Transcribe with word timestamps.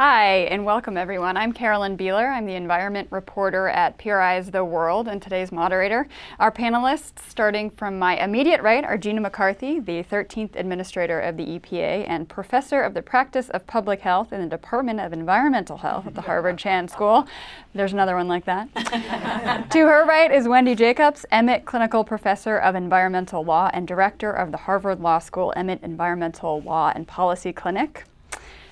Hi, 0.00 0.46
and 0.52 0.64
welcome 0.64 0.96
everyone. 0.96 1.36
I'm 1.36 1.52
Carolyn 1.52 1.96
Beeler. 1.96 2.32
I'm 2.32 2.46
the 2.46 2.54
environment 2.54 3.08
reporter 3.10 3.66
at 3.66 3.98
PRI's 3.98 4.52
The 4.52 4.64
World 4.64 5.08
and 5.08 5.20
today's 5.20 5.50
moderator. 5.50 6.06
Our 6.38 6.52
panelists, 6.52 7.18
starting 7.28 7.70
from 7.70 7.98
my 7.98 8.16
immediate 8.22 8.62
right, 8.62 8.84
are 8.84 8.96
Gina 8.96 9.20
McCarthy, 9.20 9.80
the 9.80 10.04
13th 10.04 10.54
Administrator 10.54 11.18
of 11.18 11.36
the 11.36 11.58
EPA 11.58 12.04
and 12.06 12.28
Professor 12.28 12.80
of 12.80 12.94
the 12.94 13.02
Practice 13.02 13.48
of 13.48 13.66
Public 13.66 14.02
Health 14.02 14.32
in 14.32 14.40
the 14.40 14.46
Department 14.46 15.00
of 15.00 15.12
Environmental 15.12 15.78
Health 15.78 16.06
at 16.06 16.14
the 16.14 16.22
Harvard 16.22 16.58
Chan 16.60 16.86
School. 16.86 17.26
There's 17.74 17.92
another 17.92 18.14
one 18.14 18.28
like 18.28 18.44
that. 18.44 18.68
to 19.70 19.78
her 19.80 20.06
right 20.06 20.30
is 20.30 20.46
Wendy 20.46 20.76
Jacobs, 20.76 21.26
Emmett 21.32 21.64
Clinical 21.64 22.04
Professor 22.04 22.56
of 22.56 22.76
Environmental 22.76 23.44
Law 23.44 23.68
and 23.74 23.88
Director 23.88 24.30
of 24.30 24.52
the 24.52 24.58
Harvard 24.58 25.00
Law 25.00 25.18
School 25.18 25.52
Emmett 25.56 25.82
Environmental 25.82 26.60
Law 26.60 26.92
and 26.94 27.08
Policy 27.08 27.52
Clinic. 27.52 28.04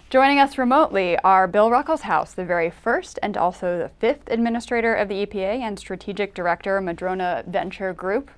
Joining 0.08 0.38
us 0.38 0.56
remotely 0.56 1.18
are 1.24 1.48
Bill 1.48 1.68
Ruckelshaus, 1.68 2.36
the 2.36 2.44
very 2.44 2.70
first 2.70 3.18
and 3.24 3.36
also 3.36 3.76
the 3.76 3.88
fifth 3.98 4.30
administrator 4.30 4.94
of 4.94 5.08
the 5.08 5.26
EPA 5.26 5.58
and 5.58 5.76
strategic 5.76 6.32
director, 6.32 6.80
Madrona 6.80 7.42
Venture 7.48 7.92
Group, 7.92 8.30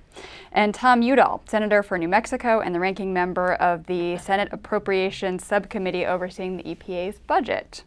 and 0.51 0.73
Tom 0.73 1.03
Udall, 1.03 1.43
senator 1.47 1.83
for 1.83 1.99
New 1.99 2.07
Mexico 2.07 2.59
and 2.59 2.73
the 2.73 2.79
ranking 2.79 3.13
member 3.13 3.53
of 3.53 3.85
the 3.85 4.17
Senate 4.17 4.49
Appropriations 4.51 5.45
Subcommittee 5.45 6.07
overseeing 6.07 6.57
the 6.57 6.63
EPA's 6.63 7.19
budget. 7.19 7.83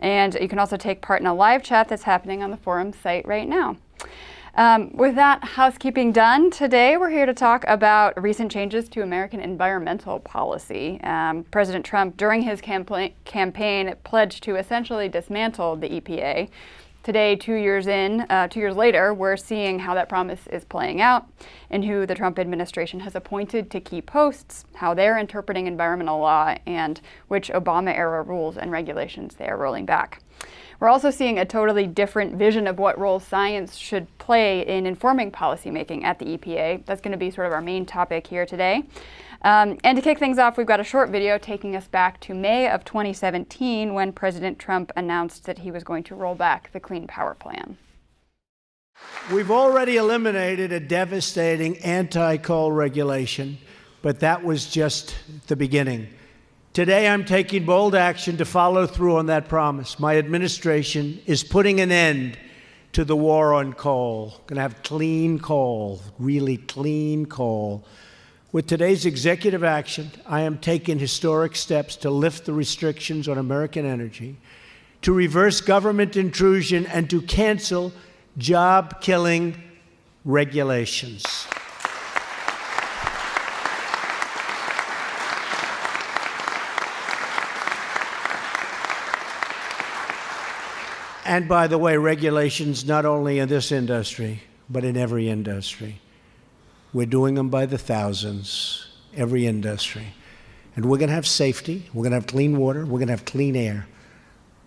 And 0.00 0.38
you 0.40 0.48
can 0.48 0.58
also 0.58 0.76
take 0.76 1.02
part 1.02 1.20
in 1.20 1.26
a 1.26 1.34
live 1.34 1.62
chat 1.62 1.88
that's 1.88 2.04
happening 2.04 2.42
on 2.42 2.50
the 2.50 2.56
forum 2.56 2.92
site 2.92 3.26
right 3.26 3.48
now. 3.48 3.76
Um, 4.58 4.90
with 4.92 5.14
that 5.14 5.44
housekeeping 5.44 6.10
done, 6.10 6.50
today 6.50 6.96
we're 6.96 7.10
here 7.10 7.26
to 7.26 7.32
talk 7.32 7.64
about 7.68 8.20
recent 8.20 8.50
changes 8.50 8.88
to 8.88 9.02
American 9.02 9.38
environmental 9.38 10.18
policy. 10.18 11.00
Um, 11.04 11.44
President 11.44 11.86
Trump, 11.86 12.16
during 12.16 12.42
his 12.42 12.60
campaign, 12.60 13.12
campaign, 13.24 13.94
pledged 14.02 14.42
to 14.42 14.56
essentially 14.56 15.08
dismantle 15.08 15.76
the 15.76 16.00
EPA. 16.00 16.48
Today, 17.04 17.36
two 17.36 17.54
years 17.54 17.86
in, 17.86 18.26
uh, 18.28 18.48
two 18.48 18.58
years 18.58 18.74
later, 18.74 19.14
we're 19.14 19.36
seeing 19.36 19.78
how 19.78 19.94
that 19.94 20.08
promise 20.08 20.48
is 20.48 20.64
playing 20.64 21.00
out 21.00 21.28
and 21.70 21.84
who 21.84 22.04
the 22.04 22.16
Trump 22.16 22.36
administration 22.40 22.98
has 22.98 23.14
appointed 23.14 23.70
to 23.70 23.80
key 23.80 24.02
posts, 24.02 24.64
how 24.74 24.92
they're 24.92 25.18
interpreting 25.18 25.68
environmental 25.68 26.18
law, 26.18 26.56
and 26.66 27.00
which 27.28 27.48
Obama 27.50 27.96
era 27.96 28.22
rules 28.22 28.58
and 28.58 28.72
regulations 28.72 29.36
they 29.36 29.46
are 29.46 29.56
rolling 29.56 29.86
back. 29.86 30.20
We're 30.80 30.88
also 30.88 31.10
seeing 31.10 31.38
a 31.40 31.44
totally 31.44 31.88
different 31.88 32.36
vision 32.36 32.68
of 32.68 32.78
what 32.78 32.98
role 32.98 33.18
science 33.18 33.76
should 33.76 34.06
play 34.18 34.64
in 34.64 34.86
informing 34.86 35.32
policymaking 35.32 36.04
at 36.04 36.20
the 36.20 36.38
EPA. 36.38 36.86
That's 36.86 37.00
going 37.00 37.12
to 37.12 37.18
be 37.18 37.32
sort 37.32 37.48
of 37.48 37.52
our 37.52 37.60
main 37.60 37.84
topic 37.84 38.28
here 38.28 38.46
today. 38.46 38.84
Um, 39.42 39.78
and 39.82 39.96
to 39.96 40.02
kick 40.02 40.18
things 40.18 40.38
off, 40.38 40.56
we've 40.56 40.66
got 40.66 40.78
a 40.78 40.84
short 40.84 41.10
video 41.10 41.36
taking 41.36 41.74
us 41.74 41.88
back 41.88 42.20
to 42.20 42.34
May 42.34 42.68
of 42.68 42.84
2017 42.84 43.92
when 43.92 44.12
President 44.12 44.58
Trump 44.58 44.92
announced 44.96 45.44
that 45.46 45.58
he 45.58 45.70
was 45.72 45.82
going 45.82 46.04
to 46.04 46.14
roll 46.14 46.34
back 46.36 46.70
the 46.72 46.80
Clean 46.80 47.06
Power 47.06 47.34
Plan. 47.34 47.76
We've 49.32 49.50
already 49.50 49.96
eliminated 49.96 50.72
a 50.72 50.80
devastating 50.80 51.78
anti 51.78 52.36
coal 52.36 52.72
regulation, 52.72 53.58
but 54.02 54.20
that 54.20 54.44
was 54.44 54.66
just 54.66 55.16
the 55.48 55.56
beginning. 55.56 56.08
Today, 56.78 57.08
I'm 57.08 57.24
taking 57.24 57.64
bold 57.64 57.96
action 57.96 58.36
to 58.36 58.44
follow 58.44 58.86
through 58.86 59.16
on 59.16 59.26
that 59.26 59.48
promise. 59.48 59.98
My 59.98 60.16
administration 60.16 61.20
is 61.26 61.42
putting 61.42 61.80
an 61.80 61.90
end 61.90 62.38
to 62.92 63.04
the 63.04 63.16
war 63.16 63.52
on 63.52 63.72
coal. 63.72 64.40
Going 64.46 64.58
to 64.58 64.62
have 64.62 64.84
clean 64.84 65.40
coal, 65.40 66.00
really 66.20 66.56
clean 66.56 67.26
coal. 67.26 67.84
With 68.52 68.68
today's 68.68 69.06
executive 69.06 69.64
action, 69.64 70.12
I 70.24 70.42
am 70.42 70.56
taking 70.56 71.00
historic 71.00 71.56
steps 71.56 71.96
to 71.96 72.10
lift 72.10 72.44
the 72.44 72.52
restrictions 72.52 73.26
on 73.26 73.38
American 73.38 73.84
energy, 73.84 74.36
to 75.02 75.12
reverse 75.12 75.60
government 75.60 76.16
intrusion, 76.16 76.86
and 76.86 77.10
to 77.10 77.20
cancel 77.22 77.92
job 78.36 79.00
killing 79.00 79.60
regulations. 80.24 81.48
And 91.28 91.46
by 91.46 91.66
the 91.66 91.76
way, 91.76 91.98
regulations 91.98 92.86
not 92.86 93.04
only 93.04 93.38
in 93.38 93.50
this 93.50 93.70
industry, 93.70 94.40
but 94.70 94.82
in 94.82 94.96
every 94.96 95.28
industry. 95.28 96.00
We're 96.94 97.04
doing 97.04 97.34
them 97.34 97.50
by 97.50 97.66
the 97.66 97.76
thousands, 97.76 98.86
every 99.14 99.46
industry. 99.46 100.14
And 100.74 100.86
we're 100.86 100.96
going 100.96 101.10
to 101.10 101.14
have 101.14 101.26
safety, 101.26 101.86
we're 101.92 102.04
going 102.04 102.12
to 102.12 102.16
have 102.16 102.26
clean 102.26 102.56
water, 102.56 102.86
we're 102.86 102.98
going 102.98 103.08
to 103.08 103.12
have 103.12 103.26
clean 103.26 103.56
air. 103.56 103.86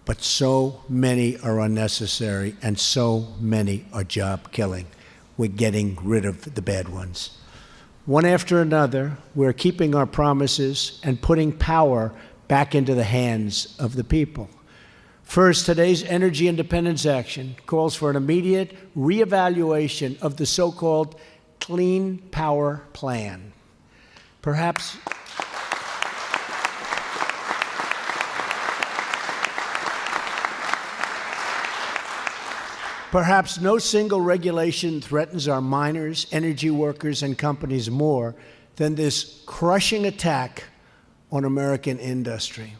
But 0.05 0.21
so 0.21 0.83
many 0.87 1.35
are 1.39 1.59
unnecessary, 1.59 2.55
and 2.61 2.77
so 2.79 3.33
many 3.39 3.87
are 3.91 4.03
job 4.03 4.51
killing. 4.51 4.85
We're 5.37 5.49
getting 5.49 5.97
rid 6.03 6.25
of 6.25 6.53
the 6.53 6.61
bad 6.61 6.89
ones. 6.89 7.39
One 8.05 8.25
after 8.25 8.61
another, 8.61 9.17
we're 9.33 9.53
keeping 9.53 9.95
our 9.95 10.05
promises 10.05 11.01
and 11.03 11.19
putting 11.19 11.53
power 11.53 12.11
back 12.47 12.75
into 12.75 12.93
the 12.93 13.03
hands 13.03 13.75
of 13.79 13.95
the 13.95 14.03
people. 14.03 14.47
First, 15.31 15.65
today's 15.65 16.03
Energy 16.03 16.49
Independence 16.49 17.05
Action 17.05 17.55
calls 17.65 17.95
for 17.95 18.09
an 18.09 18.17
immediate 18.17 18.75
reevaluation 18.97 20.21
of 20.21 20.35
the 20.35 20.45
so 20.45 20.73
called 20.73 21.17
Clean 21.61 22.17
Power 22.17 22.83
Plan. 22.91 23.53
Perhaps. 24.41 24.97
Perhaps 33.11 33.61
no 33.61 33.77
single 33.77 34.19
regulation 34.19 34.99
threatens 34.99 35.47
our 35.47 35.61
miners, 35.61 36.27
energy 36.33 36.71
workers, 36.71 37.23
and 37.23 37.37
companies 37.37 37.89
more 37.89 38.35
than 38.75 38.95
this 38.95 39.41
crushing 39.45 40.05
attack 40.05 40.65
on 41.31 41.45
American 41.45 41.97
industry. 41.99 42.73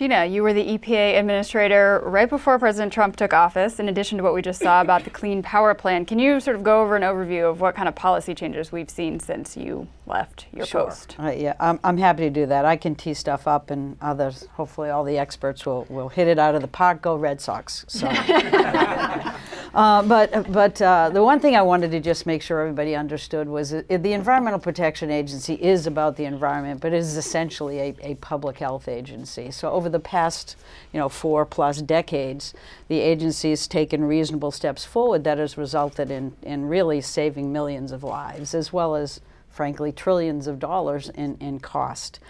Gina, 0.00 0.24
you 0.24 0.42
were 0.42 0.54
the 0.54 0.78
EPA 0.78 1.18
administrator 1.18 2.00
right 2.06 2.30
before 2.30 2.58
President 2.58 2.90
Trump 2.90 3.16
took 3.16 3.34
office, 3.34 3.78
in 3.78 3.86
addition 3.86 4.16
to 4.16 4.24
what 4.24 4.32
we 4.32 4.40
just 4.40 4.62
saw 4.62 4.80
about 4.80 5.04
the 5.04 5.10
Clean 5.10 5.42
Power 5.42 5.74
Plan. 5.74 6.06
Can 6.06 6.18
you 6.18 6.40
sort 6.40 6.56
of 6.56 6.62
go 6.62 6.80
over 6.80 6.96
an 6.96 7.02
overview 7.02 7.50
of 7.50 7.60
what 7.60 7.74
kind 7.74 7.86
of 7.86 7.94
policy 7.94 8.34
changes 8.34 8.72
we've 8.72 8.88
seen 8.88 9.20
since 9.20 9.58
you 9.58 9.88
left 10.06 10.46
your 10.54 10.64
sure. 10.64 10.86
post? 10.86 11.16
Uh, 11.18 11.32
yeah, 11.32 11.52
I'm, 11.60 11.78
I'm 11.84 11.98
happy 11.98 12.22
to 12.22 12.30
do 12.30 12.46
that. 12.46 12.64
I 12.64 12.78
can 12.78 12.94
tee 12.94 13.12
stuff 13.12 13.46
up, 13.46 13.70
and 13.70 13.98
others, 14.00 14.46
hopefully, 14.54 14.88
all 14.88 15.04
the 15.04 15.18
experts 15.18 15.66
will, 15.66 15.84
will 15.90 16.08
hit 16.08 16.28
it 16.28 16.38
out 16.38 16.54
of 16.54 16.62
the 16.62 16.68
park. 16.68 17.02
Go 17.02 17.16
Red 17.16 17.42
Sox. 17.42 17.84
So. 17.86 18.08
Uh, 19.72 20.02
but 20.02 20.52
but 20.52 20.82
uh, 20.82 21.10
the 21.10 21.22
one 21.22 21.38
thing 21.38 21.54
I 21.54 21.62
wanted 21.62 21.92
to 21.92 22.00
just 22.00 22.26
make 22.26 22.42
sure 22.42 22.60
everybody 22.60 22.96
understood 22.96 23.48
was 23.48 23.70
that 23.70 23.88
the 23.88 24.12
Environmental 24.12 24.58
Protection 24.58 25.10
Agency 25.10 25.54
is 25.54 25.86
about 25.86 26.16
the 26.16 26.24
environment, 26.24 26.80
but 26.80 26.92
it 26.92 26.96
is 26.96 27.16
essentially 27.16 27.78
a, 27.78 27.94
a 28.00 28.14
public 28.16 28.58
health 28.58 28.88
agency. 28.88 29.50
So 29.52 29.70
over 29.70 29.88
the 29.88 30.00
past 30.00 30.56
you 30.92 30.98
know 30.98 31.08
four 31.08 31.46
plus 31.46 31.80
decades, 31.82 32.52
the 32.88 32.98
agency 32.98 33.50
has 33.50 33.68
taken 33.68 34.04
reasonable 34.04 34.50
steps 34.50 34.84
forward 34.84 35.22
that 35.24 35.38
has 35.38 35.56
resulted 35.56 36.10
in 36.10 36.32
in 36.42 36.66
really 36.66 37.00
saving 37.00 37.52
millions 37.52 37.92
of 37.92 38.02
lives, 38.02 38.54
as 38.54 38.72
well 38.72 38.96
as 38.96 39.20
frankly, 39.50 39.92
trillions 39.92 40.46
of 40.46 40.58
dollars 40.58 41.08
in, 41.10 41.36
in 41.40 41.60
cost. 41.60 42.20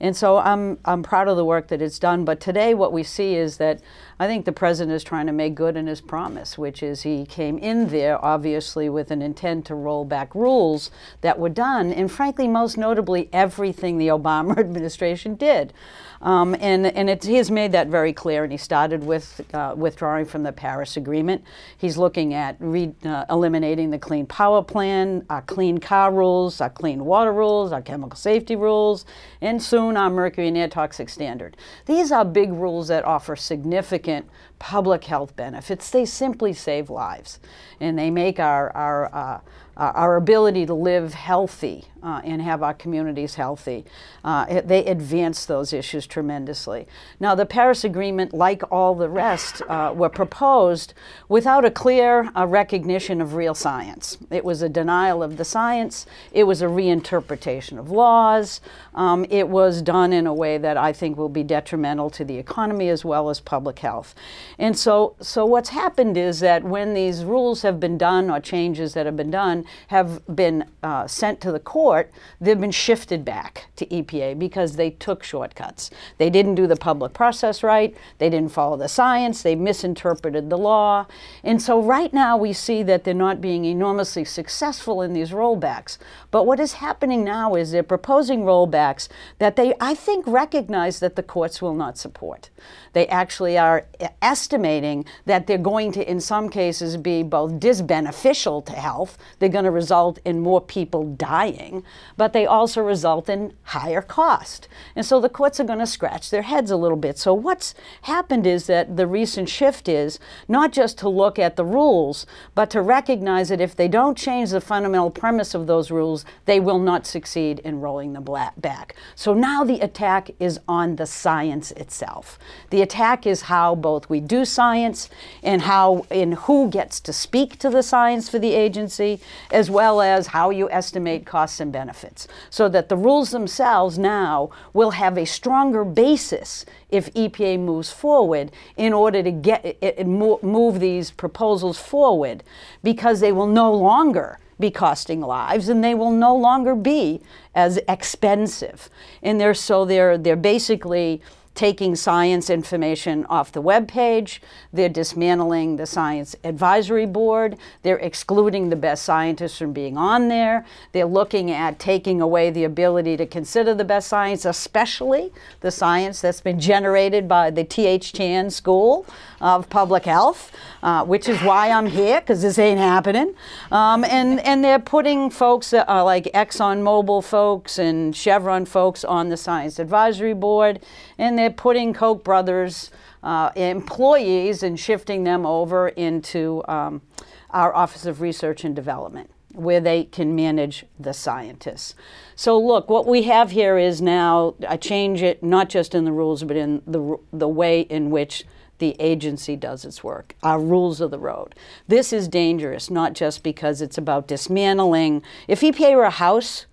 And 0.00 0.16
so 0.16 0.38
I'm, 0.38 0.78
I'm 0.84 1.02
proud 1.02 1.26
of 1.26 1.36
the 1.36 1.44
work 1.44 1.68
that 1.68 1.82
it's 1.82 1.98
done. 1.98 2.24
But 2.24 2.40
today, 2.40 2.72
what 2.72 2.92
we 2.92 3.02
see 3.02 3.34
is 3.34 3.56
that 3.56 3.80
I 4.20 4.26
think 4.26 4.44
the 4.44 4.52
president 4.52 4.94
is 4.94 5.02
trying 5.02 5.26
to 5.26 5.32
make 5.32 5.54
good 5.54 5.76
in 5.76 5.88
his 5.88 6.00
promise, 6.00 6.56
which 6.56 6.82
is 6.82 7.02
he 7.02 7.26
came 7.26 7.58
in 7.58 7.88
there 7.88 8.24
obviously 8.24 8.88
with 8.88 9.10
an 9.10 9.22
intent 9.22 9.66
to 9.66 9.74
roll 9.74 10.04
back 10.04 10.34
rules 10.34 10.90
that 11.20 11.38
were 11.38 11.48
done, 11.48 11.92
and 11.92 12.10
frankly, 12.10 12.46
most 12.46 12.76
notably, 12.76 13.28
everything 13.32 13.98
the 13.98 14.08
Obama 14.08 14.56
administration 14.58 15.34
did. 15.34 15.72
Um, 16.20 16.56
and 16.60 16.86
and 16.86 17.08
it, 17.08 17.24
he 17.24 17.34
has 17.36 17.50
made 17.50 17.72
that 17.72 17.88
very 17.88 18.12
clear. 18.12 18.42
And 18.42 18.52
he 18.52 18.58
started 18.58 19.04
with 19.04 19.40
uh, 19.54 19.74
withdrawing 19.76 20.26
from 20.26 20.42
the 20.42 20.52
Paris 20.52 20.96
Agreement. 20.96 21.44
He's 21.76 21.96
looking 21.96 22.34
at 22.34 22.56
re, 22.58 22.92
uh, 23.04 23.24
eliminating 23.30 23.90
the 23.90 23.98
Clean 23.98 24.26
Power 24.26 24.62
Plan, 24.62 25.24
our 25.30 25.42
clean 25.42 25.78
car 25.78 26.12
rules, 26.12 26.60
our 26.60 26.70
clean 26.70 27.04
water 27.04 27.32
rules, 27.32 27.72
our 27.72 27.82
chemical 27.82 28.16
safety 28.16 28.56
rules, 28.56 29.04
and 29.40 29.62
soon 29.62 29.96
our 29.96 30.10
mercury 30.10 30.48
and 30.48 30.56
air 30.56 30.68
toxic 30.68 31.08
standard. 31.08 31.56
These 31.86 32.12
are 32.12 32.24
big 32.24 32.52
rules 32.52 32.88
that 32.88 33.04
offer 33.04 33.36
significant 33.36 34.26
public 34.58 35.04
health 35.04 35.36
benefits. 35.36 35.90
They 35.90 36.04
simply 36.04 36.52
save 36.52 36.90
lives, 36.90 37.38
and 37.80 37.98
they 37.98 38.10
make 38.10 38.40
our 38.40 38.74
our 38.76 39.14
uh, 39.14 39.40
our 39.78 40.16
ability 40.16 40.66
to 40.66 40.74
live 40.74 41.14
healthy 41.14 41.84
uh, 42.02 42.20
and 42.24 42.42
have 42.42 42.62
our 42.62 42.74
communities 42.74 43.36
healthy. 43.36 43.84
Uh, 44.24 44.60
they 44.64 44.84
advance 44.84 45.46
those 45.46 45.72
issues 45.72 46.06
tremendously. 46.06 46.86
Now, 47.20 47.34
the 47.34 47.46
Paris 47.46 47.84
Agreement, 47.84 48.34
like 48.34 48.62
all 48.72 48.94
the 48.94 49.08
rest, 49.08 49.62
uh, 49.68 49.92
were 49.94 50.08
proposed 50.08 50.94
without 51.28 51.64
a 51.64 51.70
clear 51.70 52.30
uh, 52.36 52.46
recognition 52.46 53.20
of 53.20 53.34
real 53.34 53.54
science. 53.54 54.18
It 54.30 54.44
was 54.44 54.62
a 54.62 54.68
denial 54.68 55.22
of 55.22 55.36
the 55.36 55.44
science, 55.44 56.06
it 56.32 56.44
was 56.44 56.60
a 56.62 56.66
reinterpretation 56.66 57.78
of 57.78 57.90
laws, 57.90 58.60
um, 58.94 59.26
it 59.30 59.48
was 59.48 59.80
done 59.82 60.12
in 60.12 60.26
a 60.26 60.34
way 60.34 60.58
that 60.58 60.76
I 60.76 60.92
think 60.92 61.16
will 61.16 61.28
be 61.28 61.44
detrimental 61.44 62.10
to 62.10 62.24
the 62.24 62.36
economy 62.36 62.88
as 62.88 63.04
well 63.04 63.30
as 63.30 63.40
public 63.40 63.78
health. 63.78 64.14
And 64.58 64.76
so, 64.76 65.14
so 65.20 65.46
what's 65.46 65.68
happened 65.68 66.16
is 66.16 66.40
that 66.40 66.64
when 66.64 66.92
these 66.92 67.24
rules 67.24 67.62
have 67.62 67.78
been 67.78 67.96
done 67.96 68.28
or 68.28 68.40
changes 68.40 68.92
that 68.94 69.06
have 69.06 69.16
been 69.16 69.30
done 69.30 69.64
have 69.86 70.20
been 70.34 70.64
uh, 70.82 71.06
sent 71.06 71.40
to 71.42 71.52
the 71.52 71.60
court, 71.60 72.10
they've 72.40 72.60
been 72.60 72.72
shifted 72.72 73.24
back 73.24 73.66
to 73.76 73.86
EPA 73.86 74.36
because 74.36 74.74
they 74.74 74.90
took 74.90 75.22
shortcuts. 75.22 75.90
They 76.18 76.28
didn't 76.28 76.56
do 76.56 76.66
the 76.66 76.74
public 76.74 77.12
process 77.12 77.62
right, 77.62 77.96
they 78.18 78.28
didn't 78.28 78.50
follow 78.50 78.76
the 78.76 78.88
science, 78.88 79.42
they 79.42 79.54
misinterpreted 79.54 80.50
the 80.50 80.58
law. 80.58 81.06
And 81.44 81.62
so 81.62 81.80
right 81.80 82.12
now 82.12 82.36
we 82.36 82.52
see 82.52 82.82
that 82.82 83.04
they're 83.04 83.14
not 83.14 83.40
being 83.40 83.64
enormously 83.64 84.24
successful 84.24 85.02
in 85.02 85.12
these 85.12 85.30
rollbacks. 85.30 85.98
But 86.32 86.46
what 86.46 86.58
is 86.58 86.74
happening 86.74 87.22
now 87.22 87.54
is 87.54 87.70
they're 87.70 87.84
proposing 87.84 88.40
rollbacks 88.40 89.08
that 89.38 89.54
they, 89.54 89.74
I 89.80 89.94
think, 89.94 90.26
recognize 90.26 90.98
that 90.98 91.14
the 91.14 91.22
courts 91.22 91.62
will 91.62 91.74
not 91.74 91.96
support. 91.96 92.50
They 92.98 93.06
actually 93.06 93.56
are 93.56 93.86
estimating 94.20 95.04
that 95.24 95.46
they're 95.46 95.56
going 95.56 95.92
to, 95.92 96.10
in 96.10 96.18
some 96.18 96.48
cases, 96.48 96.96
be 96.96 97.22
both 97.22 97.60
disbeneficial 97.60 98.60
to 98.62 98.72
health, 98.72 99.16
they're 99.38 99.48
going 99.48 99.66
to 99.66 99.70
result 99.70 100.18
in 100.24 100.40
more 100.40 100.60
people 100.60 101.04
dying, 101.14 101.84
but 102.16 102.32
they 102.32 102.44
also 102.44 102.82
result 102.82 103.28
in 103.28 103.52
higher 103.62 104.02
cost. 104.02 104.66
And 104.96 105.06
so 105.06 105.20
the 105.20 105.28
courts 105.28 105.60
are 105.60 105.64
going 105.64 105.78
to 105.78 105.86
scratch 105.86 106.30
their 106.30 106.42
heads 106.42 106.72
a 106.72 106.76
little 106.76 106.96
bit. 106.96 107.18
So 107.18 107.32
what's 107.32 107.72
happened 108.02 108.48
is 108.48 108.66
that 108.66 108.96
the 108.96 109.06
recent 109.06 109.48
shift 109.48 109.88
is 109.88 110.18
not 110.48 110.72
just 110.72 110.98
to 110.98 111.08
look 111.08 111.38
at 111.38 111.54
the 111.54 111.64
rules, 111.64 112.26
but 112.56 112.68
to 112.70 112.82
recognize 112.82 113.48
that 113.50 113.60
if 113.60 113.76
they 113.76 113.86
don't 113.86 114.18
change 114.18 114.50
the 114.50 114.60
fundamental 114.60 115.12
premise 115.12 115.54
of 115.54 115.68
those 115.68 115.92
rules, 115.92 116.24
they 116.46 116.58
will 116.58 116.80
not 116.80 117.06
succeed 117.06 117.60
in 117.60 117.80
rolling 117.80 118.14
them 118.14 118.26
back. 118.56 118.96
So 119.14 119.34
now 119.34 119.62
the 119.62 119.78
attack 119.78 120.32
is 120.40 120.58
on 120.66 120.96
the 120.96 121.06
science 121.06 121.70
itself. 121.70 122.40
The 122.70 122.87
attack 122.88 123.26
is 123.26 123.42
how 123.42 123.74
both 123.74 124.08
we 124.08 124.18
do 124.18 124.46
science 124.46 125.10
and 125.42 125.60
how 125.60 126.06
and 126.10 126.32
who 126.46 126.70
gets 126.70 127.00
to 127.00 127.12
speak 127.12 127.58
to 127.58 127.68
the 127.68 127.82
science 127.82 128.30
for 128.30 128.38
the 128.38 128.54
agency, 128.54 129.20
as 129.50 129.70
well 129.70 130.00
as 130.00 130.28
how 130.28 130.48
you 130.48 130.70
estimate 130.70 131.26
costs 131.26 131.60
and 131.60 131.70
benefits. 131.70 132.26
So 132.48 132.66
that 132.70 132.88
the 132.88 132.96
rules 132.96 133.30
themselves 133.30 133.98
now 133.98 134.50
will 134.72 134.92
have 134.92 135.18
a 135.18 135.26
stronger 135.26 135.84
basis 135.84 136.64
if 136.90 137.12
EPA 137.12 137.60
moves 137.60 137.92
forward 137.92 138.50
in 138.78 138.94
order 138.94 139.22
to 139.22 139.30
get 139.30 139.76
it, 139.82 140.06
move 140.06 140.80
these 140.80 141.10
proposals 141.10 141.78
forward 141.78 142.42
because 142.82 143.20
they 143.20 143.32
will 143.32 143.46
no 143.46 143.70
longer 143.70 144.38
be 144.60 144.70
costing 144.70 145.20
lives 145.20 145.68
and 145.68 145.84
they 145.84 145.94
will 145.94 146.10
no 146.10 146.34
longer 146.34 146.74
be 146.74 147.20
as 147.54 147.78
expensive. 147.88 148.88
And 149.22 149.40
they're 149.40 149.54
so 149.54 149.84
they're 149.84 150.16
they're 150.18 150.36
basically 150.36 151.20
taking 151.54 151.96
science 151.96 152.50
information 152.50 153.24
off 153.26 153.52
the 153.52 153.60
web 153.60 153.88
page. 153.88 154.40
They're 154.72 154.88
dismantling 154.88 155.76
the 155.76 155.86
science 155.86 156.36
advisory 156.44 157.06
board. 157.06 157.56
They're 157.82 157.98
excluding 157.98 158.70
the 158.70 158.76
best 158.76 159.04
scientists 159.04 159.58
from 159.58 159.72
being 159.72 159.96
on 159.96 160.28
there. 160.28 160.64
They're 160.92 161.04
looking 161.04 161.50
at 161.50 161.78
taking 161.78 162.20
away 162.20 162.50
the 162.50 162.64
ability 162.64 163.16
to 163.16 163.26
consider 163.26 163.74
the 163.74 163.84
best 163.84 164.08
science, 164.08 164.44
especially 164.44 165.32
the 165.60 165.70
science 165.70 166.20
that's 166.20 166.40
been 166.40 166.60
generated 166.60 167.28
by 167.28 167.50
the 167.50 167.64
T.H. 167.64 168.12
Chan 168.12 168.50
School 168.50 169.06
of 169.40 169.68
Public 169.68 170.04
Health, 170.04 170.52
uh, 170.82 171.04
which 171.04 171.28
is 171.28 171.40
why 171.42 171.70
I'm 171.70 171.86
here, 171.86 172.20
because 172.20 172.42
this 172.42 172.58
ain't 172.58 172.78
happening. 172.78 173.34
Um, 173.70 174.04
and, 174.04 174.40
and 174.40 174.64
they're 174.64 174.78
putting 174.78 175.30
folks 175.30 175.72
uh, 175.72 175.84
like 176.04 176.24
ExxonMobil 176.34 177.24
folks 177.24 177.78
and 177.78 178.14
Chevron 178.14 178.64
folks 178.64 179.04
on 179.04 179.28
the 179.28 179.36
science 179.36 179.78
advisory 179.78 180.34
board, 180.34 180.80
and 181.18 181.38
they're 181.38 181.47
putting 181.50 181.92
Koch 181.92 182.22
brothers 182.24 182.90
uh, 183.22 183.50
employees 183.56 184.62
and 184.62 184.78
shifting 184.78 185.24
them 185.24 185.44
over 185.44 185.88
into 185.88 186.62
um, 186.68 187.02
our 187.50 187.74
Office 187.74 188.06
of 188.06 188.20
Research 188.20 188.64
and 188.64 188.74
Development 188.74 189.30
where 189.54 189.80
they 189.80 190.04
can 190.04 190.36
manage 190.36 190.84
the 191.00 191.12
scientists. 191.12 191.94
So 192.36 192.58
look, 192.58 192.88
what 192.88 193.06
we 193.06 193.22
have 193.24 193.50
here 193.50 193.76
is 193.76 194.00
now 194.00 194.54
I 194.68 194.76
change 194.76 195.20
it 195.20 195.42
not 195.42 195.68
just 195.68 195.94
in 195.94 196.04
the 196.04 196.12
rules, 196.12 196.44
but 196.44 196.56
in 196.56 196.82
the 196.86 197.18
the 197.32 197.48
way 197.48 197.80
in 197.80 198.10
which 198.10 198.44
the 198.78 198.94
agency 199.00 199.56
does 199.56 199.84
its 199.84 200.04
work, 200.04 200.36
our 200.42 200.60
rules 200.60 201.00
of 201.00 201.10
the 201.10 201.18
road. 201.18 201.54
This 201.88 202.12
is 202.12 202.28
dangerous, 202.28 202.90
not 202.90 203.12
just 203.12 203.42
because 203.42 203.82
it's 203.82 203.98
about 203.98 204.28
dismantling. 204.28 205.22
If 205.48 205.62
EPA 205.62 205.96
were 205.96 206.04
a 206.04 206.10
house, 206.10 206.66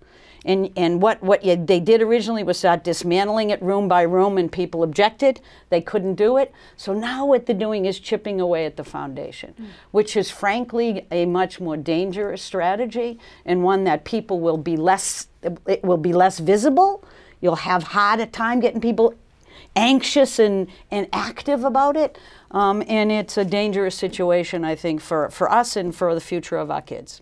and, 0.46 0.70
and 0.76 1.02
what, 1.02 1.20
what 1.22 1.44
you, 1.44 1.56
they 1.56 1.80
did 1.80 2.00
originally 2.00 2.44
was 2.44 2.58
start 2.58 2.84
dismantling 2.84 3.50
it 3.50 3.60
room 3.60 3.88
by 3.88 4.02
room, 4.02 4.38
and 4.38 4.50
people 4.50 4.82
objected. 4.84 5.40
They 5.70 5.80
couldn't 5.80 6.14
do 6.14 6.36
it. 6.36 6.52
So 6.76 6.94
now 6.94 7.26
what 7.26 7.46
they're 7.46 7.56
doing 7.56 7.84
is 7.84 7.98
chipping 7.98 8.40
away 8.40 8.64
at 8.64 8.76
the 8.76 8.84
foundation, 8.84 9.54
mm. 9.60 9.66
which 9.90 10.16
is 10.16 10.30
frankly 10.30 11.06
a 11.10 11.26
much 11.26 11.60
more 11.60 11.76
dangerous 11.76 12.42
strategy 12.42 13.18
and 13.44 13.64
one 13.64 13.84
that 13.84 14.04
people 14.04 14.38
will 14.40 14.56
be 14.56 14.76
less, 14.76 15.28
it 15.66 15.82
will 15.82 15.96
be 15.96 16.12
less 16.12 16.38
visible. 16.38 17.04
You'll 17.40 17.56
have 17.56 17.82
harder 17.82 18.26
time 18.26 18.60
getting 18.60 18.80
people 18.80 19.14
anxious 19.74 20.38
and, 20.38 20.68
and 20.90 21.08
active 21.12 21.64
about 21.64 21.96
it. 21.96 22.18
Um, 22.52 22.82
and 22.86 23.10
it's 23.10 23.36
a 23.36 23.44
dangerous 23.44 23.96
situation, 23.96 24.64
I 24.64 24.76
think, 24.76 25.00
for, 25.00 25.28
for 25.30 25.50
us 25.50 25.76
and 25.76 25.94
for 25.94 26.14
the 26.14 26.20
future 26.20 26.56
of 26.56 26.70
our 26.70 26.82
kids. 26.82 27.20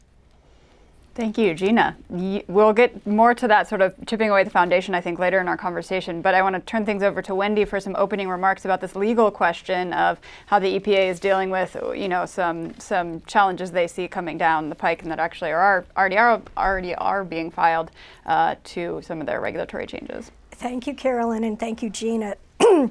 Thank 1.15 1.39
you, 1.39 1.55
Gina. 1.55 1.97
We'll 2.09 2.73
get 2.73 3.07
more 3.07 3.35
to 3.35 3.47
that 3.47 3.69
sort 3.69 3.81
of 3.83 3.95
chipping 4.05 4.31
away 4.31 4.43
the 4.43 4.51
foundation, 4.51 4.97
I 4.97 5.01
think, 5.01 5.21
later 5.21 5.41
in 5.41 5.47
our 5.47 5.57
conversation. 5.57 6.21
But 6.21 6.35
I 6.35 6.43
want 6.43 6.57
to 6.57 6.61
turn 6.61 6.85
things 6.85 7.05
over 7.05 7.23
to 7.23 7.37
Wendy 7.37 7.65
for 7.65 7.79
some 7.79 7.95
opening 7.97 8.29
remarks 8.29 8.65
about 8.65 8.81
this 8.81 8.97
legal 8.97 9.31
question 9.31 9.93
of 9.93 10.19
how 10.47 10.59
the 10.59 10.81
EPA 10.81 11.11
is 11.11 11.21
dealing 11.21 11.51
with, 11.51 11.77
you 11.95 12.09
know, 12.09 12.27
some 12.27 12.75
some 12.81 13.21
challenges 13.23 13.71
they 13.71 13.87
see 13.87 14.09
coming 14.09 14.37
down 14.37 14.69
the 14.69 14.75
pike 14.75 15.03
and 15.03 15.11
that 15.13 15.21
actually 15.21 15.53
are 15.53 15.85
already 15.97 16.17
are 16.17 16.43
already 16.57 16.97
are 16.97 17.23
being 17.23 17.49
filed 17.49 17.93
uh, 18.27 18.57
to 18.65 19.01
some 19.05 19.21
of 19.21 19.27
their 19.27 19.41
regulatory 19.41 19.87
changes. 19.87 20.33
Thank 20.51 20.89
you, 20.89 20.95
Carolyn, 20.95 21.45
and 21.45 21.61
thank 21.61 21.81
you, 21.81 21.91
Gina. 21.91 22.37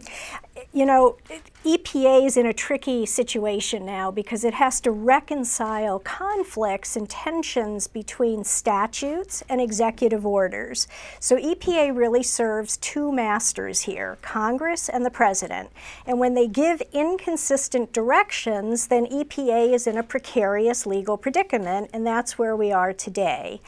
you 0.72 0.86
know, 0.86 1.17
EPA 1.65 2.25
is 2.25 2.38
in 2.38 2.46
a 2.46 2.53
tricky 2.53 3.05
situation 3.05 3.86
now 3.86 4.12
because 4.12 4.43
it 4.43 4.53
has 4.53 4.82
to 4.82 4.91
reconcile 4.91 6.00
conflicts 6.00 6.96
and 6.96 7.10
tensions 7.10 7.88
between 7.88 8.43
statutes 8.43 9.43
and 9.50 9.62
executive 9.62 10.25
orders. 10.25 10.88
So 11.20 11.38
EPA 11.38 11.96
really 11.96 12.24
serves 12.24 12.77
two 12.77 13.12
masters 13.12 13.82
here, 13.82 14.17
Congress 14.22 14.89
and 14.89 15.05
the 15.05 15.10
President. 15.10 15.70
And 16.05 16.20
when 16.20 16.34
they 16.34 16.48
give 16.48 16.82
inconsistent 16.91 17.93
directions, 17.93 18.88
then 18.88 19.05
EPA 19.05 19.74
is 19.74 19.88
in 19.88 19.98
a 19.98 20.03
precarious 20.03 20.86
legal 20.86 21.17
predicament, 21.17 21.89
and 21.93 22.05
that's 22.05 22.38
where 22.38 22.55
we 22.55 22.72
are 22.72 22.93
today. 22.93 23.62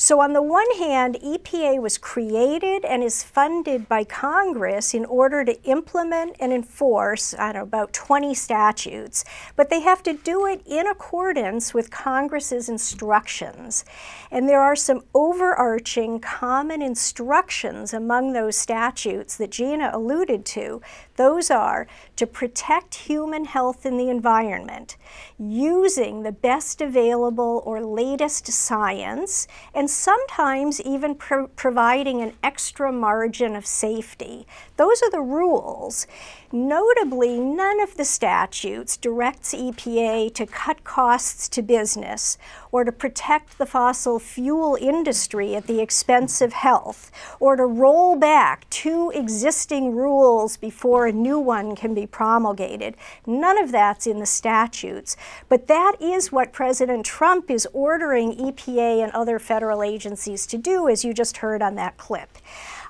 So, 0.00 0.20
on 0.20 0.32
the 0.32 0.42
one 0.42 0.70
hand, 0.78 1.18
EPA 1.24 1.82
was 1.82 1.98
created 1.98 2.84
and 2.84 3.02
is 3.02 3.24
funded 3.24 3.88
by 3.88 4.04
Congress 4.04 4.94
in 4.94 5.04
order 5.04 5.44
to 5.44 5.60
implement 5.64 6.36
and 6.38 6.52
enforce, 6.52 7.34
I 7.34 7.46
don't 7.50 7.54
know, 7.54 7.62
about 7.64 7.92
20 7.94 8.32
statutes, 8.32 9.24
but 9.56 9.70
they 9.70 9.80
have 9.80 10.04
to 10.04 10.12
do 10.12 10.46
it 10.46 10.62
in 10.64 10.86
accordance 10.86 11.74
with 11.74 11.90
Congress's 11.90 12.68
instructions. 12.68 13.84
And 14.30 14.48
there 14.48 14.60
are 14.60 14.76
some 14.76 15.02
overarching 15.16 16.20
common 16.20 16.80
instructions 16.80 17.92
among 17.92 18.34
those 18.34 18.56
statutes 18.56 19.34
that 19.38 19.50
Gina 19.50 19.90
alluded 19.92 20.44
to. 20.44 20.80
Those 21.16 21.50
are 21.50 21.88
to 22.14 22.24
protect 22.24 22.94
human 22.94 23.46
health 23.46 23.84
and 23.84 23.98
the 23.98 24.10
environment 24.10 24.96
using 25.40 26.22
the 26.22 26.30
best 26.30 26.80
available 26.80 27.62
or 27.64 27.80
latest 27.80 28.46
science, 28.46 29.48
and 29.74 29.87
sometimes 29.90 30.80
even 30.80 31.14
pro- 31.14 31.48
providing 31.48 32.20
an 32.20 32.34
extra 32.42 32.92
margin 32.92 33.56
of 33.56 33.66
safety. 33.66 34.46
Those 34.76 35.02
are 35.02 35.10
the 35.10 35.20
rules. 35.20 36.06
Notably, 36.50 37.38
none 37.38 37.78
of 37.78 37.98
the 37.98 38.06
statutes 38.06 38.96
directs 38.96 39.52
EPA 39.52 40.32
to 40.32 40.46
cut 40.46 40.82
costs 40.82 41.46
to 41.50 41.60
business 41.60 42.38
or 42.72 42.84
to 42.84 42.92
protect 42.92 43.58
the 43.58 43.66
fossil 43.66 44.18
fuel 44.18 44.78
industry 44.80 45.54
at 45.54 45.66
the 45.66 45.82
expense 45.82 46.40
of 46.40 46.54
health 46.54 47.12
or 47.38 47.56
to 47.56 47.66
roll 47.66 48.16
back 48.16 48.68
two 48.70 49.12
existing 49.14 49.94
rules 49.94 50.56
before 50.56 51.06
a 51.06 51.12
new 51.12 51.38
one 51.38 51.76
can 51.76 51.92
be 51.92 52.06
promulgated. 52.06 52.96
None 53.26 53.62
of 53.62 53.70
that's 53.70 54.06
in 54.06 54.18
the 54.18 54.24
statutes. 54.24 55.18
But 55.50 55.66
that 55.66 55.96
is 56.00 56.32
what 56.32 56.54
President 56.54 57.04
Trump 57.04 57.50
is 57.50 57.68
ordering 57.74 58.34
EPA 58.34 59.02
and 59.04 59.12
other 59.12 59.38
federal 59.38 59.82
agencies 59.82 60.46
to 60.46 60.56
do, 60.56 60.88
as 60.88 61.04
you 61.04 61.12
just 61.12 61.38
heard 61.38 61.60
on 61.60 61.74
that 61.74 61.98
clip. 61.98 62.38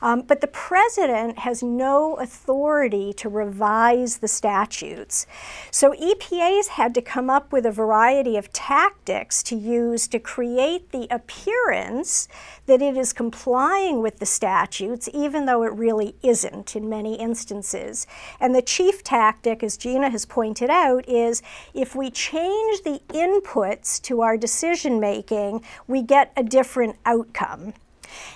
Um, 0.01 0.23
but 0.23 0.41
the 0.41 0.47
president 0.47 1.41
has 1.41 1.63
no 1.63 2.15
authority 2.15 3.13
to 3.15 3.29
revise 3.29 4.19
the 4.19 4.29
statutes. 4.29 5.27
So 5.71 5.93
EPA's 5.93 6.69
had 6.69 6.95
to 6.95 7.03
come 7.03 7.29
up 7.29 7.53
with 7.53 7.67
a 7.67 7.73
variety 7.73 8.37
of 8.37 8.53
tactics 8.53 9.43
to 9.45 9.57
use 9.57 10.09
to 10.09 10.19
create 10.19 10.93
the 10.93 11.07
appearance 11.11 12.29
that 12.67 12.83
it 12.83 12.97
is 12.97 13.13
complying 13.13 14.03
with 14.03 14.19
the 14.19 14.27
statutes, 14.27 15.09
even 15.13 15.47
though 15.47 15.63
it 15.63 15.73
really 15.73 16.15
isn't 16.23 16.77
in 16.77 16.89
many 16.89 17.15
instances. 17.17 18.07
And 18.41 18.55
the 18.55 18.63
chief 18.63 19.03
tactic, 19.03 19.63
as 19.63 19.77
Gina 19.77 20.11
has 20.11 20.27
pointed 20.27 20.71
out, 20.71 21.09
is 21.09 21.43
if 21.75 21.95
we 21.95 22.11
change 22.11 22.83
the 22.83 23.01
inputs 23.09 24.01
to 24.03 24.21
our 24.21 24.37
decision 24.37 25.01
making, 25.01 25.65
we 25.87 26.03
get 26.03 26.33
a 26.37 26.43
different 26.43 26.97
outcome. 27.05 27.75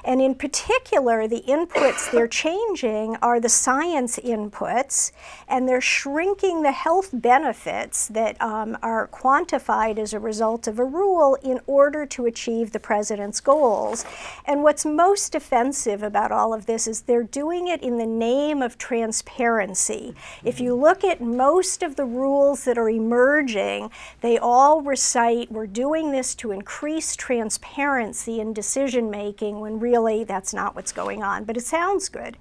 And 0.05 0.21
in 0.21 0.35
particular, 0.35 1.27
the 1.27 1.43
inputs 1.47 2.11
they're 2.11 2.29
changing 2.29 3.17
are 3.23 3.41
the 3.41 3.49
science 3.49 4.19
inputs, 4.19 5.13
and 5.49 5.69
they're 5.69 5.81
shrinking 5.81 6.63
the 6.63 6.73
health 6.73 7.11
benefits 7.13 8.09
that 8.09 8.41
um, 8.41 8.77
are 8.83 9.09
quantified 9.09 9.99
as 9.99 10.13
a 10.13 10.19
result 10.19 10.67
of 10.67 10.79
a 10.79 10.85
rule 10.85 11.37
in 11.43 11.61
order 11.67 12.07
to 12.07 12.27
achieve 12.27 12.73
the 12.73 12.81
president's 12.81 13.41
goals. 13.41 14.05
And 14.45 14.63
what's 14.63 14.85
most 14.85 15.35
offensive 15.35 16.03
about 16.03 16.33
all 16.33 16.53
of 16.53 16.67
this 16.67 16.87
is 16.87 17.03
they're 17.03 17.23
doing 17.23 17.69
it 17.69 17.83
in 17.83 17.99
the 17.99 18.07
name 18.07 18.63
of 18.63 18.79
transparency. 18.79 20.15
If 20.45 20.61
you 20.61 20.75
look 20.75 21.05
at 21.05 21.21
most 21.21 21.83
of 21.83 21.97
the 21.97 22.05
rules 22.05 22.65
that 22.65 22.79
are 22.79 22.91
emerging, 22.91 23.91
they 24.21 24.39
all 24.39 24.83
recite 24.83 25.51
we're 25.51 25.67
doing 25.67 26.13
this 26.13 26.35
to 26.37 26.51
increase 26.51 27.17
transparency 27.17 28.41
in 28.41 28.53
decision 28.53 29.11
making 29.11 29.61
when 29.63 29.81
really 29.81 30.25
that's 30.25 30.53
not 30.53 30.77
what's 30.77 30.93
going 30.93 31.23
on, 31.23 31.45
but 31.45 31.57
it 31.57 31.65
sounds 31.65 32.09
good. 32.09 32.37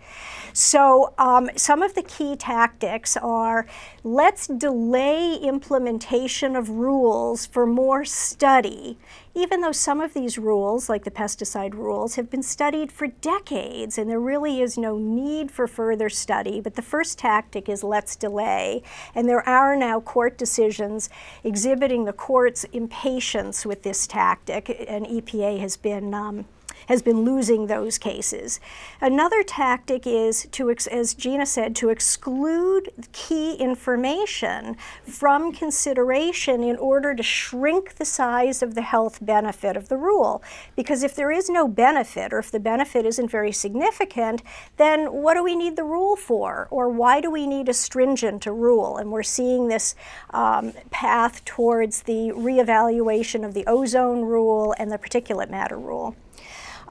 So, 0.54 1.14
um, 1.18 1.50
some 1.56 1.82
of 1.82 1.96
the 1.96 2.04
key 2.04 2.36
tactics 2.36 3.16
are 3.18 3.66
let's 4.04 4.48
delay 4.48 5.36
implementation 5.36 6.56
of 6.56 6.70
rules 6.70 7.46
for 7.46 7.66
more 7.66 8.04
study 8.04 8.98
even 9.34 9.62
though 9.62 9.72
some 9.72 10.02
of 10.02 10.14
these 10.14 10.38
rules, 10.38 10.90
like 10.90 11.06
the 11.06 11.12
pesticide 11.12 11.74
rules, 11.74 12.16
have 12.16 12.30
been 12.30 12.44
studied 12.44 12.92
for 12.92 13.08
decades 13.08 13.98
and 13.98 14.10
there 14.10 14.20
really 14.20 14.62
is 14.62 14.78
no 14.78 14.98
need 14.98 15.52
for 15.52 15.68
further 15.68 16.10
study. 16.10 16.60
But 16.60 16.76
the 16.76 16.82
first 16.82 17.18
tactic 17.18 17.70
is 17.70 17.84
let's 17.84 18.16
delay. 18.16 18.84
And 19.16 19.30
there 19.30 19.48
are 19.48 19.76
now 19.76 20.02
court 20.02 20.38
decisions 20.38 21.10
exhibiting 21.44 22.06
the 22.06 22.14
court's 22.14 22.66
impatience 22.66 23.66
with 23.66 23.84
this 23.84 24.06
tactic, 24.06 24.86
and 24.88 25.06
EPA 25.06 25.60
has 25.60 25.78
been. 25.78 26.14
Um, 26.14 26.46
has 26.88 27.02
been 27.02 27.24
losing 27.24 27.68
those 27.68 27.98
cases. 27.98 28.60
Another 29.00 29.44
tactic 29.44 30.06
is 30.06 30.48
to, 30.52 30.70
as 30.70 31.14
Gina 31.14 31.46
said, 31.46 31.76
to 31.78 31.90
exclude 31.90 32.92
key 33.12 33.56
information 33.56 34.78
from 35.04 35.52
consideration 35.52 36.64
in 36.64 36.78
order 36.78 37.14
to 37.16 37.24
shrink 37.24 37.96
the 37.96 38.06
size 38.06 38.62
of 38.62 38.76
the 38.76 38.82
health 38.82 39.20
benefit 39.22 39.78
of 39.78 39.90
the 39.90 39.98
rule. 39.98 40.44
Because 40.76 41.04
if 41.04 41.16
there 41.16 41.32
is 41.32 41.50
no 41.50 41.68
benefit, 41.68 42.34
or 42.34 42.40
if 42.40 42.52
the 42.52 42.60
benefit 42.60 43.06
isn't 43.06 43.30
very 43.30 43.52
significant, 43.52 44.42
then 44.78 45.12
what 45.12 45.36
do 45.36 45.44
we 45.44 45.56
need 45.56 45.76
the 45.76 45.84
rule 45.84 46.16
for? 46.16 46.68
Or 46.72 46.90
why 46.90 47.22
do 47.22 47.30
we 47.30 47.48
need 47.48 47.70
a 47.70 47.74
stringent 47.74 48.46
rule? 48.46 48.98
And 48.98 49.12
we're 49.12 49.24
seeing 49.24 49.68
this 49.68 49.96
um, 50.32 50.74
path 50.90 51.44
towards 51.46 52.04
the 52.04 52.32
reevaluation 52.36 53.46
of 53.46 53.54
the 53.54 53.66
ozone 53.68 54.22
rule 54.22 54.74
and 54.78 54.92
the 54.92 54.98
particulate 54.98 55.50
matter 55.50 55.78
rule. 55.78 56.16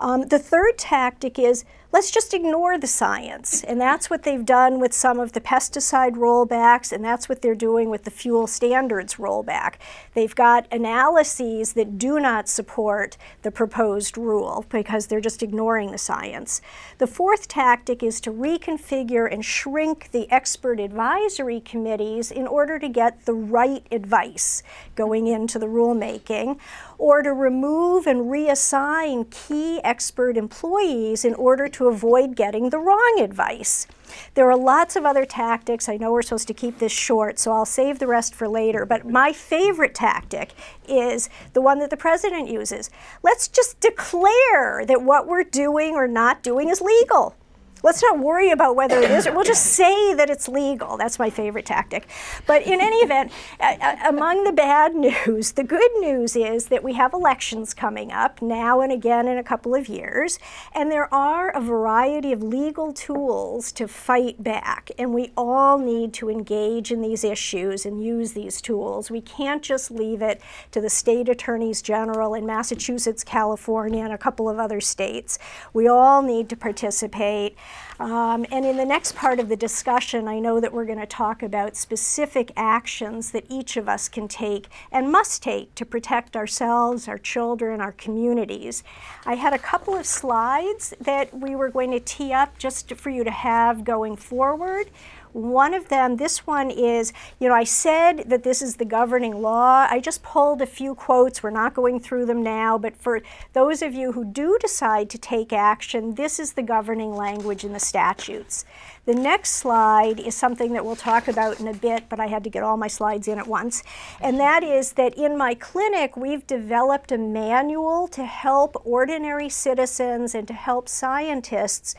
Um, 0.00 0.26
the 0.28 0.38
third 0.38 0.78
tactic 0.78 1.38
is 1.38 1.64
let's 1.92 2.10
just 2.10 2.32
ignore 2.32 2.78
the 2.78 2.86
science. 2.86 3.64
And 3.64 3.80
that's 3.80 4.08
what 4.08 4.22
they've 4.22 4.44
done 4.44 4.78
with 4.78 4.92
some 4.92 5.18
of 5.18 5.32
the 5.32 5.40
pesticide 5.40 6.12
rollbacks, 6.12 6.92
and 6.92 7.04
that's 7.04 7.28
what 7.28 7.42
they're 7.42 7.54
doing 7.54 7.90
with 7.90 8.04
the 8.04 8.10
fuel 8.10 8.46
standards 8.46 9.16
rollback. 9.16 9.74
They've 10.14 10.34
got 10.34 10.72
analyses 10.72 11.72
that 11.72 11.98
do 11.98 12.20
not 12.20 12.48
support 12.48 13.16
the 13.42 13.50
proposed 13.50 14.16
rule 14.16 14.64
because 14.68 15.06
they're 15.06 15.20
just 15.20 15.42
ignoring 15.42 15.90
the 15.90 15.98
science. 15.98 16.60
The 16.98 17.06
fourth 17.06 17.48
tactic 17.48 18.02
is 18.02 18.20
to 18.22 18.30
reconfigure 18.30 19.30
and 19.32 19.44
shrink 19.44 20.10
the 20.12 20.30
expert 20.30 20.78
advisory 20.78 21.60
committees 21.60 22.30
in 22.30 22.46
order 22.46 22.78
to 22.78 22.88
get 22.88 23.24
the 23.24 23.34
right 23.34 23.84
advice 23.90 24.62
going 24.94 25.26
into 25.26 25.58
the 25.58 25.66
rulemaking, 25.66 26.58
or 26.98 27.22
to 27.22 27.32
remove 27.32 28.06
and 28.06 28.30
reassign 28.30 29.28
key 29.30 29.80
expert 29.82 30.36
employees 30.36 31.24
in 31.24 31.34
order 31.34 31.66
to 31.66 31.79
to 31.80 31.88
avoid 31.88 32.36
getting 32.36 32.68
the 32.68 32.78
wrong 32.78 33.20
advice. 33.20 33.86
There 34.34 34.50
are 34.50 34.56
lots 34.56 34.96
of 34.96 35.06
other 35.06 35.24
tactics. 35.24 35.88
I 35.88 35.96
know 35.96 36.12
we're 36.12 36.20
supposed 36.20 36.48
to 36.48 36.54
keep 36.54 36.78
this 36.78 36.92
short, 36.92 37.38
so 37.38 37.52
I'll 37.52 37.64
save 37.64 37.98
the 37.98 38.06
rest 38.06 38.34
for 38.34 38.46
later. 38.46 38.84
But 38.84 39.08
my 39.08 39.32
favorite 39.32 39.94
tactic 39.94 40.50
is 40.86 41.30
the 41.54 41.62
one 41.62 41.78
that 41.78 41.88
the 41.88 41.96
president 41.96 42.48
uses. 42.50 42.90
Let's 43.22 43.48
just 43.48 43.80
declare 43.80 44.84
that 44.84 45.02
what 45.02 45.26
we're 45.26 45.42
doing 45.42 45.94
or 45.94 46.06
not 46.06 46.42
doing 46.42 46.68
is 46.68 46.82
legal. 46.82 47.34
Let's 47.82 48.02
not 48.02 48.18
worry 48.18 48.50
about 48.50 48.76
whether 48.76 48.98
it 48.98 49.10
is, 49.10 49.26
we'll 49.26 49.44
just 49.44 49.66
say 49.66 50.14
that 50.14 50.28
it's 50.28 50.48
legal. 50.48 50.96
That's 50.96 51.18
my 51.18 51.30
favorite 51.30 51.64
tactic. 51.64 52.08
But 52.46 52.62
in 52.62 52.80
any 52.80 52.96
event, 52.98 53.32
uh, 53.58 53.96
among 54.06 54.44
the 54.44 54.52
bad 54.52 54.94
news, 54.94 55.52
the 55.52 55.64
good 55.64 55.90
news 56.00 56.36
is 56.36 56.66
that 56.66 56.84
we 56.84 56.94
have 56.94 57.14
elections 57.14 57.72
coming 57.72 58.12
up 58.12 58.42
now 58.42 58.80
and 58.80 58.92
again 58.92 59.28
in 59.28 59.38
a 59.38 59.42
couple 59.42 59.74
of 59.74 59.88
years, 59.88 60.38
and 60.74 60.90
there 60.90 61.12
are 61.12 61.50
a 61.50 61.60
variety 61.60 62.32
of 62.32 62.42
legal 62.42 62.92
tools 62.92 63.72
to 63.72 63.88
fight 63.88 64.42
back. 64.42 64.90
And 64.98 65.14
we 65.14 65.32
all 65.36 65.78
need 65.78 66.12
to 66.14 66.28
engage 66.28 66.92
in 66.92 67.00
these 67.00 67.24
issues 67.24 67.86
and 67.86 68.04
use 68.04 68.32
these 68.32 68.60
tools. 68.60 69.10
We 69.10 69.20
can't 69.22 69.62
just 69.62 69.90
leave 69.90 70.20
it 70.20 70.42
to 70.72 70.80
the 70.80 70.90
state 70.90 71.28
attorneys 71.28 71.80
general 71.80 72.34
in 72.34 72.44
Massachusetts, 72.44 73.24
California, 73.24 74.04
and 74.04 74.12
a 74.12 74.18
couple 74.18 74.48
of 74.48 74.58
other 74.58 74.80
states. 74.80 75.38
We 75.72 75.88
all 75.88 76.22
need 76.22 76.48
to 76.50 76.56
participate. 76.56 77.56
Um, 78.00 78.46
and 78.50 78.64
in 78.64 78.78
the 78.78 78.84
next 78.86 79.14
part 79.14 79.38
of 79.38 79.50
the 79.50 79.56
discussion, 79.56 80.26
I 80.26 80.38
know 80.38 80.58
that 80.58 80.72
we're 80.72 80.86
going 80.86 81.00
to 81.00 81.06
talk 81.06 81.42
about 81.42 81.76
specific 81.76 82.50
actions 82.56 83.30
that 83.32 83.44
each 83.50 83.76
of 83.76 83.90
us 83.90 84.08
can 84.08 84.26
take 84.26 84.68
and 84.90 85.12
must 85.12 85.42
take 85.42 85.74
to 85.74 85.84
protect 85.84 86.34
ourselves, 86.34 87.08
our 87.08 87.18
children, 87.18 87.82
our 87.82 87.92
communities. 87.92 88.82
I 89.26 89.34
had 89.34 89.52
a 89.52 89.58
couple 89.58 89.94
of 89.94 90.06
slides 90.06 90.94
that 90.98 91.38
we 91.38 91.54
were 91.54 91.68
going 91.68 91.90
to 91.90 92.00
tee 92.00 92.32
up 92.32 92.56
just 92.56 92.94
for 92.94 93.10
you 93.10 93.22
to 93.22 93.30
have 93.30 93.84
going 93.84 94.16
forward. 94.16 94.90
One 95.32 95.74
of 95.74 95.88
them, 95.88 96.16
this 96.16 96.46
one 96.46 96.70
is, 96.70 97.12
you 97.38 97.48
know, 97.48 97.54
I 97.54 97.64
said 97.64 98.24
that 98.28 98.42
this 98.42 98.60
is 98.60 98.76
the 98.76 98.84
governing 98.84 99.40
law. 99.40 99.86
I 99.88 100.00
just 100.00 100.22
pulled 100.22 100.60
a 100.60 100.66
few 100.66 100.94
quotes. 100.94 101.42
We're 101.42 101.50
not 101.50 101.74
going 101.74 102.00
through 102.00 102.26
them 102.26 102.42
now, 102.42 102.78
but 102.78 102.96
for 102.96 103.22
those 103.52 103.80
of 103.80 103.94
you 103.94 104.12
who 104.12 104.24
do 104.24 104.58
decide 104.60 105.08
to 105.10 105.18
take 105.18 105.52
action, 105.52 106.14
this 106.14 106.40
is 106.40 106.52
the 106.52 106.62
governing 106.62 107.14
language 107.14 107.64
in 107.64 107.72
the 107.72 107.80
statutes. 107.80 108.64
The 109.06 109.14
next 109.14 109.52
slide 109.52 110.20
is 110.20 110.34
something 110.34 110.72
that 110.72 110.84
we'll 110.84 110.96
talk 110.96 111.26
about 111.26 111.58
in 111.58 111.66
a 111.68 111.74
bit, 111.74 112.04
but 112.08 112.20
I 112.20 112.26
had 112.26 112.44
to 112.44 112.50
get 112.50 112.62
all 112.62 112.76
my 112.76 112.86
slides 112.88 113.28
in 113.28 113.38
at 113.38 113.46
once. 113.46 113.82
And 114.20 114.38
that 114.38 114.62
is 114.62 114.92
that 114.92 115.14
in 115.14 115.38
my 115.38 115.54
clinic, 115.54 116.16
we've 116.16 116.46
developed 116.46 117.10
a 117.10 117.18
manual 117.18 118.08
to 118.08 118.24
help 118.24 118.80
ordinary 118.84 119.48
citizens 119.48 120.34
and 120.34 120.46
to 120.48 120.54
help 120.54 120.88
scientists 120.88 121.94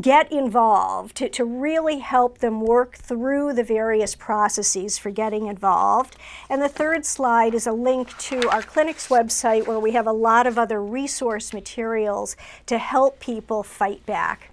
get 0.00 0.32
involved, 0.32 1.16
to, 1.16 1.28
to 1.28 1.44
really 1.44 1.98
help 1.98 2.38
them 2.38 2.60
work 2.60 2.96
through 2.96 3.52
the 3.52 3.64
various 3.64 4.14
processes 4.14 4.98
for 4.98 5.10
getting 5.10 5.46
involved. 5.46 6.16
And 6.48 6.62
the 6.62 6.68
third 6.68 7.04
slide 7.04 7.54
is 7.54 7.66
a 7.66 7.72
link 7.72 8.16
to 8.18 8.48
our 8.48 8.62
clinic's 8.62 9.08
website 9.08 9.66
where 9.66 9.78
we 9.78 9.92
have 9.92 10.06
a 10.06 10.12
lot 10.12 10.46
of 10.46 10.58
other 10.58 10.82
resource 10.82 11.52
materials 11.52 12.36
to 12.66 12.78
help 12.78 13.20
people 13.20 13.62
fight 13.62 14.04
back. 14.06 14.50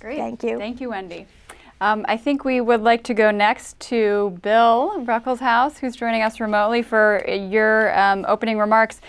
Great. 0.00 0.18
Thank 0.18 0.42
you. 0.42 0.58
Thank 0.58 0.80
you, 0.80 0.90
Wendy. 0.90 1.26
Um, 1.80 2.06
I 2.08 2.16
think 2.16 2.44
we 2.44 2.60
would 2.60 2.82
like 2.82 3.02
to 3.04 3.14
go 3.14 3.30
next 3.30 3.78
to 3.80 4.38
Bill 4.42 5.04
Ruckelshaus, 5.04 5.78
who's 5.78 5.96
joining 5.96 6.22
us 6.22 6.40
remotely 6.40 6.82
for 6.82 7.24
your 7.28 7.98
um, 7.98 8.24
opening 8.28 8.58
remarks. 8.58 9.00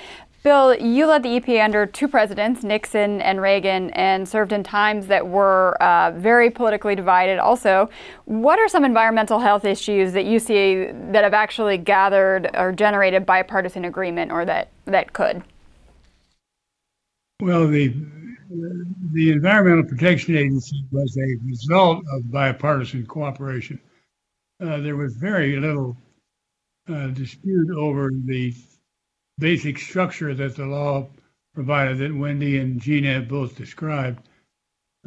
Bill, 0.45 0.75
you 0.75 1.07
led 1.07 1.23
the 1.23 1.39
EPA 1.39 1.65
under 1.65 1.87
two 1.87 2.07
presidents, 2.07 2.61
Nixon 2.61 3.19
and 3.19 3.41
Reagan, 3.41 3.89
and 3.89 4.29
served 4.29 4.53
in 4.53 4.61
times 4.61 5.07
that 5.07 5.27
were 5.27 5.75
uh, 5.81 6.11
very 6.11 6.51
politically 6.51 6.93
divided. 6.93 7.39
Also, 7.39 7.89
what 8.25 8.59
are 8.59 8.67
some 8.67 8.85
environmental 8.85 9.39
health 9.39 9.65
issues 9.65 10.13
that 10.13 10.25
you 10.25 10.37
see 10.37 10.85
that 11.09 11.23
have 11.23 11.33
actually 11.33 11.79
gathered 11.79 12.51
or 12.53 12.71
generated 12.71 13.25
bipartisan 13.25 13.85
agreement 13.85 14.31
or 14.31 14.45
that, 14.45 14.69
that 14.85 15.13
could? 15.13 15.41
Well, 17.41 17.67
the 17.67 17.95
the 19.13 19.31
Environmental 19.31 19.89
Protection 19.89 20.37
Agency 20.37 20.85
was 20.91 21.17
a 21.17 21.43
result 21.43 22.03
of 22.13 22.29
bipartisan 22.31 23.07
cooperation. 23.07 23.79
Uh, 24.61 24.77
there 24.77 24.95
was 24.95 25.15
very 25.15 25.59
little 25.59 25.97
uh, 26.87 27.07
dispute 27.07 27.75
over 27.75 28.11
the 28.25 28.53
basic 29.37 29.79
structure 29.79 30.33
that 30.33 30.55
the 30.55 30.65
law 30.65 31.07
provided 31.53 31.97
that 31.99 32.15
Wendy 32.15 32.57
and 32.59 32.81
Gina 32.81 33.13
have 33.13 33.27
both 33.27 33.55
described. 33.55 34.19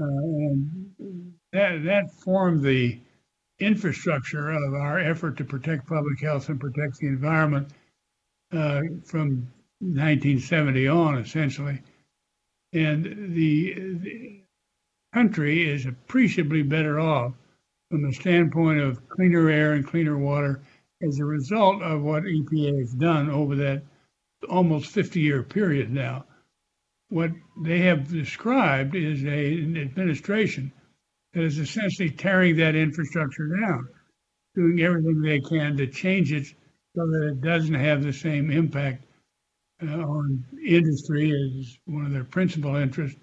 Uh, 0.01 0.05
and 0.05 1.35
that, 1.53 1.85
that 1.85 2.11
formed 2.25 2.63
the 2.63 3.01
infrastructure 3.61 4.51
of 4.51 4.75
our 4.75 4.99
effort 4.99 5.37
to 5.37 5.45
protect 5.45 5.89
public 5.89 6.21
health 6.21 6.49
and 6.49 6.61
protect 6.61 6.99
the 6.99 7.07
environment 7.07 7.69
uh, 8.53 8.81
from 9.05 9.49
1970 9.81 10.89
on, 10.89 11.19
essentially. 11.19 11.81
And 12.73 13.35
the, 13.35 13.75
the 13.75 14.43
country 15.13 15.69
is 15.69 15.87
appreciably 15.87 16.63
better 16.63 17.01
off 17.01 17.33
from 17.91 18.03
the 18.03 18.13
standpoint 18.13 18.81
of 18.81 19.09
cleaner 19.09 19.49
air 19.49 19.73
and 19.73 19.87
cleaner 19.87 20.19
water 20.19 20.61
as 21.03 21.19
a 21.19 21.25
result 21.25 21.83
of 21.83 22.03
what 22.03 22.25
EPA 22.25 22.79
has 22.79 22.93
done 22.93 23.31
over 23.31 23.57
that 23.57 23.83
almost 24.49 24.91
50 24.91 25.21
year 25.21 25.43
period 25.43 25.91
now. 25.91 26.25
What 27.11 27.31
they 27.63 27.79
have 27.81 28.11
described 28.11 28.95
is 28.95 29.25
a, 29.25 29.55
an 29.63 29.77
administration 29.77 30.73
that 31.33 31.43
is 31.43 31.59
essentially 31.59 32.11
tearing 32.11 32.57
that 32.57 32.75
infrastructure 32.75 33.49
down, 33.61 33.89
doing 34.55 34.81
everything 34.81 35.21
they 35.23 35.41
can 35.41 35.77
to 35.77 35.87
change 35.87 36.33
it 36.33 36.47
so 36.95 37.07
that 37.07 37.29
it 37.33 37.41
doesn't 37.41 37.75
have 37.75 38.03
the 38.03 38.13
same 38.13 38.51
impact 38.51 39.05
uh, 39.83 39.87
on 39.87 40.45
industry 40.67 41.31
as 41.31 41.79
one 41.87 42.05
of 42.05 42.13
their 42.13 42.25
principal 42.25 42.77
interests, 42.77 43.19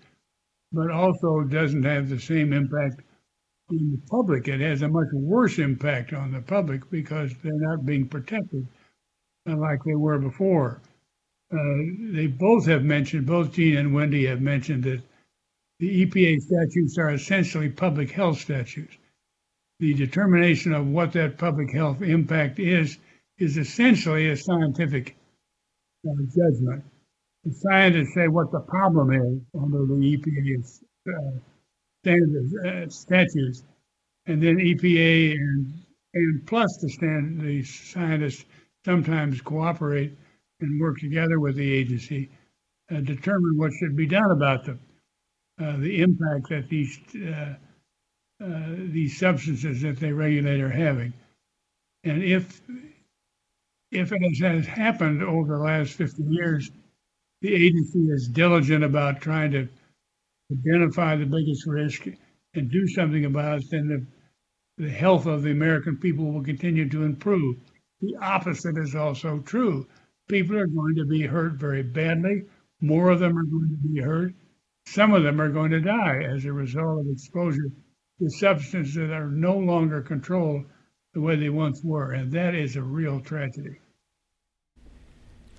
but 0.72 0.90
also 0.90 1.42
doesn't 1.42 1.84
have 1.84 2.10
the 2.10 2.20
same 2.20 2.54
impact 2.54 3.02
on 3.70 3.92
the 3.92 4.02
public. 4.10 4.48
It 4.48 4.62
has 4.62 4.82
a 4.82 4.88
much 4.88 5.08
worse 5.14 5.60
impact 5.60 6.14
on 6.14 6.32
the 6.32 6.42
public 6.42 6.90
because 6.90 7.34
they're 7.44 7.54
not 7.54 7.86
being 7.86 8.08
protected 8.08 8.68
uh, 9.48 9.58
like 9.58 9.80
they 9.86 9.96
were 9.96 10.18
before. 10.20 10.82
Uh, 11.56 12.12
they 12.12 12.28
both 12.28 12.66
have 12.66 12.84
mentioned, 12.84 13.26
both 13.26 13.54
Gene 13.54 13.78
and 13.78 13.94
Wendy 13.94 14.26
have 14.26 14.42
mentioned 14.42 14.84
that 14.84 15.02
the 15.80 16.06
EPA 16.06 16.40
statutes 16.42 16.98
are 16.98 17.12
essentially 17.12 17.70
public 17.70 18.12
health 18.12 18.40
statutes. 18.40 18.98
The 19.80 19.94
determination 19.94 20.74
of 20.74 20.88
what 20.88 21.14
that 21.14 21.38
public 21.38 21.72
health 21.74 22.02
impact 22.02 22.60
is 22.60 22.98
is 23.38 23.58
essentially 23.58 24.30
a 24.30 24.38
scientific 24.38 25.16
uh, 26.08 26.12
judgment. 26.24 26.84
The 27.44 27.54
scientists 27.54 28.14
say 28.16 28.28
what 28.28 28.52
the 28.52 28.62
problem 28.62 29.12
is 29.12 29.42
under 29.62 29.86
the 29.86 30.18
EPA 30.18 30.82
uh, 31.08 31.40
standards, 32.04 32.56
uh, 32.66 32.90
statutes, 32.90 33.64
and 34.26 34.42
then 34.42 34.58
EPA 34.58 35.34
and 35.34 35.74
and 36.14 36.48
plus 36.48 36.78
the 36.82 36.90
stand 36.90 37.42
the 37.42 37.64
scientists 37.64 38.46
sometimes 38.86 39.42
cooperate 39.42 40.14
and 40.62 40.80
work 40.80 41.00
together 41.00 41.40
with 41.40 41.56
the 41.56 41.72
agency, 41.74 42.30
uh, 42.92 43.00
determine 43.02 43.58
what 43.58 43.74
should 43.74 43.96
be 43.96 44.06
done 44.08 44.32
about 44.32 44.66
them, 44.66 44.80
uh, 45.62 45.78
the 45.78 46.02
impact 46.02 46.50
that 46.50 46.70
these 46.70 47.00
uh, 47.16 47.56
uh, 48.44 48.76
these 48.92 49.18
substances 49.18 49.82
that 49.82 49.98
they 50.00 50.12
regulate 50.12 50.60
are 50.60 50.70
having, 50.70 51.14
and 52.04 52.24
if 52.24 52.62
if 53.92 54.12
it 54.12 54.44
has 54.44 54.66
happened 54.66 55.24
over 55.24 55.58
the 55.58 55.64
last 55.64 55.94
50 55.94 56.24
years, 56.24 56.70
the 57.42 57.54
agency 57.54 58.00
is 58.10 58.28
diligent 58.28 58.84
about 58.84 59.22
trying 59.22 59.52
to 59.52 59.68
identify 60.52 61.16
the 61.16 61.26
biggest 61.26 61.66
risk 61.66 62.08
and 62.56 62.72
do 62.72 62.88
something 62.88 63.26
about 63.26 63.60
it, 63.60 63.66
then 63.72 63.88
the, 63.88 64.84
the 64.84 64.90
health 64.90 65.26
of 65.26 65.44
the 65.44 65.52
American 65.52 65.98
people 65.98 66.32
will 66.32 66.44
continue 66.44 66.90
to 66.90 67.04
improve. 67.04 67.58
The 68.02 68.16
opposite 68.22 68.78
is 68.78 68.96
also 68.96 69.40
true 69.40 69.88
people 70.28 70.58
are 70.58 70.68
going 70.68 70.96
to 70.96 71.06
be 71.06 71.22
hurt 71.24 71.54
very 71.54 71.84
badly. 71.84 72.44
More 72.82 73.10
of 73.10 73.20
them 73.20 73.38
are 73.38 73.44
going 73.44 73.70
to 73.70 73.88
be 73.88 74.00
hurt. 74.00 74.34
Some 74.88 75.14
of 75.14 75.24
them 75.24 75.42
are 75.42 75.50
going 75.50 75.72
to 75.72 75.82
die 75.82 76.24
as 76.24 76.46
a 76.46 76.54
result 76.54 77.02
of 77.02 77.12
exposure 77.12 77.72
to 78.20 78.30
substances 78.30 78.96
that 78.96 79.12
are 79.12 79.30
no 79.30 79.58
longer 79.58 80.02
controlled 80.02 80.66
the 81.14 81.22
way 81.22 81.36
they 81.36 81.50
once 81.50 81.82
were. 81.84 82.12
And 82.12 82.32
that 82.34 82.56
is 82.56 82.76
a 82.76 82.84
real 82.84 83.20
tragedy. 83.20 83.80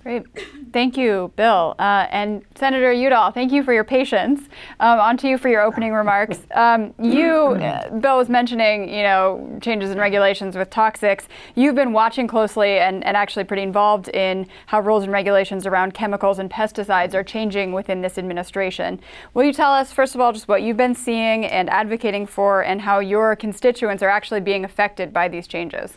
Great. 0.06 0.24
Thank 0.72 0.96
you, 0.96 1.32
Bill. 1.34 1.74
Uh, 1.80 2.06
and 2.12 2.44
Senator 2.54 2.92
Udall, 2.92 3.32
thank 3.32 3.50
you 3.50 3.64
for 3.64 3.72
your 3.72 3.82
patience. 3.82 4.40
Um, 4.78 5.00
on 5.00 5.16
to 5.16 5.26
you 5.26 5.36
for 5.36 5.48
your 5.48 5.62
opening 5.62 5.92
remarks. 5.92 6.38
Um, 6.54 6.94
you, 7.02 7.28
uh, 7.28 7.90
Bill 7.90 8.16
was 8.16 8.28
mentioning, 8.28 8.88
you 8.88 9.02
know, 9.02 9.58
changes 9.60 9.90
in 9.90 9.98
regulations 9.98 10.56
with 10.56 10.70
toxics. 10.70 11.24
You've 11.56 11.74
been 11.74 11.92
watching 11.92 12.28
closely 12.28 12.78
and, 12.78 13.04
and 13.04 13.16
actually 13.16 13.42
pretty 13.42 13.64
involved 13.64 14.06
in 14.10 14.46
how 14.66 14.78
rules 14.78 15.02
and 15.02 15.10
regulations 15.10 15.66
around 15.66 15.94
chemicals 15.94 16.38
and 16.38 16.48
pesticides 16.48 17.12
are 17.14 17.24
changing 17.24 17.72
within 17.72 18.00
this 18.00 18.16
administration. 18.16 19.00
Will 19.34 19.42
you 19.42 19.52
tell 19.52 19.72
us, 19.72 19.90
first 19.90 20.14
of 20.14 20.20
all, 20.20 20.32
just 20.32 20.46
what 20.46 20.62
you've 20.62 20.76
been 20.76 20.94
seeing 20.94 21.44
and 21.44 21.68
advocating 21.68 22.26
for 22.26 22.62
and 22.62 22.80
how 22.80 23.00
your 23.00 23.34
constituents 23.34 24.04
are 24.04 24.08
actually 24.08 24.38
being 24.38 24.64
affected 24.64 25.12
by 25.12 25.26
these 25.26 25.48
changes? 25.48 25.94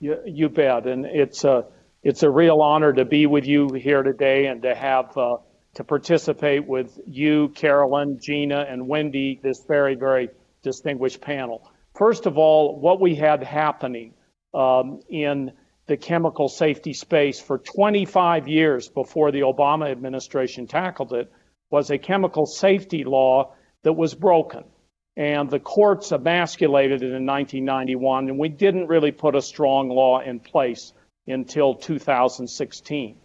You, 0.00 0.16
you 0.24 0.48
bet. 0.48 0.86
And 0.86 1.04
it's 1.04 1.44
a, 1.44 1.50
uh 1.50 1.62
it's 2.02 2.22
a 2.22 2.30
real 2.30 2.60
honor 2.60 2.92
to 2.92 3.04
be 3.04 3.26
with 3.26 3.46
you 3.46 3.72
here 3.74 4.02
today 4.02 4.46
and 4.46 4.62
to 4.62 4.74
have 4.74 5.16
uh, 5.16 5.36
to 5.74 5.84
participate 5.84 6.66
with 6.66 6.98
you, 7.06 7.48
Carolyn, 7.50 8.18
Gina, 8.20 8.66
and 8.68 8.88
Wendy, 8.88 9.38
this 9.42 9.62
very, 9.66 9.94
very 9.94 10.30
distinguished 10.62 11.20
panel. 11.20 11.70
First 11.94 12.26
of 12.26 12.38
all, 12.38 12.80
what 12.80 13.00
we 13.00 13.14
had 13.14 13.42
happening 13.42 14.14
um, 14.54 15.00
in 15.08 15.52
the 15.86 15.96
chemical 15.96 16.48
safety 16.48 16.92
space 16.92 17.40
for 17.40 17.58
25 17.58 18.48
years 18.48 18.88
before 18.88 19.30
the 19.30 19.40
Obama 19.40 19.90
administration 19.90 20.66
tackled 20.66 21.12
it 21.12 21.30
was 21.70 21.90
a 21.90 21.98
chemical 21.98 22.46
safety 22.46 23.04
law 23.04 23.54
that 23.82 23.92
was 23.92 24.14
broken. 24.14 24.64
And 25.16 25.50
the 25.50 25.60
courts 25.60 26.12
emasculated 26.12 27.02
it 27.02 27.12
in 27.12 27.26
1991, 27.26 28.28
and 28.28 28.38
we 28.38 28.48
didn't 28.48 28.86
really 28.86 29.12
put 29.12 29.34
a 29.34 29.42
strong 29.42 29.88
law 29.88 30.20
in 30.20 30.40
place 30.40 30.92
until 31.26 31.74
2016. 31.74 33.16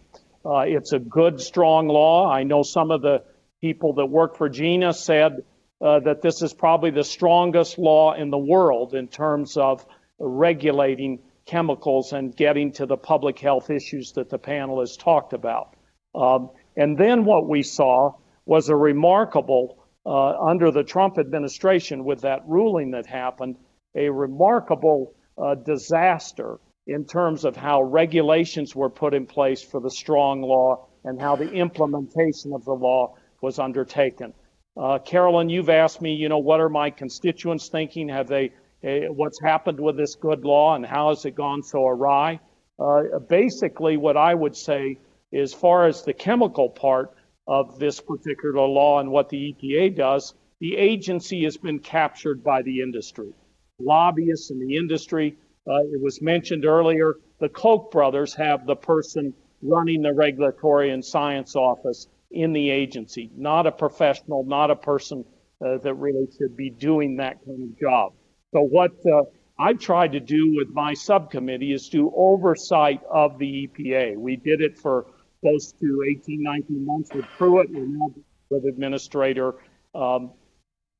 Uh, 0.44 0.58
it's 0.60 0.92
a 0.92 0.98
good, 0.98 1.40
strong 1.40 1.88
law. 1.88 2.30
I 2.30 2.44
know 2.44 2.62
some 2.62 2.90
of 2.90 3.02
the 3.02 3.24
people 3.60 3.94
that 3.94 4.06
work 4.06 4.36
for 4.36 4.48
Gina 4.48 4.92
said 4.92 5.44
uh, 5.80 6.00
that 6.00 6.22
this 6.22 6.42
is 6.42 6.54
probably 6.54 6.90
the 6.90 7.04
strongest 7.04 7.78
law 7.78 8.14
in 8.14 8.30
the 8.30 8.38
world 8.38 8.94
in 8.94 9.08
terms 9.08 9.56
of 9.56 9.84
regulating 10.18 11.20
chemicals 11.46 12.12
and 12.12 12.34
getting 12.34 12.72
to 12.72 12.86
the 12.86 12.96
public 12.96 13.38
health 13.38 13.70
issues 13.70 14.12
that 14.12 14.30
the 14.30 14.38
panel 14.38 14.80
has 14.80 14.96
talked 14.96 15.32
about. 15.32 15.74
Um, 16.14 16.50
and 16.76 16.96
then 16.96 17.24
what 17.24 17.48
we 17.48 17.62
saw 17.62 18.14
was 18.44 18.68
a 18.68 18.76
remarkable, 18.76 19.78
uh, 20.04 20.38
under 20.40 20.70
the 20.70 20.84
Trump 20.84 21.18
administration 21.18 22.04
with 22.04 22.22
that 22.22 22.42
ruling 22.46 22.92
that 22.92 23.06
happened, 23.06 23.56
a 23.94 24.08
remarkable 24.08 25.14
uh, 25.36 25.54
disaster 25.54 26.58
in 26.86 27.04
terms 27.04 27.44
of 27.44 27.56
how 27.56 27.82
regulations 27.82 28.74
were 28.74 28.90
put 28.90 29.14
in 29.14 29.26
place 29.26 29.62
for 29.62 29.80
the 29.80 29.90
strong 29.90 30.42
law 30.42 30.86
and 31.04 31.20
how 31.20 31.36
the 31.36 31.50
implementation 31.50 32.52
of 32.52 32.64
the 32.64 32.72
law 32.72 33.14
was 33.42 33.58
undertaken. 33.58 34.32
Uh, 34.76 34.98
Carolyn, 34.98 35.48
you've 35.48 35.70
asked 35.70 36.00
me, 36.00 36.14
you 36.14 36.28
know, 36.28 36.38
what 36.38 36.60
are 36.60 36.68
my 36.68 36.90
constituents 36.90 37.68
thinking? 37.68 38.08
Have 38.08 38.28
they, 38.28 38.52
uh, 38.84 39.12
what's 39.12 39.40
happened 39.40 39.80
with 39.80 39.96
this 39.96 40.14
good 40.14 40.44
law 40.44 40.74
and 40.74 40.84
how 40.84 41.08
has 41.08 41.24
it 41.24 41.34
gone 41.34 41.62
so 41.62 41.86
awry? 41.86 42.40
Uh, 42.78 43.18
basically, 43.28 43.96
what 43.96 44.16
I 44.16 44.34
would 44.34 44.54
say, 44.54 44.98
as 45.32 45.54
far 45.54 45.86
as 45.86 46.02
the 46.02 46.12
chemical 46.12 46.68
part 46.68 47.14
of 47.48 47.78
this 47.78 48.00
particular 48.00 48.66
law 48.66 49.00
and 49.00 49.10
what 49.10 49.28
the 49.28 49.54
EPA 49.54 49.96
does, 49.96 50.34
the 50.60 50.76
agency 50.76 51.44
has 51.44 51.56
been 51.56 51.78
captured 51.78 52.44
by 52.44 52.62
the 52.62 52.80
industry. 52.80 53.32
Lobbyists 53.78 54.50
in 54.50 54.58
the 54.58 54.76
industry, 54.76 55.36
uh, 55.68 55.82
it 55.92 56.00
was 56.00 56.22
mentioned 56.22 56.64
earlier, 56.64 57.16
the 57.40 57.48
Koch 57.48 57.90
brothers 57.90 58.34
have 58.34 58.66
the 58.66 58.76
person 58.76 59.34
running 59.62 60.02
the 60.02 60.12
regulatory 60.12 60.90
and 60.90 61.04
science 61.04 61.56
office 61.56 62.06
in 62.30 62.52
the 62.52 62.70
agency, 62.70 63.30
not 63.36 63.66
a 63.66 63.72
professional, 63.72 64.44
not 64.44 64.70
a 64.70 64.76
person 64.76 65.24
uh, 65.64 65.78
that 65.78 65.94
really 65.94 66.28
should 66.38 66.56
be 66.56 66.70
doing 66.70 67.16
that 67.16 67.44
kind 67.44 67.70
of 67.70 67.80
job. 67.80 68.12
So, 68.52 68.60
what 68.60 68.92
uh, 69.06 69.22
I've 69.58 69.78
tried 69.78 70.12
to 70.12 70.20
do 70.20 70.54
with 70.54 70.68
my 70.68 70.94
subcommittee 70.94 71.72
is 71.72 71.88
do 71.88 72.12
oversight 72.14 73.00
of 73.10 73.38
the 73.38 73.68
EPA. 73.68 74.16
We 74.16 74.36
did 74.36 74.60
it 74.60 74.78
for 74.78 75.06
close 75.40 75.72
to 75.72 76.04
18, 76.08 76.42
19 76.42 76.84
months 76.84 77.14
with 77.14 77.24
Pruitt. 77.38 77.70
We're 77.70 77.86
now 77.86 78.14
with 78.50 78.64
Administrator 78.66 79.54
um, 79.94 80.32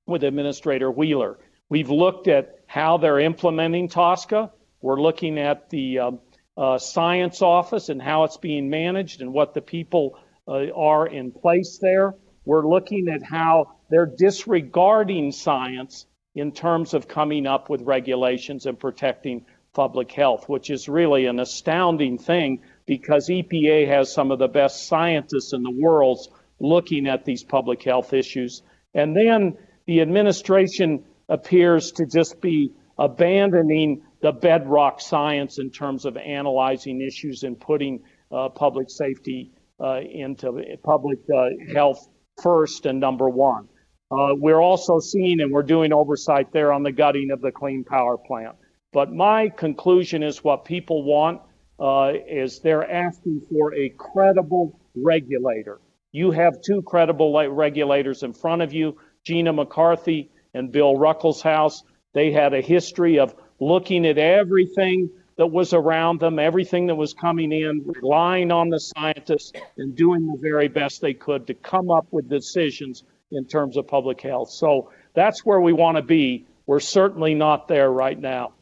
with 0.07 0.25
Administrator 0.25 0.91
Wheeler. 0.91 1.39
We've 1.69 1.91
looked 1.91 2.29
at 2.29 2.56
how 2.67 2.99
they're 2.99 3.21
implementing 3.21 3.89
TSCA. 3.89 4.51
We're 4.81 5.01
looking 5.01 5.39
at 5.39 5.71
the 5.71 5.99
um, 5.99 6.21
uh, 6.57 6.79
science 6.79 7.43
office 7.43 7.89
and 7.89 8.01
how 8.01 8.25
it's 8.25 8.37
being 8.37 8.71
managed 8.71 9.21
and 9.21 9.33
what 9.33 9.55
the 9.55 9.61
people 9.61 10.19
uh, 10.49 10.67
are 10.75 11.07
in 11.07 11.33
place 11.33 11.79
there. 11.81 12.15
We're 12.45 12.67
looking 12.69 13.09
at 13.09 13.23
how 13.23 13.77
they're 13.91 14.07
disregarding 14.07 15.33
science 15.33 16.07
in 16.35 16.53
terms 16.53 16.95
of 16.95 17.09
coming 17.09 17.47
up 17.47 17.69
with 17.71 17.83
regulations 17.83 18.67
and 18.67 18.79
protecting 18.79 19.47
public 19.73 20.11
health, 20.13 20.49
which 20.49 20.71
is 20.71 20.89
really 20.89 21.27
an 21.27 21.41
astounding 21.41 22.19
thing 22.19 22.63
because 22.87 23.29
EPA 23.29 23.89
has 23.89 24.13
some 24.13 24.31
of 24.31 24.39
the 24.39 24.49
best 24.49 24.87
scientists 24.87 25.53
in 25.53 25.63
the 25.63 25.71
world 25.71 26.27
looking 26.61 27.07
at 27.07 27.25
these 27.25 27.45
public 27.45 27.83
health 27.83 28.13
issues. 28.13 28.63
And 28.95 29.15
then 29.15 29.59
the 29.87 30.01
administration 30.01 31.05
appears 31.29 31.93
to 31.93 32.07
just 32.07 32.41
be 32.41 32.73
abandoning 32.99 34.03
the 34.23 34.33
bedrock 34.33 35.01
science 35.01 35.59
in 35.59 35.71
terms 35.71 36.05
of 36.05 36.17
analyzing 36.17 37.01
issues 37.01 37.43
and 37.43 37.61
putting 37.61 38.03
uh, 38.33 38.49
public 38.49 38.89
safety 38.91 39.53
uh, 39.81 40.01
into 40.01 40.63
public 40.83 41.19
uh, 41.35 41.49
health 41.73 42.09
first 42.43 42.87
and 42.87 42.99
number 43.01 43.29
one. 43.29 43.69
Uh, 44.11 44.35
we're 44.35 44.61
also 44.61 45.01
seeing, 45.01 45.41
and 45.41 45.53
we're 45.53 45.63
doing 45.63 45.93
oversight 45.93 46.53
there 46.53 46.73
on 46.73 46.83
the 46.83 46.93
gutting 46.93 47.31
of 47.33 47.41
the 47.41 47.51
Clean 47.51 47.85
Power 47.85 48.17
Plant. 48.17 48.57
But 48.93 49.13
my 49.13 49.49
conclusion 49.49 50.23
is 50.23 50.43
what 50.45 50.65
people 50.65 51.03
want 51.05 51.43
uh, 51.79 52.13
is 52.29 52.61
they're 52.61 52.91
asking 52.91 53.43
for 53.51 53.75
a 53.75 53.91
credible 53.91 54.81
regulator. 54.95 55.81
You 56.13 56.31
have 56.31 56.63
two 56.63 56.83
credible 56.83 57.49
regulators 57.51 58.23
in 58.23 58.33
front 58.33 58.63
of 58.63 58.73
you, 58.73 58.97
Gina 59.25 59.53
McCarthy 59.53 60.31
and 60.57 60.73
Bill 60.73 60.95
Ruckelshaus. 60.95 61.83
They 62.15 62.33
had 62.33 62.55
a 62.55 62.61
history 62.61 63.19
of 63.19 63.35
looking 63.61 64.07
at 64.07 64.19
everything 64.19 65.11
that 65.37 65.47
was 65.47 65.73
around 65.73 66.21
them, 66.21 66.39
everything 66.39 66.87
that 66.87 66.95
was 66.95 67.13
coming 67.13 67.53
in, 67.53 67.83
relying 67.85 68.51
on 68.51 68.71
the 68.71 68.81
scientists, 68.81 69.53
and 69.77 69.95
doing 69.95 70.27
the 70.27 70.39
very 70.41 70.69
best 70.69 71.01
they 71.01 71.13
could 71.15 71.47
to 71.47 71.55
come 71.55 71.91
up 71.91 72.07
with 72.11 72.29
decisions 72.29 73.05
in 73.31 73.45
terms 73.45 73.77
of 73.77 73.87
public 73.87 74.21
health. 74.21 74.51
So 74.51 74.91
that's 75.15 75.45
where 75.45 75.61
we 75.61 75.73
want 75.73 75.97
to 75.97 76.03
be. 76.03 76.47
We're 76.67 76.81
certainly 76.81 77.35
not 77.35 77.69
there 77.69 77.91
right 77.91 78.19
now. 78.19 78.55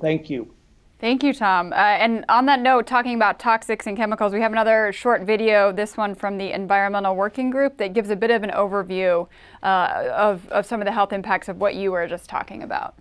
Thank 0.00 0.28
you. 0.28 0.54
Thank 1.00 1.22
you, 1.22 1.32
Tom. 1.32 1.72
Uh, 1.72 1.76
and 1.76 2.26
on 2.28 2.44
that 2.44 2.60
note, 2.60 2.86
talking 2.86 3.14
about 3.14 3.38
toxics 3.38 3.86
and 3.86 3.96
chemicals, 3.96 4.34
we 4.34 4.42
have 4.42 4.52
another 4.52 4.92
short 4.92 5.22
video, 5.22 5.72
this 5.72 5.96
one 5.96 6.14
from 6.14 6.36
the 6.36 6.52
Environmental 6.52 7.16
Working 7.16 7.48
Group, 7.48 7.78
that 7.78 7.94
gives 7.94 8.10
a 8.10 8.16
bit 8.16 8.30
of 8.30 8.42
an 8.42 8.50
overview 8.50 9.26
uh, 9.62 10.10
of, 10.12 10.46
of 10.50 10.66
some 10.66 10.82
of 10.82 10.84
the 10.84 10.92
health 10.92 11.14
impacts 11.14 11.48
of 11.48 11.56
what 11.56 11.74
you 11.74 11.90
were 11.92 12.06
just 12.06 12.28
talking 12.28 12.62
about. 12.62 12.96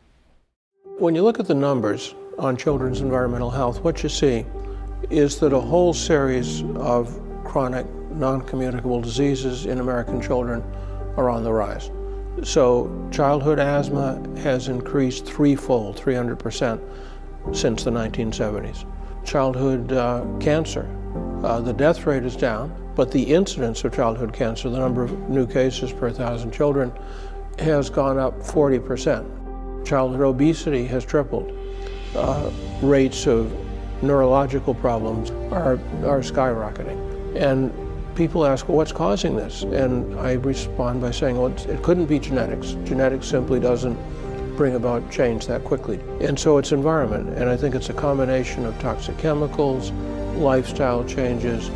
When 0.98 1.14
you 1.14 1.24
look 1.24 1.42
at 1.42 1.48
the 1.48 1.54
numbers 1.54 2.16
on 2.38 2.56
children's 2.56 3.02
environmental 3.02 3.52
health, 3.52 3.82
what 3.82 4.02
you 4.02 4.08
see 4.08 4.46
is 5.10 5.38
that 5.42 5.52
a 5.52 5.60
whole 5.60 5.94
series 5.94 6.64
of 6.78 7.20
chronic 7.44 7.86
non 8.12 8.42
communicable 8.44 9.02
diseases 9.02 9.66
in 9.66 9.82
American 9.82 10.22
children 10.22 10.64
are 11.18 11.30
on 11.30 11.44
the 11.44 11.52
rise. 11.52 11.92
So, 12.44 13.10
childhood 13.12 13.60
asthma 13.60 14.26
has 14.38 14.70
increased 14.70 15.26
threefold, 15.26 15.98
300% 15.98 16.80
since 17.52 17.84
the 17.84 17.92
1970s. 17.92 18.86
Childhood 19.26 19.92
uh, 19.94 20.26
cancer, 20.40 20.90
uh, 21.44 21.60
the 21.62 21.74
death 21.74 22.06
rate 22.06 22.26
is 22.26 22.36
down, 22.36 22.74
but 22.96 23.12
the 23.12 23.24
incidence 23.24 23.84
of 23.84 23.94
childhood 23.94 24.34
cancer, 24.34 24.70
the 24.70 24.80
number 24.80 25.04
of 25.04 25.30
new 25.30 25.48
cases 25.48 25.92
per 25.92 26.12
thousand 26.12 26.52
children, 26.52 26.92
has 27.60 27.90
gone 27.90 28.18
up 28.18 28.38
40%. 28.40 29.86
Childhood 29.86 30.22
obesity 30.22 30.86
has 30.86 31.06
tripled. 31.06 31.52
Uh, 32.16 32.52
rates 32.82 33.28
of 33.28 33.52
neurological 34.02 34.74
problems 34.74 35.32
are, 35.52 35.74
are 36.06 36.22
skyrocketing. 36.22 36.98
And 37.36 37.72
people 38.16 38.46
ask, 38.46 38.68
well, 38.68 38.78
what's 38.78 38.92
causing 38.92 39.36
this? 39.36 39.64
And 39.64 40.20
I 40.20 40.34
respond 40.34 41.02
by 41.02 41.12
saying, 41.12 41.38
well, 41.38 41.54
it 41.70 41.84
couldn't 41.84 42.08
be 42.08 42.20
genetics. 42.20 42.72
Genetics 42.84 43.28
simply 43.28 43.60
doesn't 43.60 43.98
bring 44.60 44.76
about 44.76 45.10
change 45.10 45.48
that 45.48 45.64
quickly. 45.64 46.02
And 46.20 46.38
so 46.38 46.58
it's 46.58 46.74
environment, 46.74 47.30
and 47.30 47.50
I 47.50 47.56
think 47.56 47.76
it's 47.76 47.90
a 47.90 47.94
combination 47.94 48.66
of 48.66 48.78
toxic 48.80 49.18
chemicals, 49.18 49.92
lifestyle 50.36 51.06
changes. 51.06 51.72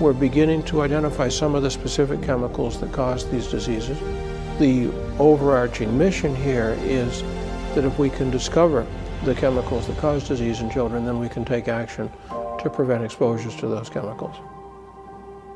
We're 0.00 0.12
beginning 0.12 0.62
to 0.64 0.82
identify 0.82 1.30
some 1.30 1.54
of 1.54 1.62
the 1.62 1.70
specific 1.70 2.20
chemicals 2.20 2.78
that 2.80 2.92
cause 2.92 3.26
these 3.30 3.46
diseases. 3.46 3.98
The 4.58 4.92
overarching 5.18 5.96
mission 5.96 6.36
here 6.36 6.76
is 6.82 7.22
that 7.74 7.86
if 7.86 7.98
we 7.98 8.10
can 8.10 8.30
discover 8.30 8.86
the 9.24 9.34
chemicals 9.34 9.86
that 9.86 9.96
cause 9.96 10.28
disease 10.28 10.60
in 10.60 10.68
children, 10.68 11.06
then 11.06 11.18
we 11.18 11.30
can 11.30 11.42
take 11.42 11.68
action 11.68 12.12
to 12.58 12.68
prevent 12.68 13.02
exposures 13.02 13.56
to 13.56 13.66
those 13.66 13.88
chemicals. 13.88 14.36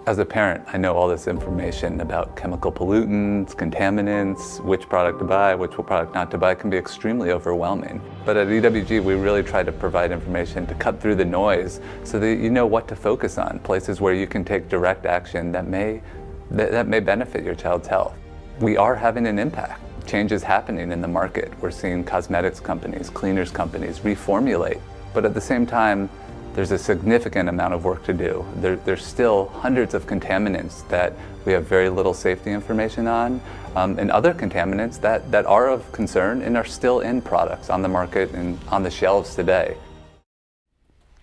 As 0.06 0.18
a 0.18 0.24
parent, 0.24 0.64
I 0.66 0.78
know 0.78 0.96
all 0.96 1.08
this 1.08 1.28
information 1.28 2.00
about 2.00 2.34
chemical 2.34 2.72
pollutants, 2.72 3.54
contaminants, 3.54 4.58
which 4.64 4.88
product 4.88 5.18
to 5.18 5.26
buy, 5.26 5.54
which 5.54 5.72
product 5.72 6.14
not 6.14 6.30
to 6.30 6.38
buy 6.38 6.54
can 6.54 6.70
be 6.70 6.78
extremely 6.78 7.32
overwhelming. 7.32 8.00
But 8.24 8.38
at 8.38 8.46
EWG, 8.46 9.04
we 9.04 9.12
really 9.12 9.42
try 9.42 9.62
to 9.62 9.70
provide 9.70 10.10
information 10.10 10.66
to 10.68 10.74
cut 10.74 11.02
through 11.02 11.16
the 11.16 11.24
noise 11.26 11.80
so 12.02 12.18
that 12.18 12.36
you 12.36 12.48
know 12.48 12.64
what 12.64 12.88
to 12.88 12.96
focus 12.96 13.36
on, 13.36 13.58
places 13.58 14.00
where 14.00 14.14
you 14.14 14.26
can 14.26 14.42
take 14.42 14.70
direct 14.70 15.04
action 15.04 15.52
that 15.52 15.66
may, 15.66 16.00
that, 16.50 16.70
that 16.70 16.88
may 16.88 17.00
benefit 17.00 17.44
your 17.44 17.54
child's 17.54 17.86
health. 17.86 18.16
We 18.58 18.78
are 18.78 18.94
having 18.94 19.26
an 19.26 19.38
impact. 19.38 19.82
Change 20.06 20.32
is 20.32 20.42
happening 20.42 20.92
in 20.92 21.02
the 21.02 21.08
market. 21.08 21.52
We're 21.60 21.70
seeing 21.70 22.04
cosmetics 22.04 22.58
companies, 22.58 23.10
cleaners 23.10 23.50
companies 23.50 23.98
reformulate. 23.98 24.80
But 25.12 25.26
at 25.26 25.34
the 25.34 25.40
same 25.42 25.66
time, 25.66 26.08
there's 26.54 26.72
a 26.72 26.78
significant 26.78 27.48
amount 27.48 27.74
of 27.74 27.84
work 27.84 28.04
to 28.04 28.12
do. 28.12 28.44
There, 28.56 28.76
there's 28.76 29.04
still 29.04 29.48
hundreds 29.48 29.94
of 29.94 30.06
contaminants 30.06 30.86
that 30.88 31.14
we 31.44 31.52
have 31.52 31.66
very 31.66 31.88
little 31.88 32.14
safety 32.14 32.50
information 32.50 33.06
on, 33.06 33.40
um, 33.76 33.98
and 33.98 34.10
other 34.10 34.34
contaminants 34.34 35.00
that, 35.00 35.30
that 35.30 35.46
are 35.46 35.68
of 35.68 35.90
concern 35.92 36.42
and 36.42 36.56
are 36.56 36.64
still 36.64 37.00
in 37.00 37.22
products 37.22 37.70
on 37.70 37.82
the 37.82 37.88
market 37.88 38.32
and 38.32 38.58
on 38.68 38.82
the 38.82 38.90
shelves 38.90 39.34
today. 39.34 39.76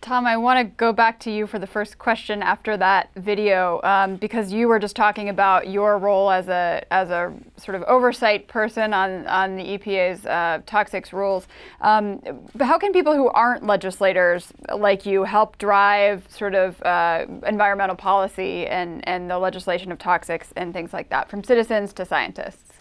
Tom, 0.07 0.25
I 0.25 0.37
want 0.37 0.57
to 0.57 0.63
go 0.77 0.93
back 0.93 1.19
to 1.21 1.31
you 1.31 1.45
for 1.45 1.59
the 1.59 1.67
first 1.67 1.97
question 1.97 2.41
after 2.41 2.77
that 2.77 3.09
video 3.17 3.81
um, 3.83 4.15
because 4.15 4.53
you 4.53 4.69
were 4.69 4.79
just 4.79 4.95
talking 4.95 5.27
about 5.27 5.67
your 5.67 5.97
role 5.97 6.31
as 6.31 6.47
a 6.47 6.81
as 6.91 7.09
a 7.09 7.33
sort 7.57 7.75
of 7.75 7.83
oversight 7.83 8.47
person 8.47 8.93
on 8.93 9.27
on 9.27 9.57
the 9.57 9.63
EPA's 9.77 10.25
uh, 10.25 10.61
toxics 10.65 11.11
rules. 11.11 11.49
Um, 11.81 12.21
how 12.57 12.77
can 12.77 12.93
people 12.93 13.13
who 13.17 13.27
aren't 13.27 13.65
legislators 13.65 14.53
like 14.73 15.05
you 15.05 15.25
help 15.25 15.57
drive 15.57 16.25
sort 16.29 16.55
of 16.55 16.81
uh, 16.83 17.25
environmental 17.45 17.97
policy 17.97 18.65
and 18.65 19.05
and 19.05 19.29
the 19.29 19.37
legislation 19.37 19.91
of 19.91 19.97
toxics 19.97 20.53
and 20.55 20.71
things 20.71 20.93
like 20.93 21.09
that, 21.09 21.29
from 21.29 21.43
citizens 21.43 21.91
to 21.91 22.05
scientists? 22.05 22.75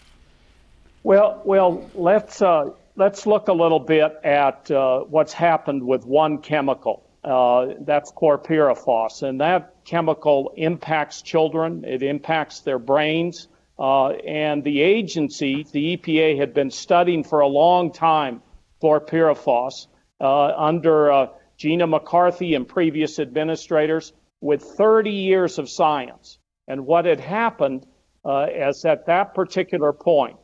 Well, 1.03 1.41
well, 1.43 1.89
let's. 1.93 2.41
Uh, 2.41 2.69
let's 2.95 3.27
look 3.27 3.47
a 3.47 3.53
little 3.53 3.79
bit 3.79 4.17
at 4.23 4.71
uh, 4.71 5.01
what's 5.01 5.31
happened 5.31 5.85
with 5.85 6.03
one 6.03 6.39
chemical 6.39 7.03
uh, 7.27 7.73
that's 7.81 8.11
chlorpyrifos, 8.11 9.21
and 9.21 9.41
that 9.41 9.75
chemical 9.83 10.53
impacts 10.55 11.21
children. 11.21 11.83
It 11.83 12.01
impacts 12.01 12.61
their 12.61 12.79
brains. 12.79 13.47
Uh, 13.77 14.09
and 14.09 14.63
the 14.63 14.81
agency, 14.81 15.67
the 15.71 15.97
EPA, 15.97 16.39
had 16.39 16.53
been 16.53 16.71
studying 16.71 17.23
for 17.23 17.41
a 17.41 17.47
long 17.47 17.91
time 17.91 18.41
chlorpyrifos 18.81 19.87
uh, 20.21 20.45
under 20.55 21.11
uh, 21.11 21.27
Gina 21.57 21.85
McCarthy 21.85 22.55
and 22.55 22.67
previous 22.67 23.19
administrators 23.19 24.13
with 24.39 24.63
30 24.63 25.11
years 25.11 25.59
of 25.59 25.69
science. 25.69 26.39
And 26.67 26.85
what 26.85 27.05
had 27.05 27.19
happened 27.19 27.85
uh, 28.23 28.47
is 28.53 28.85
at 28.85 29.07
that 29.07 29.33
particular 29.33 29.91
point, 29.93 30.37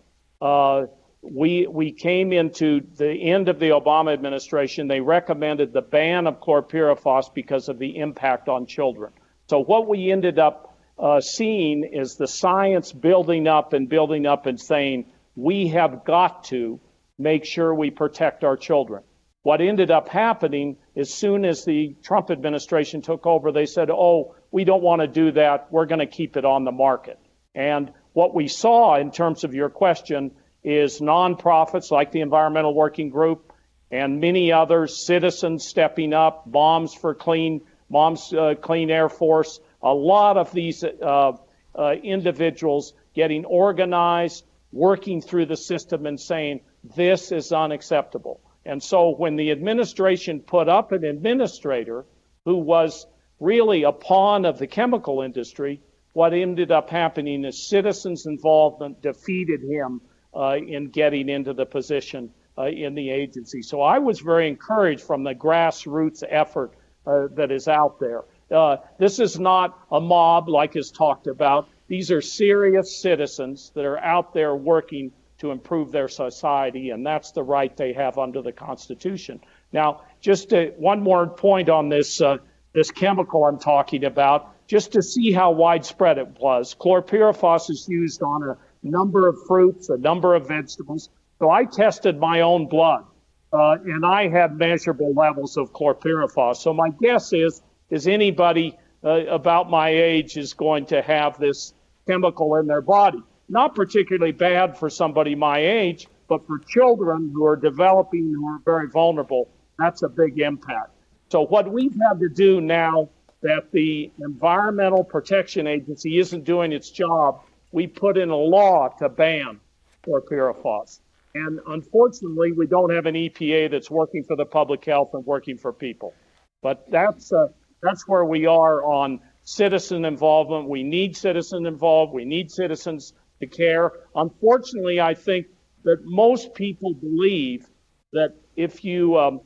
we, 1.24 1.68
we 1.68 1.92
came 1.94 2.34
into 2.34 2.82
the 2.98 3.12
end 3.12 3.48
of 3.48 3.60
the 3.60 3.70
Obama 3.70 4.14
administration. 4.14 4.88
They 4.88 5.00
recommended 5.00 5.72
the 5.72 5.82
ban 5.82 6.28
of 6.28 6.42
chlorpyrifos 6.42 7.34
because 7.34 7.70
of 7.70 7.80
the 7.80 7.98
impact 7.98 8.50
on 8.50 8.66
children. 8.66 9.14
So 9.50 9.60
what 9.60 9.88
we 9.88 10.12
ended 10.12 10.38
up 10.38 10.78
uh, 11.00 11.22
seeing 11.22 11.84
is 11.92 12.16
the 12.16 12.28
science 12.28 12.92
building 12.92 13.48
up 13.48 13.74
and 13.74 13.88
building 13.88 14.26
up 14.26 14.46
and 14.46 14.60
saying, 14.60 15.06
we 15.36 15.70
have 15.70 16.04
got 16.06 16.44
to 16.46 16.80
make 17.18 17.46
sure 17.46 17.74
we 17.74 17.90
protect 17.90 18.44
our 18.44 18.58
children. 18.58 19.04
What 19.44 19.62
ended 19.62 19.92
up 19.92 20.08
happening, 20.08 20.78
as 20.96 21.14
soon 21.14 21.46
as 21.46 21.66
the 21.66 21.96
Trump 22.04 22.32
administration 22.32 23.02
took 23.02 23.26
over, 23.26 23.52
they 23.52 23.66
said, 23.66 23.90
oh, 23.90 24.36
we 24.52 24.64
don't 24.64 24.84
want 24.84 25.02
to 25.02 25.08
do 25.08 25.32
that. 25.34 25.68
We're 25.72 25.86
going 25.86 26.00
to 26.00 26.06
keep 26.06 26.38
it 26.38 26.46
on 26.46 26.64
the 26.64 26.72
market. 26.72 27.20
And 27.56 27.92
what 28.14 28.34
we 28.34 28.48
saw 28.48 28.96
in 28.96 29.12
terms 29.12 29.44
of 29.44 29.54
your 29.54 29.70
question 29.70 30.32
is 30.64 31.00
nonprofits 31.00 31.92
like 31.92 32.12
the 32.12 32.22
Environmental 32.22 32.74
Working 32.74 33.10
Group 33.10 33.52
and 33.92 34.20
many 34.20 34.52
others, 34.52 35.06
citizens 35.06 35.68
stepping 35.68 36.14
up, 36.14 36.48
Moms 36.48 36.94
for 36.94 37.14
Clean, 37.14 37.62
Moms 37.90 38.34
uh, 38.34 38.56
Clean 38.60 38.90
Air 38.90 39.08
Force, 39.08 39.60
a 39.84 39.94
lot 39.94 40.38
of 40.38 40.52
these 40.52 40.84
uh, 40.84 41.34
uh, 41.76 41.92
individuals 42.04 42.94
getting 43.14 43.46
organized, 43.46 44.46
working 44.72 45.22
through 45.22 45.46
the 45.46 45.58
system 45.58 46.08
and 46.08 46.20
saying, 46.20 46.62
this 46.96 47.32
is 47.32 47.52
unacceptable. 47.52 48.42
And 48.66 48.82
so 48.82 49.10
when 49.10 49.36
the 49.36 49.52
administration 49.52 50.40
put 50.40 50.70
up 50.70 50.92
an 50.92 51.04
administrator 51.04 52.06
who 52.46 52.58
was 52.58 53.06
really 53.40 53.84
a 53.84 53.92
pawn 53.92 54.46
of 54.46 54.58
the 54.58 54.68
chemical 54.68 55.22
industry, 55.22 55.82
what 56.14 56.34
ended 56.34 56.72
up 56.72 56.90
happening 56.90 57.46
is 57.46 57.68
citizens' 57.70 58.26
involvement 58.26 59.02
defeated 59.02 59.62
him 59.62 60.02
in 60.36 60.90
getting 60.90 61.30
into 61.30 61.54
the 61.54 61.66
position 61.66 62.32
uh, 62.58 62.66
in 62.66 62.96
the 62.96 63.10
agency. 63.10 63.62
So 63.62 63.82
I 63.82 64.00
was 64.00 64.20
very 64.20 64.48
encouraged 64.48 65.02
from 65.02 65.24
the 65.24 65.34
grassroots 65.34 66.24
effort 66.28 66.74
uh, 67.06 67.28
that 67.36 67.52
is 67.52 67.68
out 67.68 68.00
there. 68.00 68.24
Uh, 68.52 68.78
this 69.00 69.20
is 69.20 69.40
not 69.40 69.80
a 69.92 70.00
mob 70.00 70.48
like 70.50 70.76
is 70.76 70.92
talked 70.92 71.28
about. 71.28 71.68
These 71.88 72.12
are 72.12 72.22
serious 72.22 72.96
citizens 72.96 73.72
that 73.76 73.86
are 73.86 73.98
out 73.98 74.34
there 74.34 74.56
working 74.56 75.12
to 75.40 75.52
improve 75.52 75.92
their 75.92 76.08
society, 76.08 76.92
and 76.92 77.06
that's 77.06 77.32
the 77.32 77.44
right 77.44 77.76
they 77.76 77.94
have 77.94 78.18
under 78.18 78.42
the 78.42 78.52
Constitution. 78.52 79.42
Now, 79.72 80.04
just 80.22 80.50
to, 80.50 80.74
one 80.78 81.02
more 81.02 81.28
point 81.28 81.70
on 81.70 81.90
this 81.90 82.22
uh, 82.22 82.38
this 82.74 82.90
chemical 82.92 83.46
I'm 83.46 83.60
talking 83.60 84.04
about, 84.06 84.68
just 84.68 84.94
to 84.94 85.02
see 85.02 85.32
how 85.32 85.52
widespread 85.52 86.18
it 86.18 86.40
was. 86.40 86.76
Chlorpyrifos 86.80 87.70
is 87.70 87.88
used 87.88 88.24
on 88.24 88.44
a 88.44 88.58
number 88.84 89.28
of 89.28 89.38
fruits, 89.48 89.90
a 89.90 89.98
number 89.98 90.36
of 90.36 90.48
vegetables. 90.48 91.10
So 91.40 91.50
I 91.50 91.66
tested 91.66 92.20
my 92.20 92.42
own 92.42 92.68
blood, 92.68 93.06
uh, 93.52 93.78
and 93.84 94.06
I 94.06 94.30
have 94.30 94.56
measurable 94.56 95.14
levels 95.14 95.58
of 95.58 95.74
chlorpyrifos. 95.74 96.58
So 96.58 96.74
my 96.74 96.90
guess 97.02 97.34
is, 97.34 97.62
is 97.90 98.08
anybody 98.08 98.78
uh, 99.04 99.26
about 99.26 99.70
my 99.70 99.90
age 99.90 100.38
is 100.38 100.54
going 100.54 100.86
to 100.88 101.02
have 101.02 101.38
this 101.40 101.74
chemical 102.08 102.56
in 102.56 102.68
their 102.68 102.82
body. 102.82 103.22
Not 103.50 103.76
particularly 103.76 104.32
bad 104.32 104.78
for 104.78 104.90
somebody 104.90 105.36
my 105.36 105.60
age, 105.60 106.08
but 106.28 106.48
for 106.48 106.60
children 106.60 107.32
who 107.34 107.46
are 107.46 107.56
developing 107.56 108.34
who 108.34 108.48
are 108.48 108.60
very 108.64 108.90
vulnerable, 108.90 109.50
that's 109.78 110.04
a 110.04 110.10
big 110.10 110.40
impact. 110.40 110.92
So 111.30 111.46
what 111.46 111.72
we've 111.72 111.96
had 112.08 112.20
to 112.20 112.30
do 112.30 112.62
now 112.62 113.10
that 113.42 113.72
the 113.72 114.12
Environmental 114.20 115.04
Protection 115.04 115.68
Agency 115.68 116.18
isn't 116.18 116.46
doing 116.46 116.72
its 116.72 116.90
job, 116.90 117.42
we 117.74 117.88
put 117.88 118.18
in 118.18 118.30
a 118.30 118.36
law 118.36 118.88
to 119.00 119.10
ban 119.10 119.60
chlorpyrifos. 120.06 121.00
And 121.36 121.60
unfortunately, 121.68 122.52
we 122.52 122.68
don't 122.68 122.94
have 122.94 123.08
an 123.08 123.16
EPA 123.16 123.72
that's 123.72 123.90
working 123.90 124.24
for 124.24 124.36
the 124.38 124.46
public 124.46 124.86
health 124.86 125.10
and 125.14 125.26
working 125.26 125.58
for 125.58 125.74
people. 125.74 126.14
But 126.62 126.90
that's 126.90 127.34
uh, 127.34 127.48
that's 127.82 128.08
where 128.08 128.24
we 128.24 128.46
are 128.46 128.86
on 128.86 129.20
citizen 129.44 130.06
involvement. 130.06 130.70
We 130.70 130.84
need 130.84 131.18
citizen 131.18 131.66
involved. 131.66 132.14
We 132.14 132.24
need 132.24 132.52
citizens 132.52 133.14
to 133.42 133.48
care. 133.48 133.92
Unfortunately, 134.16 135.02
I 135.02 135.16
think 135.16 135.48
that 135.84 136.06
most 136.06 136.54
people 136.54 136.94
believe 136.94 137.68
that 138.14 138.36
if 138.56 138.86
you 138.86 139.18
um, 139.18 139.42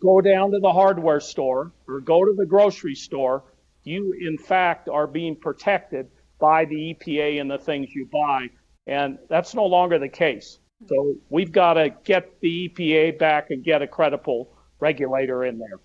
go 0.00 0.20
down 0.20 0.50
to 0.50 0.58
the 0.58 0.72
hardware 0.72 1.20
store 1.20 1.72
or 1.86 2.00
go 2.00 2.24
to 2.24 2.34
the 2.36 2.44
grocery 2.44 2.96
store, 2.96 3.44
you 3.84 4.12
in 4.20 4.36
fact 4.36 4.88
are 4.88 5.06
being 5.06 5.36
protected 5.36 6.08
by 6.38 6.64
the 6.64 6.94
EPA 6.94 7.40
and 7.40 7.50
the 7.50 7.58
things 7.58 7.94
you 7.94 8.06
buy. 8.12 8.48
And 8.86 9.18
that's 9.28 9.54
no 9.54 9.64
longer 9.64 9.98
the 9.98 10.08
case. 10.08 10.58
So 10.88 11.14
we've 11.30 11.52
got 11.52 11.74
to 11.74 11.90
get 12.04 12.40
the 12.40 12.68
EPA 12.68 13.18
back 13.18 13.50
and 13.50 13.64
get 13.64 13.82
a 13.82 13.86
credible 13.86 14.50
regulator 14.78 15.44
in 15.44 15.58
there. 15.58 15.78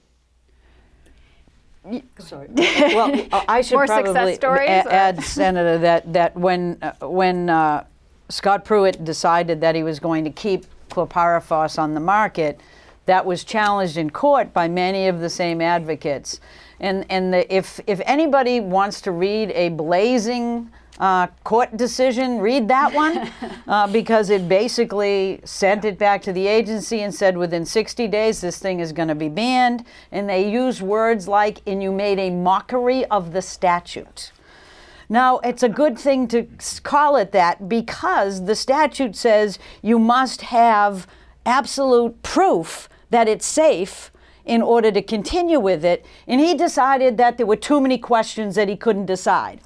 Sorry. 2.19 2.47
Well, 2.93 3.27
I 3.47 3.61
should 3.61 3.75
More 3.75 3.85
probably 3.87 4.13
success 4.13 4.35
stories, 4.35 4.69
a- 4.69 4.93
add, 4.93 5.23
Senator, 5.23 5.77
that, 5.79 6.13
that 6.13 6.35
when, 6.35 6.77
uh, 6.81 7.07
when 7.07 7.49
uh, 7.49 7.85
Scott 8.29 8.65
Pruitt 8.65 9.03
decided 9.03 9.61
that 9.61 9.75
he 9.75 9.81
was 9.81 9.99
going 9.99 10.23
to 10.25 10.29
keep 10.29 10.65
chlorpyrifos 10.89 11.79
on 11.79 11.93
the 11.93 11.99
market, 11.99 12.59
that 13.05 13.25
was 13.25 13.43
challenged 13.43 13.97
in 13.97 14.09
court 14.09 14.53
by 14.53 14.67
many 14.67 15.07
of 15.07 15.21
the 15.21 15.29
same 15.29 15.61
advocates. 15.61 16.39
And, 16.81 17.05
and 17.09 17.31
the, 17.31 17.55
if, 17.55 17.79
if 17.85 18.01
anybody 18.05 18.59
wants 18.59 19.01
to 19.01 19.11
read 19.11 19.51
a 19.51 19.69
blazing 19.69 20.71
uh, 20.99 21.27
court 21.43 21.77
decision, 21.77 22.39
read 22.39 22.67
that 22.67 22.93
one 22.93 23.31
uh, 23.67 23.87
because 23.87 24.31
it 24.31 24.49
basically 24.49 25.39
sent 25.45 25.85
it 25.85 25.99
back 25.99 26.23
to 26.23 26.33
the 26.33 26.47
agency 26.47 27.01
and 27.01 27.13
said 27.13 27.37
within 27.37 27.65
60 27.65 28.07
days 28.07 28.41
this 28.41 28.57
thing 28.57 28.79
is 28.79 28.91
going 28.91 29.07
to 29.07 29.15
be 29.15 29.29
banned. 29.29 29.85
And 30.11 30.27
they 30.27 30.51
used 30.51 30.81
words 30.81 31.27
like, 31.27 31.61
and 31.67 31.83
you 31.83 31.91
made 31.91 32.17
a 32.17 32.31
mockery 32.31 33.05
of 33.05 33.31
the 33.31 33.43
statute. 33.43 34.31
Now, 35.07 35.37
it's 35.39 35.61
a 35.61 35.69
good 35.69 35.99
thing 35.99 36.27
to 36.29 36.47
call 36.81 37.15
it 37.15 37.31
that 37.33 37.69
because 37.69 38.45
the 38.45 38.55
statute 38.55 39.15
says 39.15 39.59
you 39.83 39.99
must 39.99 40.41
have 40.41 41.05
absolute 41.45 42.23
proof 42.23 42.89
that 43.11 43.27
it's 43.27 43.45
safe 43.45 44.11
in 44.45 44.62
order 44.62 44.91
to 44.91 45.01
continue 45.01 45.60
with 45.60 45.86
it. 45.86 46.06
And 46.27 46.41
he 46.41 46.54
decided 46.54 47.17
that 47.17 47.38
there 47.38 47.45
were 47.45 47.56
too 47.56 47.80
many 47.80 47.97
questions 47.97 48.56
that 48.56 48.67
he 48.67 48.75
couldn't 48.75 49.06
decide. 49.06 49.62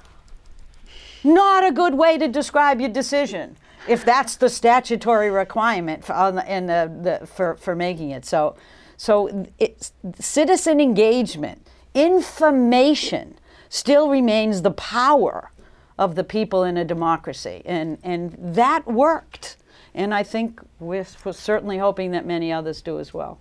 Not 1.24 1.64
a 1.64 1.72
good 1.72 1.94
way 1.94 2.18
to 2.18 2.28
describe 2.28 2.80
your 2.80 2.90
decision 2.90 3.56
if 3.88 4.04
that's 4.04 4.36
the 4.36 4.48
statutory 4.48 5.30
requirement 5.30 6.04
for, 6.04 6.32
the, 6.32 7.20
the, 7.20 7.26
for, 7.26 7.56
for 7.56 7.74
making 7.74 8.10
it. 8.10 8.24
So, 8.24 8.56
so 8.96 9.46
it's, 9.58 9.92
citizen 10.18 10.80
engagement, 10.80 11.66
information 11.94 13.38
still 13.68 14.08
remains 14.08 14.62
the 14.62 14.70
power 14.70 15.50
of 15.98 16.14
the 16.14 16.24
people 16.24 16.64
in 16.64 16.76
a 16.76 16.84
democracy. 16.84 17.62
And, 17.64 17.98
and 18.02 18.36
that 18.38 18.86
worked. 18.86 19.56
And 19.94 20.12
I 20.12 20.22
think 20.22 20.60
we're, 20.78 21.06
we're 21.24 21.32
certainly 21.32 21.78
hoping 21.78 22.10
that 22.10 22.26
many 22.26 22.52
others 22.52 22.82
do 22.82 22.98
as 22.98 23.14
well. 23.14 23.38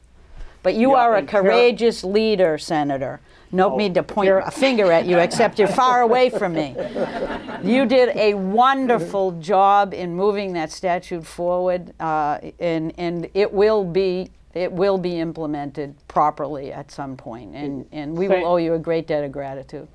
But 0.65 0.73
you 0.73 0.93
Yeah, 0.93 1.03
are 1.03 1.15
a 1.17 1.21
courageous 1.23 2.03
leader, 2.03 2.57
Senator. 2.57 3.19
No 3.51 3.77
need 3.77 3.93
to 3.93 4.01
point 4.01 4.31
a 4.31 4.49
finger 4.49 4.91
at 4.91 5.05
you, 5.05 5.19
except 5.19 5.59
you're 5.59 5.67
far 5.67 6.01
away 6.01 6.31
from 6.31 6.53
me. 6.53 6.75
You 7.63 7.85
did 7.85 8.15
a 8.15 8.33
wonderful 8.33 9.31
job 9.39 9.93
in 9.93 10.13
moving 10.13 10.53
that 10.53 10.71
statute 10.71 11.25
forward, 11.25 11.93
uh, 11.99 12.39
and 12.59 12.93
and 12.97 13.27
it 13.33 13.51
will 13.51 13.83
be 13.83 14.29
it 14.53 14.71
will 14.71 14.97
be 14.99 15.19
implemented 15.19 15.95
properly 16.07 16.71
at 16.71 16.91
some 16.91 17.15
point, 17.15 17.55
and 17.55 17.87
and 17.91 18.15
we 18.15 18.27
will 18.27 18.45
owe 18.45 18.57
you 18.57 18.73
a 18.73 18.79
great 18.79 19.07
debt 19.07 19.23
of 19.23 19.31
gratitude. 19.31 19.87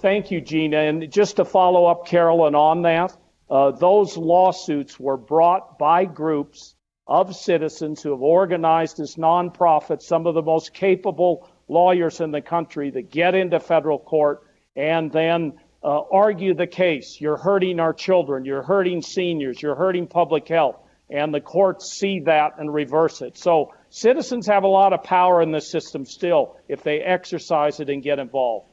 Thank 0.00 0.30
you, 0.30 0.40
Gina. 0.40 0.78
And 0.78 1.10
just 1.10 1.36
to 1.36 1.44
follow 1.44 1.86
up, 1.86 2.06
Carolyn, 2.06 2.54
on 2.54 2.82
that, 2.82 3.16
uh, 3.50 3.72
those 3.72 4.16
lawsuits 4.16 5.00
were 5.00 5.16
brought 5.16 5.78
by 5.78 6.04
groups 6.04 6.75
of 7.06 7.34
citizens 7.34 8.02
who 8.02 8.10
have 8.10 8.22
organized 8.22 8.98
as 9.00 9.14
nonprofits, 9.14 10.02
some 10.02 10.26
of 10.26 10.34
the 10.34 10.42
most 10.42 10.74
capable 10.74 11.48
lawyers 11.68 12.20
in 12.20 12.30
the 12.30 12.40
country 12.40 12.90
that 12.90 13.10
get 13.10 13.34
into 13.34 13.60
federal 13.60 13.98
court 13.98 14.42
and 14.74 15.12
then 15.12 15.52
uh, 15.82 16.00
argue 16.10 16.54
the 16.54 16.66
case. 16.66 17.18
You're 17.20 17.36
hurting 17.36 17.78
our 17.78 17.92
children, 17.92 18.44
you're 18.44 18.62
hurting 18.62 19.02
seniors, 19.02 19.60
you're 19.60 19.76
hurting 19.76 20.08
public 20.08 20.48
health. 20.48 20.76
And 21.08 21.32
the 21.32 21.40
courts 21.40 21.92
see 21.92 22.20
that 22.26 22.58
and 22.58 22.72
reverse 22.72 23.22
it. 23.22 23.38
So 23.38 23.72
citizens 23.90 24.48
have 24.48 24.64
a 24.64 24.68
lot 24.68 24.92
of 24.92 25.04
power 25.04 25.40
in 25.40 25.52
the 25.52 25.60
system 25.60 26.04
still 26.04 26.56
if 26.68 26.82
they 26.82 26.98
exercise 26.98 27.78
it 27.78 27.88
and 27.88 28.02
get 28.02 28.18
involved. 28.18 28.66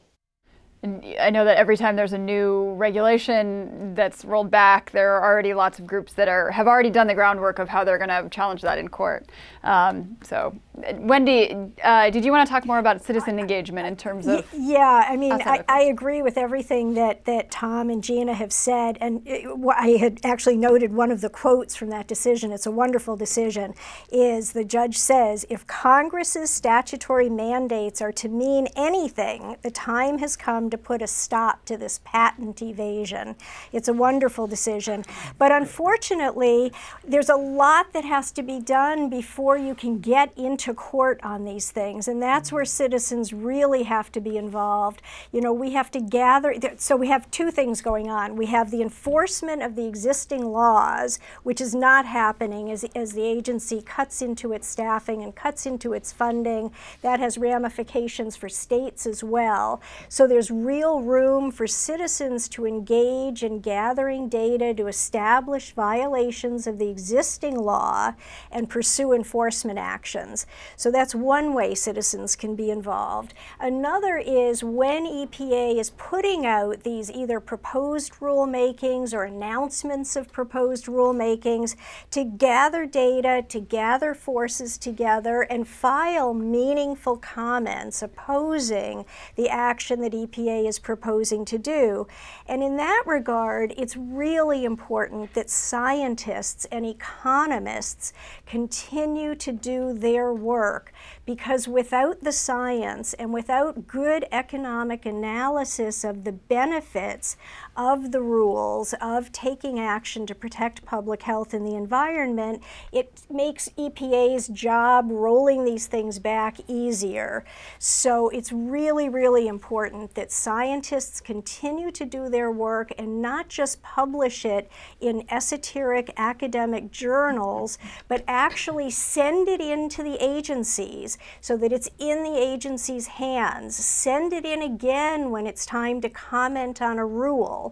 And 0.83 1.03
I 1.17 1.29
know 1.29 1.45
that 1.45 1.55
every 1.55 1.77
time 1.77 1.95
there's 1.95 2.11
a 2.11 2.17
new 2.17 2.73
regulation 2.73 3.95
that's 3.95 4.25
rolled 4.25 4.51
back, 4.51 4.91
there 4.91 5.13
are 5.13 5.23
already 5.23 5.53
lots 5.53 5.79
of 5.79 5.87
groups 5.87 6.11
that 6.13 6.27
are 6.27 6.51
have 6.51 6.67
already 6.67 6.89
done 6.89 7.07
the 7.07 7.13
groundwork 7.13 7.57
of 7.57 7.69
how 7.69 7.85
they're 7.85 7.97
going 7.97 8.09
to 8.09 8.27
challenge 8.29 8.61
that 8.63 8.77
in 8.77 8.89
court. 8.89 9.25
Um, 9.63 10.17
so, 10.23 10.53
Wendy, 10.95 11.55
uh, 11.81 12.09
did 12.09 12.25
you 12.25 12.33
want 12.33 12.45
to 12.45 12.51
talk 12.51 12.65
more 12.65 12.79
about 12.79 13.01
citizen 13.01 13.39
engagement 13.39 13.87
in 13.87 13.95
terms 13.95 14.27
of? 14.27 14.45
Yeah, 14.51 15.05
I 15.07 15.15
mean, 15.15 15.31
I, 15.31 15.63
I 15.69 15.81
agree 15.83 16.21
with 16.21 16.37
everything 16.37 16.95
that, 16.95 17.23
that 17.25 17.49
Tom 17.49 17.89
and 17.89 18.03
Gina 18.03 18.33
have 18.33 18.51
said. 18.51 18.97
And 18.99 19.21
it, 19.25 19.47
I 19.69 19.91
had 19.91 20.19
actually 20.25 20.57
noted 20.57 20.91
one 20.91 21.11
of 21.11 21.21
the 21.21 21.29
quotes 21.29 21.77
from 21.77 21.91
that 21.91 22.07
decision. 22.07 22.51
It's 22.51 22.65
a 22.65 22.71
wonderful 22.71 23.15
decision. 23.15 23.73
Is 24.11 24.51
the 24.51 24.65
judge 24.65 24.97
says, 24.97 25.45
if 25.49 25.65
Congress's 25.65 26.49
statutory 26.49 27.29
mandates 27.29 28.01
are 28.01 28.11
to 28.11 28.27
mean 28.27 28.67
anything, 28.75 29.55
the 29.61 29.71
time 29.71 30.17
has 30.17 30.35
come 30.35 30.69
to 30.73 30.77
put 30.77 31.01
a 31.01 31.07
stop 31.07 31.63
to 31.65 31.77
this 31.77 32.01
patent 32.03 32.61
evasion. 32.61 33.35
It's 33.71 33.87
a 33.87 33.93
wonderful 33.93 34.47
decision. 34.47 35.05
But 35.37 35.51
unfortunately, 35.51 36.73
there's 37.07 37.29
a 37.29 37.35
lot 37.35 37.93
that 37.93 38.03
has 38.03 38.31
to 38.33 38.43
be 38.43 38.59
done 38.59 39.09
before 39.09 39.57
you 39.57 39.75
can 39.75 39.99
get 39.99 40.35
into 40.37 40.73
court 40.73 41.19
on 41.23 41.45
these 41.45 41.71
things. 41.71 42.07
And 42.07 42.21
that's 42.21 42.51
where 42.51 42.65
citizens 42.65 43.31
really 43.31 43.83
have 43.83 44.11
to 44.13 44.19
be 44.19 44.35
involved. 44.37 45.01
You 45.31 45.41
know, 45.41 45.53
we 45.53 45.71
have 45.73 45.91
to 45.91 46.01
gather, 46.01 46.55
so 46.77 46.95
we 46.95 47.07
have 47.07 47.29
two 47.31 47.51
things 47.51 47.81
going 47.81 48.09
on. 48.09 48.35
We 48.35 48.47
have 48.47 48.71
the 48.71 48.81
enforcement 48.81 49.61
of 49.61 49.75
the 49.75 49.85
existing 49.87 50.45
laws, 50.45 51.19
which 51.43 51.61
is 51.61 51.75
not 51.75 52.05
happening 52.05 52.71
as, 52.71 52.83
as 52.95 53.13
the 53.13 53.23
agency 53.23 53.81
cuts 53.81 54.21
into 54.21 54.53
its 54.53 54.67
staffing 54.67 55.21
and 55.23 55.35
cuts 55.35 55.65
into 55.65 55.93
its 55.93 56.11
funding. 56.11 56.71
That 57.01 57.19
has 57.19 57.37
ramifications 57.37 58.35
for 58.35 58.49
states 58.49 59.05
as 59.05 59.23
well. 59.23 59.81
So 60.09 60.27
there's 60.27 60.49
real 60.65 61.01
room 61.01 61.51
for 61.51 61.67
citizens 61.67 62.47
to 62.49 62.65
engage 62.65 63.43
in 63.43 63.59
gathering 63.59 64.29
data 64.29 64.73
to 64.73 64.87
establish 64.87 65.73
violations 65.73 66.67
of 66.67 66.79
the 66.79 66.89
existing 66.89 67.55
law 67.55 68.13
and 68.51 68.69
pursue 68.69 69.13
enforcement 69.13 69.77
actions. 69.79 70.45
So 70.75 70.91
that's 70.91 71.13
one 71.13 71.53
way 71.53 71.75
citizens 71.75 72.35
can 72.35 72.55
be 72.55 72.69
involved. 72.69 73.33
Another 73.59 74.17
is 74.17 74.63
when 74.63 75.05
EPA 75.05 75.79
is 75.79 75.89
putting 75.91 76.45
out 76.45 76.83
these 76.83 77.11
either 77.11 77.39
proposed 77.39 78.13
rulemakings 78.19 79.13
or 79.13 79.23
announcements 79.23 80.15
of 80.15 80.31
proposed 80.31 80.85
rulemakings 80.85 81.75
to 82.11 82.23
gather 82.23 82.85
data, 82.85 83.43
to 83.49 83.59
gather 83.59 84.13
forces 84.13 84.77
together, 84.77 85.41
and 85.41 85.67
file 85.67 86.33
meaningful 86.33 87.17
comments 87.17 88.01
opposing 88.01 89.05
the 89.35 89.49
action 89.49 89.99
that 90.01 90.13
EPA 90.13 90.52
is 90.61 90.79
proposing 90.79 91.45
to 91.45 91.57
do. 91.57 92.07
And 92.47 92.63
in 92.63 92.77
that 92.77 93.03
regard, 93.05 93.73
it's 93.77 93.97
really 93.97 94.65
important 94.65 95.33
that 95.33 95.49
scientists 95.49 96.65
and 96.65 96.85
economists 96.85 98.13
continue 98.45 99.35
to 99.35 99.51
do 99.51 99.93
their 99.93 100.33
work 100.33 100.93
because 101.25 101.67
without 101.67 102.21
the 102.21 102.31
science 102.31 103.13
and 103.13 103.33
without 103.33 103.87
good 103.87 104.25
economic 104.31 105.05
analysis 105.05 106.03
of 106.03 106.23
the 106.23 106.31
benefits 106.31 107.37
of 107.75 108.11
the 108.11 108.21
rules, 108.21 108.93
of 109.01 109.31
taking 109.31 109.79
action 109.79 110.25
to 110.27 110.35
protect 110.35 110.85
public 110.85 111.23
health 111.23 111.53
and 111.53 111.65
the 111.65 111.75
environment, 111.75 112.61
it 112.91 113.21
makes 113.29 113.69
EPA's 113.77 114.47
job 114.49 115.07
rolling 115.09 115.65
these 115.65 115.87
things 115.87 116.19
back 116.19 116.57
easier. 116.67 117.43
So 117.79 118.29
it's 118.29 118.51
really, 118.51 119.09
really 119.09 119.47
important 119.47 120.15
that 120.15 120.31
scientists 120.31 121.21
continue 121.21 121.91
to 121.91 122.05
do 122.05 122.29
their 122.29 122.51
work 122.51 122.91
and 122.97 123.21
not 123.21 123.49
just 123.49 123.81
publish 123.81 124.45
it 124.45 124.69
in 124.99 125.25
esoteric 125.29 126.13
academic 126.17 126.91
journals, 126.91 127.77
but 128.07 128.23
actually 128.27 128.89
send 128.89 129.47
it 129.47 129.61
into 129.61 130.03
the 130.03 130.17
agencies 130.23 131.17
so 131.41 131.57
that 131.57 131.71
it's 131.71 131.89
in 131.99 132.23
the 132.23 132.37
agency's 132.37 133.07
hands. 133.07 133.75
Send 133.75 134.33
it 134.33 134.45
in 134.45 134.61
again 134.61 135.31
when 135.31 135.47
it's 135.47 135.65
time 135.65 136.01
to 136.01 136.09
comment 136.09 136.81
on 136.81 136.99
a 136.99 137.05
rule. 137.05 137.62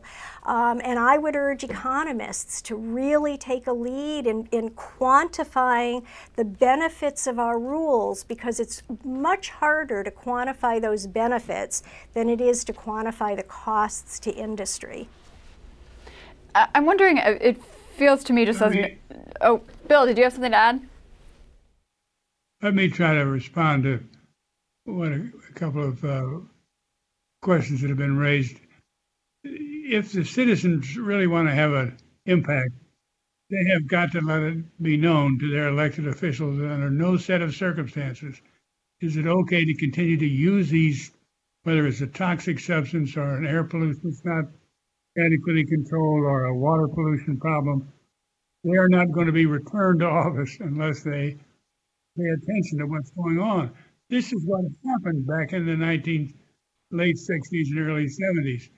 Um, 0.44 0.82
and 0.84 0.98
I 1.00 1.18
would 1.18 1.36
urge 1.36 1.64
economists 1.64 2.62
to 2.64 2.76
really 2.76 3.38
take 3.38 3.68
a 3.68 3.74
lead 3.74 4.28
in, 4.28 4.48
in 4.52 4.70
quantifying 4.72 6.04
the 6.36 6.46
benefits 6.46 7.28
of 7.28 7.40
our 7.40 7.60
rules 7.60 8.24
because 8.24 8.60
it's 8.60 8.84
much 9.04 9.50
harder 9.50 10.04
to 10.04 10.12
quantify 10.12 10.82
those 10.82 11.08
benefits 11.08 11.84
than 12.14 12.30
it 12.30 12.42
is 12.42 12.64
to 12.66 12.74
quantify 12.74 13.36
the 13.36 13.44
costs 13.44 14.20
to 14.20 14.32
industry. 14.32 15.08
I'm 16.56 16.86
wondering, 16.86 17.20
uh, 17.20 17.38
it 17.40 17.62
feels 17.96 18.24
to 18.26 18.34
me 18.34 18.46
just 18.46 18.62
as. 18.62 18.76
Oh, 19.42 19.62
Bill, 19.88 20.06
did 20.06 20.18
you 20.18 20.24
have 20.24 20.34
something 20.34 20.52
to 20.52 20.58
add? 20.58 20.82
Let 22.62 22.76
me 22.76 22.90
try 22.90 23.14
to 23.14 23.26
respond 23.26 23.84
to 23.84 24.04
what 24.86 25.12
a, 25.12 25.32
a 25.50 25.54
couple 25.54 25.84
of 25.84 26.04
uh, 26.04 26.28
questions 27.42 27.82
that 27.82 27.90
have 27.90 27.98
been 27.98 28.18
raised 28.18 28.58
if 29.84 30.12
the 30.12 30.24
citizens 30.24 30.98
really 30.98 31.28
want 31.28 31.48
to 31.48 31.56
have 31.56 31.74
an 31.74 31.98
impact, 32.26 32.72
they 33.50 33.72
have 33.72 33.88
got 33.88 34.12
to 34.12 34.22
let 34.22 34.44
it 34.44 34.82
be 34.82 34.96
known 34.96 35.40
to 35.40 35.52
their 35.52 35.68
elected 35.68 36.08
officials 36.08 36.58
that 36.58 36.72
under 36.72 36.90
no 36.90 37.18
set 37.18 37.42
of 37.42 37.56
circumstances 37.56 38.42
is 39.02 39.18
it 39.18 39.28
okay 39.28 39.66
to 39.66 39.74
continue 39.76 40.18
to 40.18 40.28
use 40.28 40.70
these, 40.70 41.12
whether 41.64 41.88
it's 41.88 42.02
a 42.02 42.08
toxic 42.08 42.60
substance 42.60 43.18
or 43.18 43.36
an 43.36 43.46
air 43.46 43.64
pollution 43.64 44.02
that's 44.04 44.24
not 44.24 44.46
adequately 45.18 45.66
controlled 45.66 46.24
or 46.24 46.46
a 46.46 46.58
water 46.58 46.88
pollution 46.88 47.38
problem. 47.38 47.92
They 48.64 48.78
are 48.78 48.90
not 48.90 49.12
going 49.12 49.26
to 49.26 49.34
be 49.34 49.48
returned 49.48 50.00
to 50.00 50.08
office 50.08 50.58
unless 50.60 51.04
they 51.04 51.36
pay 52.18 52.24
attention 52.24 52.78
to 52.78 52.86
what's 52.86 53.12
going 53.12 53.40
on. 53.40 53.72
This 54.10 54.32
is 54.32 54.46
what 54.46 54.64
happened 54.86 55.26
back 55.26 55.54
in 55.54 55.66
the 55.66 55.76
19 55.76 56.34
late 56.92 57.16
60s 57.16 57.72
and 57.72 57.80
early 57.80 58.06
70s 58.06 58.70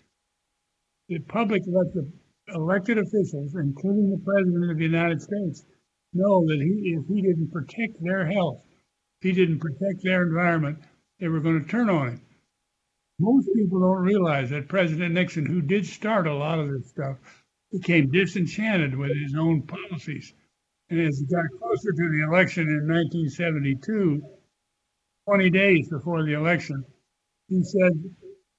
the 1.14 1.20
public 1.20 1.62
let 1.68 1.94
the 1.94 2.12
elected 2.56 2.98
officials, 2.98 3.56
including 3.56 4.10
the 4.10 4.24
President 4.26 4.72
of 4.72 4.78
the 4.78 4.84
United 4.84 5.22
States, 5.22 5.64
know 6.14 6.46
that 6.48 6.60
he, 6.60 6.96
if 6.98 7.08
he 7.08 7.22
didn't 7.22 7.52
protect 7.52 8.02
their 8.02 8.26
health, 8.26 8.62
if 9.22 9.28
he 9.28 9.32
didn't 9.32 9.60
protect 9.60 10.04
their 10.04 10.24
environment, 10.24 10.80
they 11.20 11.28
were 11.28 11.40
going 11.40 11.62
to 11.62 11.70
turn 11.70 11.90
on 11.90 12.10
him. 12.10 12.22
Most 13.20 13.48
people 13.56 13.80
don't 13.80 14.04
realize 14.04 14.50
that 14.50 14.68
President 14.68 15.14
Nixon, 15.14 15.46
who 15.46 15.62
did 15.62 15.86
start 15.86 16.28
a 16.28 16.34
lot 16.34 16.60
of 16.60 16.70
this 16.72 16.90
stuff, 16.90 17.18
became 17.72 18.12
disenchanted 18.12 18.96
with 18.96 19.12
his 19.16 19.36
own 19.36 19.62
policies. 19.64 20.34
And 20.90 21.00
as 21.00 21.20
he 21.20 21.26
got 21.26 21.46
closer 21.60 21.92
to 21.92 22.10
the 22.10 22.26
election 22.28 22.64
in 22.64 22.88
1972, 22.88 24.22
20 25.28 25.50
days 25.52 25.90
before 25.90 26.26
the 26.26 26.34
election, 26.34 26.84
he 27.48 27.64
said 27.64 27.94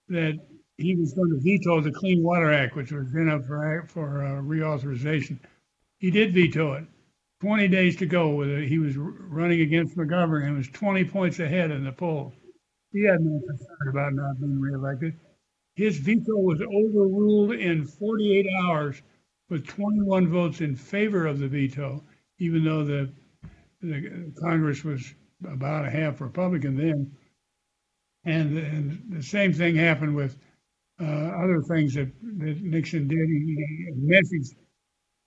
that 0.09 0.39
he 0.77 0.95
was 0.97 1.15
going 1.15 1.31
to 1.31 1.41
veto 1.41 1.81
the 1.81 1.93
Clean 1.93 2.23
Water 2.23 2.53
Act, 2.53 2.75
which 2.75 2.91
was 2.91 3.13
then 3.13 3.29
up 3.29 3.45
for, 3.45 3.87
for 3.89 4.25
uh, 4.25 4.43
reauthorization. 4.43 5.39
He 5.99 6.11
did 6.11 6.35
veto 6.35 6.73
it. 6.75 6.85
20 7.41 7.69
days 7.69 7.97
to 7.97 8.07
go 8.07 8.31
with 8.31 8.49
it. 8.49 8.69
He 8.69 8.79
was 8.79 8.97
running 8.97 9.61
against 9.61 9.97
McGovern 9.97 10.47
and 10.47 10.57
was 10.57 10.69
20 10.69 11.05
points 11.05 11.39
ahead 11.41 11.71
in 11.71 11.85
the 11.85 11.93
polls. 11.93 12.33
He 12.93 13.05
had 13.05 13.21
no 13.21 13.41
concern 13.47 13.89
about 13.91 14.15
not 14.15 14.41
being 14.41 14.61
reelected. 14.61 15.19
His 15.77 15.99
veto 15.99 16.37
was 16.37 16.61
overruled 16.61 17.53
in 17.53 17.85
48 17.85 18.47
hours 18.63 19.03
with 19.51 19.67
21 19.67 20.29
votes 20.29 20.61
in 20.61 20.77
favor 20.77 21.27
of 21.27 21.39
the 21.39 21.49
veto, 21.49 22.03
even 22.39 22.65
though 22.65 22.85
the, 22.85 23.13
the 23.83 24.33
Congress 24.41 24.85
was 24.85 25.15
about 25.47 25.85
a 25.85 25.91
half 25.91 26.21
Republican 26.21 26.77
then. 26.77 27.13
And, 28.25 28.57
and 28.57 29.03
the 29.11 29.23
same 29.23 29.53
thing 29.53 29.77
happened 29.77 30.15
with 30.15 30.39
uh, 31.01 31.05
other 31.05 31.61
things 31.69 31.95
that, 31.95 32.13
that 32.39 32.61
Nixon 32.63 33.09
did. 33.09 33.19
He, 33.19 33.57
a 33.93 33.97
message 33.97 34.57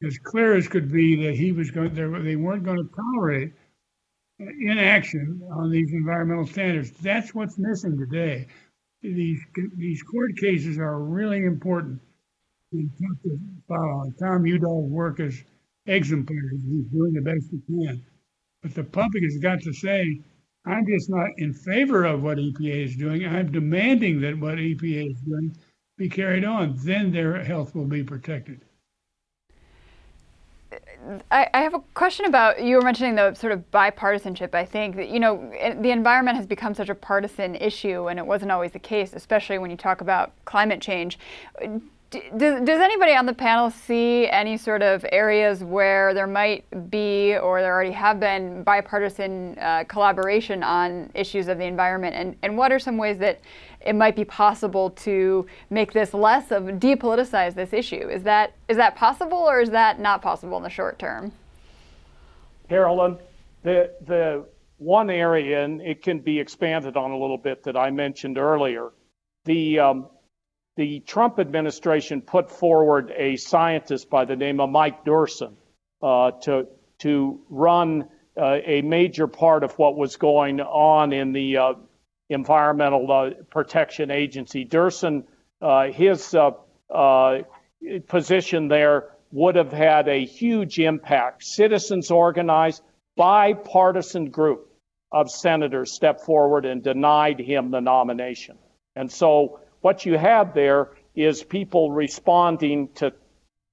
as 0.05 0.17
clear 0.19 0.55
as 0.55 0.67
could 0.67 0.91
be 0.91 1.25
that 1.25 1.35
he 1.35 1.51
was 1.51 1.71
going, 1.71 1.93
they 1.93 2.35
weren't 2.35 2.63
going 2.63 2.77
to 2.77 2.89
tolerate 2.95 3.53
inaction 4.39 5.41
on 5.51 5.71
these 5.71 5.91
environmental 5.93 6.45
standards. 6.45 6.91
That's 7.01 7.33
what's 7.33 7.57
missing 7.57 7.97
today. 7.97 8.47
These 9.01 9.39
these 9.75 10.03
court 10.03 10.31
cases 10.37 10.77
are 10.77 10.99
really 10.99 11.43
important. 11.45 12.01
Follow. 13.67 14.11
Tom 14.19 14.45
Udall's 14.45 14.91
work 14.91 15.19
is 15.19 15.43
exemplary. 15.85 16.57
He's 16.65 16.85
doing 16.91 17.13
the 17.13 17.21
best 17.21 17.45
he 17.51 17.59
can. 17.67 18.05
But 18.61 18.75
the 18.75 18.83
public 18.83 19.23
has 19.23 19.37
got 19.37 19.61
to 19.61 19.73
say, 19.73 20.21
I'm 20.67 20.85
just 20.85 21.09
not 21.09 21.29
in 21.37 21.53
favor 21.53 22.03
of 22.03 22.23
what 22.23 22.37
EPA 22.37 22.85
is 22.85 22.95
doing. 22.95 23.25
I'm 23.25 23.51
demanding 23.51 24.21
that 24.21 24.37
what 24.37 24.55
EPA 24.55 25.11
is 25.11 25.21
doing 25.21 25.55
be 25.97 26.09
carried 26.09 26.45
on. 26.45 26.75
Then 26.83 27.11
their 27.11 27.43
health 27.43 27.73
will 27.73 27.85
be 27.85 28.03
protected. 28.03 28.61
I, 31.31 31.47
I, 31.53 31.61
have 31.61 31.73
a 31.73 31.79
question 31.93 32.25
about 32.25 32.61
you 32.61 32.75
were 32.75 32.81
mentioning 32.81 33.15
the 33.15 33.33
sort 33.33 33.53
of 33.53 33.71
bipartisanship. 33.71 34.53
I 34.53 34.65
think 34.65 34.97
that 34.97 35.09
you 35.09 35.19
know 35.19 35.51
the 35.79 35.91
environment 35.91 36.35
has 36.37 36.45
become 36.45 36.73
such 36.73 36.89
a 36.89 36.95
partisan 36.95 37.55
issue, 37.55 38.07
and 38.07 38.19
it 38.19 38.25
wasn't 38.25 38.51
always 38.51 38.71
the 38.71 38.79
case, 38.79 39.13
especially 39.13 39.57
when 39.57 39.71
you 39.71 39.77
talk 39.77 40.01
about 40.01 40.33
climate 40.45 40.81
change 40.81 41.17
does, 42.09 42.61
does 42.61 42.81
anybody 42.81 43.13
on 43.13 43.25
the 43.25 43.33
panel 43.33 43.69
see 43.69 44.27
any 44.29 44.57
sort 44.57 44.81
of 44.81 45.05
areas 45.11 45.63
where 45.63 46.13
there 46.13 46.27
might 46.27 46.63
be 46.89 47.37
or 47.37 47.61
there 47.61 47.73
already 47.73 47.91
have 47.91 48.19
been 48.19 48.63
bipartisan 48.63 49.57
uh, 49.59 49.83
collaboration 49.89 50.63
on 50.63 51.09
issues 51.13 51.47
of 51.47 51.57
the 51.57 51.65
environment? 51.65 52.15
And, 52.15 52.35
and 52.43 52.57
what 52.57 52.71
are 52.71 52.79
some 52.79 52.97
ways 52.97 53.17
that 53.19 53.41
it 53.85 53.93
might 53.93 54.15
be 54.15 54.23
possible 54.23 54.91
to 54.91 55.45
make 55.69 55.91
this 55.91 56.13
less 56.13 56.51
of 56.51 56.63
depoliticize 56.63 57.55
this 57.55 57.73
issue? 57.73 58.07
Is 58.09 58.23
that 58.23 58.53
is 58.69 58.77
that 58.77 58.95
possible 58.95 59.37
or 59.37 59.59
is 59.59 59.69
that 59.71 59.99
not 59.99 60.21
possible 60.21 60.57
in 60.57 60.63
the 60.63 60.69
short 60.69 60.97
term? 60.99 61.33
Carolyn, 62.69 63.17
the 63.63 63.91
the 64.05 64.45
one 64.77 65.09
area, 65.09 65.63
and 65.63 65.81
it 65.81 66.03
can 66.03 66.19
be 66.19 66.39
expanded 66.39 66.95
on 66.95 67.11
a 67.11 67.17
little 67.17 67.37
bit 67.37 67.63
that 67.63 67.75
I 67.75 67.89
mentioned 67.89 68.37
earlier, 68.37 68.91
the 69.45 69.79
um, 69.79 70.07
the 70.77 70.99
Trump 71.01 71.39
administration 71.39 72.21
put 72.21 72.51
forward 72.51 73.11
a 73.17 73.35
scientist 73.35 74.09
by 74.09 74.25
the 74.25 74.35
name 74.35 74.61
of 74.61 74.69
Mike 74.69 75.03
Dourson 75.03 75.55
uh, 76.01 76.31
to 76.43 76.67
to 76.99 77.41
run 77.49 78.07
uh, 78.39 78.57
a 78.63 78.81
major 78.83 79.27
part 79.27 79.63
of 79.63 79.77
what 79.77 79.97
was 79.97 80.15
going 80.15 80.61
on 80.61 81.11
in 81.13 81.33
the 81.33 81.57
uh, 81.57 81.73
Environmental 82.29 83.11
uh, 83.11 83.29
Protection 83.49 84.11
Agency. 84.11 84.65
Dourson, 84.65 85.23
uh, 85.61 85.87
his 85.87 86.35
uh, 86.35 87.39
position 88.07 88.67
there 88.67 89.09
would 89.31 89.55
have 89.55 89.71
had 89.71 90.07
a 90.07 90.25
huge 90.25 90.79
impact. 90.79 91.43
Citizens 91.43 92.11
organized, 92.11 92.83
bipartisan 93.15 94.29
group 94.29 94.71
of 95.11 95.31
senators 95.31 95.91
stepped 95.91 96.21
forward 96.21 96.65
and 96.65 96.83
denied 96.83 97.39
him 97.39 97.71
the 97.71 97.81
nomination. 97.81 98.57
And 98.95 99.11
so 99.11 99.59
what 99.87 100.05
you 100.05 100.17
have 100.17 100.53
there 100.53 100.89
is 101.15 101.41
people 101.45 101.89
responding 101.93 102.89
to 102.95 103.13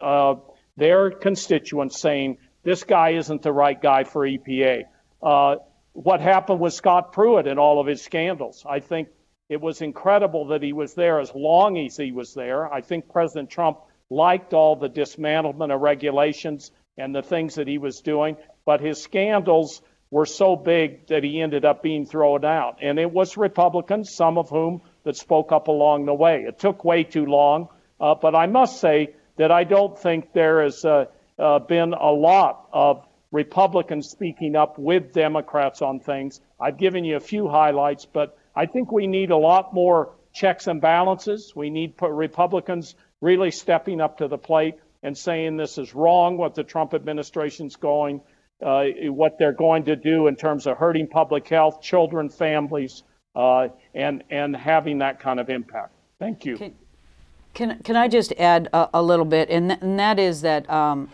uh, 0.00 0.36
their 0.76 1.10
constituents 1.10 1.98
saying, 1.98 2.38
this 2.62 2.84
guy 2.84 3.14
isn't 3.14 3.42
the 3.42 3.52
right 3.52 3.82
guy 3.82 4.04
for 4.04 4.24
EPA. 4.24 4.84
Uh, 5.20 5.56
what 5.92 6.20
happened 6.20 6.60
with 6.60 6.72
Scott 6.72 7.12
Pruitt 7.12 7.48
and 7.48 7.58
all 7.58 7.80
of 7.80 7.88
his 7.88 8.00
scandals? 8.00 8.64
I 8.64 8.78
think 8.78 9.08
it 9.48 9.60
was 9.60 9.82
incredible 9.82 10.46
that 10.46 10.62
he 10.62 10.72
was 10.72 10.94
there 10.94 11.18
as 11.18 11.34
long 11.34 11.78
as 11.78 11.96
he 11.96 12.12
was 12.12 12.32
there. 12.32 12.72
I 12.72 12.80
think 12.80 13.08
President 13.08 13.50
Trump 13.50 13.78
liked 14.08 14.54
all 14.54 14.76
the 14.76 14.88
dismantlement 14.88 15.74
of 15.74 15.80
regulations 15.80 16.70
and 16.96 17.12
the 17.12 17.22
things 17.22 17.56
that 17.56 17.66
he 17.66 17.78
was 17.78 18.02
doing, 18.02 18.36
but 18.64 18.80
his 18.80 19.02
scandals 19.02 19.82
were 20.12 20.26
so 20.26 20.54
big 20.54 21.08
that 21.08 21.24
he 21.24 21.42
ended 21.42 21.64
up 21.64 21.82
being 21.82 22.06
thrown 22.06 22.44
out. 22.44 22.78
And 22.80 23.00
it 23.00 23.10
was 23.10 23.36
Republicans, 23.36 24.14
some 24.14 24.38
of 24.38 24.48
whom 24.48 24.82
that 25.04 25.16
spoke 25.16 25.52
up 25.52 25.68
along 25.68 26.06
the 26.06 26.14
way. 26.14 26.44
It 26.46 26.58
took 26.58 26.84
way 26.84 27.04
too 27.04 27.26
long, 27.26 27.68
uh, 28.00 28.14
but 28.14 28.34
I 28.34 28.46
must 28.46 28.80
say 28.80 29.14
that 29.36 29.50
I 29.50 29.64
don't 29.64 29.98
think 29.98 30.32
there 30.32 30.62
has 30.62 30.84
uh, 30.84 31.06
uh, 31.38 31.58
been 31.60 31.92
a 31.92 32.10
lot 32.10 32.68
of 32.72 33.06
Republicans 33.30 34.08
speaking 34.08 34.54
up 34.54 34.78
with 34.78 35.12
Democrats 35.12 35.82
on 35.82 36.00
things. 36.00 36.40
I've 36.60 36.78
given 36.78 37.04
you 37.04 37.16
a 37.16 37.20
few 37.20 37.48
highlights, 37.48 38.06
but 38.06 38.38
I 38.54 38.66
think 38.66 38.92
we 38.92 39.06
need 39.06 39.30
a 39.30 39.36
lot 39.36 39.74
more 39.74 40.12
checks 40.32 40.66
and 40.66 40.80
balances. 40.80 41.52
We 41.54 41.70
need 41.70 41.94
Republicans 42.00 42.94
really 43.20 43.50
stepping 43.50 44.00
up 44.00 44.18
to 44.18 44.28
the 44.28 44.38
plate 44.38 44.76
and 45.02 45.18
saying 45.18 45.56
this 45.56 45.78
is 45.78 45.94
wrong 45.94 46.36
what 46.36 46.54
the 46.54 46.62
Trump 46.62 46.94
administration's 46.94 47.76
going, 47.76 48.20
uh, 48.64 48.84
what 49.06 49.38
they're 49.38 49.52
going 49.52 49.84
to 49.84 49.96
do 49.96 50.28
in 50.28 50.36
terms 50.36 50.66
of 50.66 50.78
hurting 50.78 51.08
public 51.08 51.48
health, 51.48 51.82
children, 51.82 52.28
families, 52.28 53.02
uh, 53.34 53.68
and 53.94 54.22
and 54.30 54.56
having 54.56 54.98
that 54.98 55.20
kind 55.20 55.40
of 55.40 55.50
impact. 55.50 55.92
Thank 56.18 56.44
you. 56.44 56.56
Can 56.56 56.74
can, 57.54 57.78
can 57.84 57.96
I 57.96 58.08
just 58.08 58.32
add 58.32 58.68
a, 58.72 58.88
a 58.94 59.02
little 59.02 59.24
bit, 59.24 59.48
and, 59.48 59.70
th- 59.70 59.80
and 59.82 59.98
that 59.98 60.18
is 60.18 60.42
that. 60.42 60.68
Um, 60.68 61.08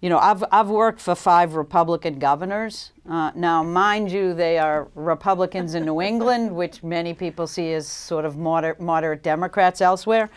you 0.00 0.10
know, 0.10 0.18
I've, 0.18 0.44
I've 0.52 0.68
worked 0.68 1.00
for 1.00 1.14
five 1.14 1.54
Republican 1.54 2.18
governors. 2.18 2.92
Uh, 3.08 3.30
now, 3.34 3.62
mind 3.62 4.12
you, 4.12 4.34
they 4.34 4.58
are 4.58 4.88
Republicans 4.94 5.74
in 5.74 5.86
New 5.86 6.02
England, 6.02 6.54
which 6.56 6.82
many 6.82 7.14
people 7.14 7.46
see 7.46 7.72
as 7.72 7.88
sort 7.88 8.26
of 8.26 8.36
moderate, 8.36 8.78
moderate 8.78 9.22
Democrats 9.22 9.80
elsewhere. 9.80 10.28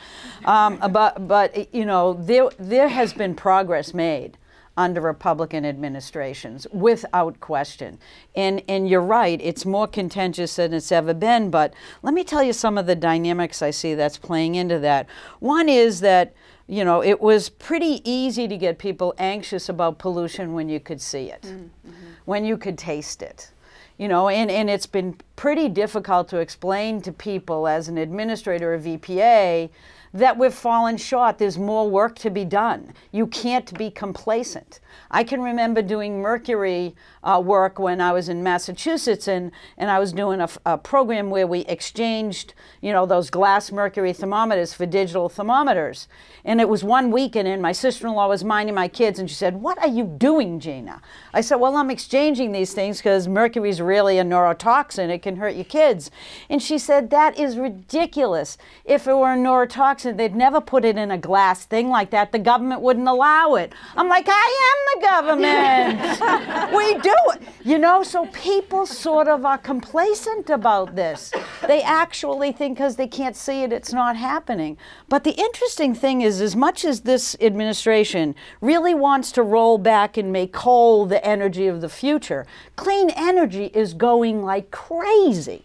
Um, 0.46 0.78
but, 0.94 1.28
but, 1.28 1.76
you 1.76 1.84
know, 1.84 2.14
there, 2.14 2.48
there 2.58 2.88
has 2.88 3.12
been 3.12 3.36
progress 3.36 3.94
made 3.94 4.38
under 4.78 5.02
Republican 5.02 5.66
administrations, 5.66 6.68
without 6.72 7.40
question. 7.40 7.98
And, 8.36 8.62
and 8.70 8.88
you're 8.88 9.02
right, 9.02 9.40
it's 9.44 9.66
more 9.66 9.88
contentious 9.88 10.56
than 10.56 10.74
it's 10.74 10.92
ever 10.92 11.14
been. 11.14 11.50
But 11.50 11.74
let 12.04 12.14
me 12.14 12.24
tell 12.24 12.44
you 12.44 12.54
some 12.54 12.78
of 12.78 12.86
the 12.86 12.96
dynamics 12.96 13.62
I 13.62 13.72
see 13.72 13.96
that's 13.96 14.18
playing 14.18 14.56
into 14.56 14.80
that. 14.80 15.08
One 15.40 15.68
is 15.68 16.00
that, 16.02 16.34
you 16.68 16.86
know, 16.86 17.04
it 17.04 17.20
was 17.20 17.50
pretty 17.50 18.02
easy 18.10 18.48
to 18.48 18.58
get 18.58 18.78
people 18.78 19.16
anxious 19.18 19.68
about 19.68 19.98
pollution 19.98 20.54
when 20.54 20.70
you 20.70 20.80
could 20.80 21.02
see 21.02 21.32
it, 21.32 21.42
mm-hmm. 21.42 21.92
when 22.26 22.46
you 22.46 22.58
could 22.58 22.78
taste 22.78 23.22
it 23.22 23.52
you 23.98 24.08
know 24.08 24.30
and, 24.30 24.50
and 24.52 24.70
it's 24.70 24.86
been 24.86 25.16
pretty 25.36 25.68
difficult 25.68 26.30
to 26.30 26.38
explain 26.38 27.02
to 27.02 27.12
people 27.12 27.68
as 27.68 27.88
an 27.88 27.98
administrator 27.98 28.74
of 28.74 28.84
epa 28.84 29.70
that 30.14 30.38
we've 30.38 30.54
fallen 30.54 30.98
short. 30.98 31.38
There's 31.38 31.58
more 31.58 31.90
work 31.90 32.18
to 32.20 32.30
be 32.30 32.46
done. 32.46 32.94
You 33.12 33.28
can't 33.28 33.78
be 33.78 33.90
complacent. 33.90 34.80
I 35.12 35.24
can 35.24 35.42
remember 35.42 35.82
doing 35.82 36.22
mercury 36.22 36.96
uh, 37.24 37.42
work 37.44 37.80
when 37.80 38.00
I 38.00 38.12
was 38.12 38.30
in 38.30 38.44
Massachusetts, 38.44 39.28
and, 39.28 39.52
and 39.78 39.90
I 39.92 40.00
was 40.00 40.14
doing 40.14 40.40
a, 40.40 40.50
a, 40.66 40.78
program 40.78 41.30
where 41.30 41.48
we 41.48 41.62
exchanged, 41.62 42.54
you 42.82 42.94
know, 42.94 43.06
those 43.06 43.30
glass 43.30 43.72
mercury 43.72 44.14
thermometers 44.14 44.74
for 44.74 44.86
digital 44.86 45.28
thermometers. 45.28 46.08
And 46.46 46.62
it 46.62 46.70
was 46.70 46.84
one 46.84 47.12
weekend, 47.12 47.48
and 47.48 47.62
my 47.62 47.74
sister-in-law 47.74 48.30
was 48.30 48.44
minding 48.44 48.76
my 48.76 48.88
kids, 48.88 49.20
and 49.20 49.30
she 49.30 49.36
said, 49.36 49.62
"What 49.62 49.78
are 49.80 49.88
you 49.88 50.06
doing, 50.06 50.62
Gina?" 50.62 51.02
I 51.34 51.42
said, 51.42 51.56
"Well, 51.56 51.76
I'm 51.76 51.90
exchanging 51.90 52.54
these 52.54 52.74
things 52.74 53.00
because 53.00 53.28
mercury 53.28 53.70
is 53.70 53.82
really 53.82 54.18
a 54.20 54.24
neurotoxin. 54.24 55.10
It 55.10 55.22
can 55.22 55.36
hurt 55.36 55.56
your 55.56 55.66
kids." 55.66 56.10
And 56.50 56.64
she 56.64 56.78
said, 56.78 57.10
"That 57.10 57.38
is 57.38 57.58
ridiculous. 57.58 58.58
If 58.86 59.08
it 59.08 59.14
were 59.14 59.34
a 59.34 59.38
neurotoxin, 59.38 60.16
they'd 60.16 60.36
never 60.36 60.62
put 60.62 60.86
it 60.86 60.98
in 60.98 61.12
a 61.12 61.18
glass 61.18 61.66
thing 61.66 61.90
like 61.90 62.12
that. 62.12 62.32
The 62.32 62.40
government 62.40 62.82
wouldn't 62.82 63.08
allow 63.08 63.56
it." 63.56 63.74
I'm 63.98 64.08
like, 64.08 64.28
"I 64.30 64.74
am 64.76 64.87
the 64.94 65.02
government. 65.02 66.00
we 66.76 66.94
do 67.02 67.16
it. 67.34 67.42
You 67.64 67.78
know, 67.78 68.04
so 68.04 68.26
people 68.28 68.86
sort 68.86 69.28
of 69.28 69.46
are 69.46 69.58
complacent 69.58 70.50
about 70.50 70.96
this. 70.96 71.34
They 71.66 71.82
actually 71.82 72.52
think 72.52 72.78
because 72.78 72.96
they 72.96 73.08
can't 73.08 73.36
see 73.36 73.64
it, 73.64 73.74
it's 73.74 73.92
not 73.92 74.16
happening. 74.16 74.78
But 75.10 75.24
the 75.24 75.32
interesting 75.32 75.94
thing 75.94 76.22
is, 76.22 76.42
as 76.42 76.56
much 76.56 76.86
as 76.86 77.02
this 77.02 77.36
administration 77.42 78.36
really 78.62 78.94
wants 78.94 79.32
to 79.34 79.44
roll 79.44 79.78
back 79.78 80.18
and 80.18 80.32
make 80.32 80.54
coal 80.54 81.06
the 81.06 81.24
energy 81.26 81.68
of 81.68 81.82
the 81.82 81.90
future, 81.90 82.46
clean 82.76 83.10
energy 83.10 83.66
is 83.74 83.94
going 83.94 84.44
like 84.44 84.72
crazy 84.72 85.64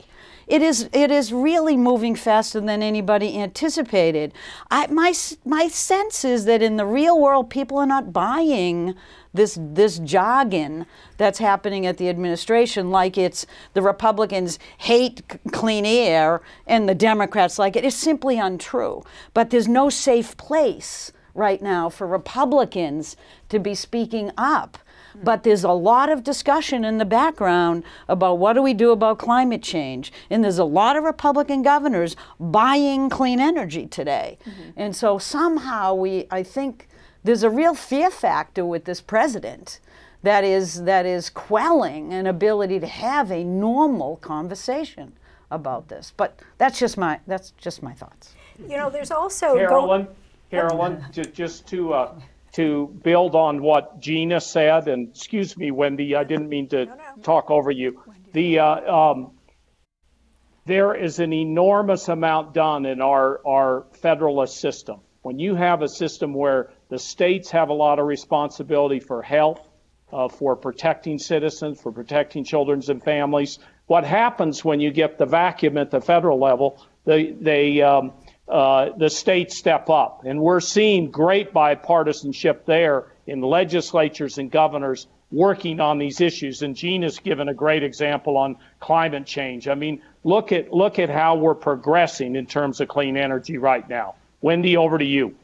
it 0.53 0.61
is 0.61 0.90
it 0.92 1.11
is 1.11 1.32
really 1.32 1.78
moving 1.78 2.14
faster 2.14 2.61
than 2.61 2.82
anybody 2.82 3.38
anticipated. 3.38 4.34
I, 4.70 4.86
my 4.88 5.14
my 5.46 5.68
sense 5.68 6.26
is 6.26 6.44
that 6.44 6.61
in 6.61 6.76
the 6.76 6.84
real 6.84 7.18
world, 7.18 7.48
people 7.48 7.78
are 7.78 7.86
not 7.86 8.12
buying 8.12 8.94
this 9.32 9.57
this 9.59 9.98
jargon 9.98 10.84
that's 11.16 11.38
happening 11.38 11.86
at 11.86 11.96
the 11.96 12.11
administration 12.11 12.90
like 12.90 13.16
it's 13.16 13.46
the 13.72 13.80
Republicans 13.80 14.59
hate 14.76 15.22
c- 15.32 15.38
clean 15.53 15.86
air 15.86 16.42
and 16.66 16.86
the 16.86 16.94
Democrats 16.94 17.59
like 17.59 17.74
it. 17.74 17.86
It's 17.86 17.96
simply 17.96 18.38
untrue. 18.38 19.03
But 19.32 19.48
there's 19.48 19.68
no 19.68 19.88
safe 19.88 20.36
place 20.36 21.12
right 21.34 21.62
now 21.62 21.88
for 21.88 22.07
Republicans 22.07 23.16
to 23.48 23.59
be 23.59 23.74
speaking 23.74 24.30
up. 24.36 24.76
But 25.23 25.43
there's 25.43 25.65
a 25.65 25.73
lot 25.73 26.09
of 26.09 26.23
discussion 26.25 26.85
in 26.85 26.99
the 26.99 27.05
background 27.05 27.85
about 28.09 28.39
what 28.39 28.55
do 28.55 28.63
we 28.63 28.75
do 28.75 28.93
about 28.93 29.19
climate 29.19 29.63
change. 29.63 30.13
And 30.31 30.43
there's 30.43 30.59
a 30.59 30.65
lot 30.65 30.97
of 30.97 31.05
Republican 31.05 31.63
governors 31.63 32.17
buying 32.39 33.11
clean 33.11 33.41
energy 33.41 33.87
today. 33.87 34.39
Mm-hmm. 34.45 34.71
And 34.77 34.97
so 34.97 35.19
somehow 35.19 35.95
we, 35.95 36.27
I 36.31 36.43
think, 36.43 36.89
there's 37.25 37.43
a 37.43 37.51
real 37.51 37.75
fear 37.75 38.11
factor 38.11 38.65
with 38.65 38.85
this 38.85 39.01
president 39.01 39.81
that 40.23 40.45
is 40.45 40.85
that 40.85 41.07
is 41.07 41.31
quelling 41.31 42.13
an 42.13 42.27
ability 42.27 42.79
to 42.81 42.87
have 42.87 43.31
a 43.31 43.45
normal 43.45 44.17
conversation 44.17 45.13
about 45.51 45.89
this. 45.89 46.13
But 46.17 46.41
that's 46.59 46.79
just 46.79 46.97
my 46.97 47.21
that's 47.27 47.53
just 47.53 47.83
my 47.83 47.93
thoughts. 47.93 48.35
You 48.59 48.77
know, 48.77 48.91
there's 48.91 49.11
also 49.11 49.55
Carolyn, 49.55 50.05
go- 50.05 50.15
Carolyn, 50.51 51.05
just 51.33 51.67
to 51.69 51.93
uh, 51.95 52.15
to 52.53 52.98
build 53.03 53.34
on 53.34 53.62
what 53.62 54.00
Gina 54.00 54.40
said, 54.40 54.88
and 54.88 55.09
excuse 55.09 55.57
me, 55.57 55.70
Wendy, 55.70 56.14
I 56.14 56.24
didn't 56.24 56.48
mean 56.48 56.68
to 56.68 56.86
no, 56.86 56.94
no. 56.94 57.22
talk 57.22 57.50
over 57.50 57.70
you. 57.70 58.03
The 58.32 58.59
uh, 58.59 58.94
um, 58.94 59.32
there 60.66 60.94
is 60.94 61.18
an 61.18 61.32
enormous 61.32 62.09
amount 62.09 62.55
done 62.55 62.86
in 62.86 63.00
our 63.00 63.40
our 63.46 63.86
federalist 64.00 64.59
system. 64.61 65.00
When 65.22 65.38
you 65.38 65.55
have 65.55 65.82
a 65.82 65.88
system 65.88 66.34
where 66.34 66.70
the 66.88 66.98
states 66.98 67.50
have 67.53 67.68
a 67.68 67.72
lot 67.72 67.98
of 67.98 68.07
responsibility 68.07 69.00
for 69.00 69.22
health, 69.22 69.61
uh, 70.12 70.28
for 70.28 70.57
protecting 70.57 71.18
citizens, 71.18 71.80
for 71.80 71.90
protecting 71.90 72.44
children 72.44 72.82
and 72.88 73.03
families. 73.03 73.59
What 73.86 74.05
happens 74.05 74.64
when 74.64 74.80
you 74.80 74.90
get 74.90 75.18
the 75.18 75.26
vacuum 75.26 75.78
at 75.78 75.90
the 75.90 76.00
federal 76.00 76.38
level? 76.38 76.84
They, 77.05 77.30
they, 77.30 77.82
um, 77.82 78.12
uh, 78.49 78.90
the 78.97 79.09
states 79.09 79.57
step 79.57 79.88
up. 79.88 80.22
And 80.24 80.40
we're 80.40 80.61
seeing 80.61 81.11
great 81.11 81.53
bipartisanship 81.53 82.64
there 82.66 83.07
in 83.26 83.40
legislatures 83.40 84.38
and 84.38 84.51
governors 84.51 85.07
working 85.30 85.80
on 85.80 85.99
these 85.99 86.20
issues. 86.20 86.62
And 86.62 86.76
Gene 86.76 87.03
has 87.03 87.18
given 87.18 87.49
a 87.49 87.55
great 87.55 87.82
example 87.82 88.36
on 88.36 88.57
climate 88.80 89.26
change. 89.26 89.68
I 89.68 89.74
mean, 89.74 90.03
look 90.24 90.53
at, 90.53 90.72
look 90.72 90.99
at 90.99 91.09
how 91.09 91.36
we're 91.36 91.55
progressing 91.55 92.36
in 92.36 92.47
terms 92.47 92.80
of 92.80 92.88
clean 92.88 93.16
energy 93.16 93.59
right 93.59 93.88
now. 93.88 94.16
Wendy, 94.40 94.76
over 94.76 94.99
to 94.99 95.05
you. 95.05 95.34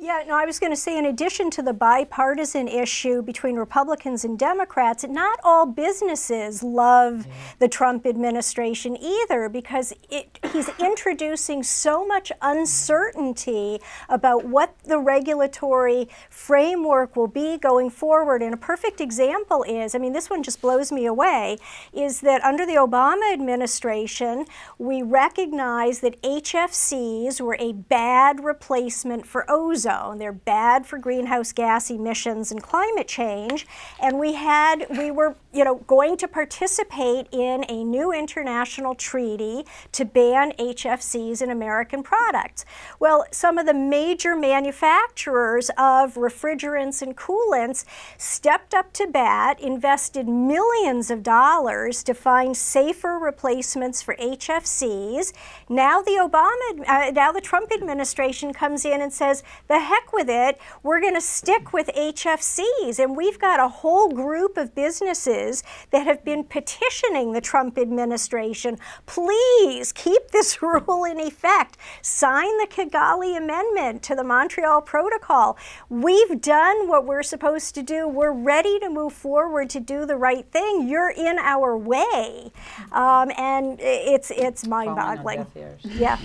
Yeah, 0.00 0.22
no, 0.28 0.36
I 0.36 0.44
was 0.44 0.60
going 0.60 0.70
to 0.70 0.76
say, 0.76 0.96
in 0.96 1.06
addition 1.06 1.50
to 1.50 1.62
the 1.62 1.72
bipartisan 1.72 2.68
issue 2.68 3.20
between 3.20 3.56
Republicans 3.56 4.24
and 4.24 4.38
Democrats, 4.38 5.02
not 5.02 5.40
all 5.42 5.66
businesses 5.66 6.62
love 6.62 7.14
mm-hmm. 7.14 7.32
the 7.58 7.66
Trump 7.66 8.06
administration 8.06 8.96
either 8.96 9.48
because 9.48 9.92
it, 10.08 10.38
he's 10.52 10.68
introducing 10.78 11.64
so 11.64 12.06
much 12.06 12.30
uncertainty 12.42 13.80
about 14.08 14.44
what 14.44 14.78
the 14.84 15.00
regulatory 15.00 16.08
framework 16.30 17.16
will 17.16 17.26
be 17.26 17.58
going 17.58 17.90
forward. 17.90 18.40
And 18.40 18.54
a 18.54 18.58
perfect 18.58 19.00
example 19.00 19.64
is 19.64 19.96
I 19.96 19.98
mean, 19.98 20.12
this 20.12 20.30
one 20.30 20.44
just 20.44 20.60
blows 20.60 20.92
me 20.92 21.06
away 21.06 21.58
is 21.92 22.20
that 22.20 22.44
under 22.44 22.64
the 22.64 22.74
Obama 22.76 23.32
administration, 23.32 24.46
we 24.78 25.02
recognized 25.02 26.02
that 26.02 26.22
HFCs 26.22 27.40
were 27.40 27.56
a 27.58 27.72
bad 27.72 28.44
replacement 28.44 29.26
for 29.26 29.44
ozone 29.50 29.87
ozone. 29.88 30.18
They're 30.18 30.32
bad 30.32 30.86
for 30.86 30.98
greenhouse 30.98 31.52
gas 31.52 31.90
emissions 31.90 32.50
and 32.50 32.62
climate 32.62 33.08
change. 33.08 33.66
And 34.00 34.18
we 34.18 34.34
had, 34.34 34.86
we 34.90 35.10
were, 35.10 35.36
you 35.52 35.64
know, 35.64 35.76
going 35.86 36.16
to 36.18 36.28
participate 36.28 37.26
in 37.32 37.64
a 37.68 37.84
new 37.84 38.12
international 38.12 38.94
treaty 38.94 39.64
to 39.92 40.04
ban 40.04 40.52
HFCs 40.58 41.42
in 41.42 41.50
American 41.50 42.02
products. 42.02 42.64
Well, 43.00 43.26
some 43.30 43.58
of 43.58 43.66
the 43.66 43.74
major 43.74 44.36
manufacturers 44.36 45.70
of 45.70 46.14
refrigerants 46.14 47.02
and 47.02 47.16
coolants 47.16 47.84
stepped 48.16 48.74
up 48.74 48.92
to 48.94 49.06
bat, 49.06 49.60
invested 49.60 50.28
millions 50.28 51.10
of 51.10 51.22
dollars 51.22 52.02
to 52.04 52.14
find 52.14 52.56
safer 52.56 53.18
replacements 53.18 54.02
for 54.02 54.14
HFCs. 54.16 55.32
Now 55.68 56.02
the 56.02 56.12
Obama, 56.12 56.88
uh, 56.88 57.10
now 57.10 57.32
the 57.32 57.40
Trump 57.40 57.72
administration 57.72 58.52
comes 58.52 58.84
in 58.84 59.00
and 59.00 59.12
says 59.12 59.42
the 59.66 59.77
the 59.78 59.84
heck 59.84 60.12
with 60.12 60.28
it. 60.28 60.58
We're 60.82 61.00
going 61.00 61.14
to 61.14 61.20
stick 61.20 61.72
with 61.72 61.88
HFCs. 61.96 62.98
And 62.98 63.16
we've 63.16 63.38
got 63.38 63.60
a 63.60 63.68
whole 63.68 64.08
group 64.08 64.56
of 64.56 64.74
businesses 64.74 65.62
that 65.92 66.04
have 66.04 66.24
been 66.24 66.42
petitioning 66.42 67.32
the 67.32 67.40
Trump 67.40 67.78
administration 67.78 68.76
please 69.06 69.92
keep 69.92 70.30
this 70.32 70.60
rule 70.62 71.04
in 71.04 71.20
effect. 71.20 71.76
Sign 72.02 72.58
the 72.58 72.66
Kigali 72.66 73.36
Amendment 73.36 74.02
to 74.04 74.16
the 74.16 74.24
Montreal 74.24 74.82
Protocol. 74.82 75.56
We've 75.88 76.40
done 76.40 76.88
what 76.88 77.04
we're 77.04 77.22
supposed 77.22 77.74
to 77.76 77.82
do. 77.82 78.08
We're 78.08 78.32
ready 78.32 78.80
to 78.80 78.90
move 78.90 79.12
forward 79.12 79.70
to 79.70 79.80
do 79.80 80.06
the 80.06 80.16
right 80.16 80.50
thing. 80.50 80.88
You're 80.88 81.10
in 81.10 81.38
our 81.38 81.76
way. 81.76 82.50
Um, 82.90 83.30
and 83.38 83.78
it's, 83.80 84.32
it's 84.32 84.66
mind 84.66 84.96
boggling. 84.96 85.46
Yeah. 85.84 86.18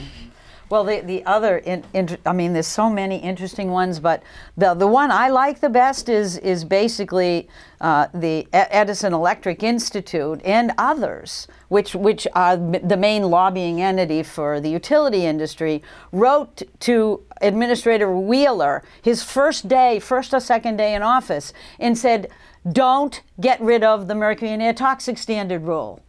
Well, 0.73 0.85
the, 0.85 1.01
the 1.01 1.23
other, 1.27 1.59
in, 1.59 1.83
in, 1.93 2.17
I 2.25 2.33
mean, 2.33 2.53
there's 2.53 2.65
so 2.65 2.89
many 2.89 3.17
interesting 3.17 3.69
ones, 3.69 3.99
but 3.99 4.23
the, 4.57 4.73
the 4.73 4.87
one 4.87 5.11
I 5.11 5.29
like 5.29 5.59
the 5.59 5.69
best 5.69 6.09
is, 6.09 6.39
is 6.39 6.65
basically 6.65 7.47
uh, 7.79 8.07
the 8.11 8.47
Edison 8.51 9.13
Electric 9.13 9.61
Institute 9.61 10.41
and 10.43 10.73
others, 10.79 11.47
which, 11.67 11.93
which 11.93 12.25
are 12.33 12.57
the 12.57 12.97
main 12.97 13.21
lobbying 13.29 13.83
entity 13.83 14.23
for 14.23 14.59
the 14.59 14.67
utility 14.71 15.27
industry, 15.27 15.83
wrote 16.11 16.63
to 16.79 17.21
Administrator 17.41 18.11
Wheeler 18.11 18.81
his 19.03 19.21
first 19.21 19.67
day, 19.67 19.99
first 19.99 20.33
or 20.33 20.39
second 20.39 20.77
day 20.77 20.95
in 20.95 21.03
office, 21.03 21.53
and 21.77 21.95
said, 21.95 22.31
don't 22.71 23.21
get 23.39 23.61
rid 23.61 23.83
of 23.83 24.07
the 24.07 24.15
mercury 24.15 24.49
and 24.49 24.63
air 24.63 24.73
toxic 24.73 25.19
standard 25.19 25.61
rule. 25.61 26.01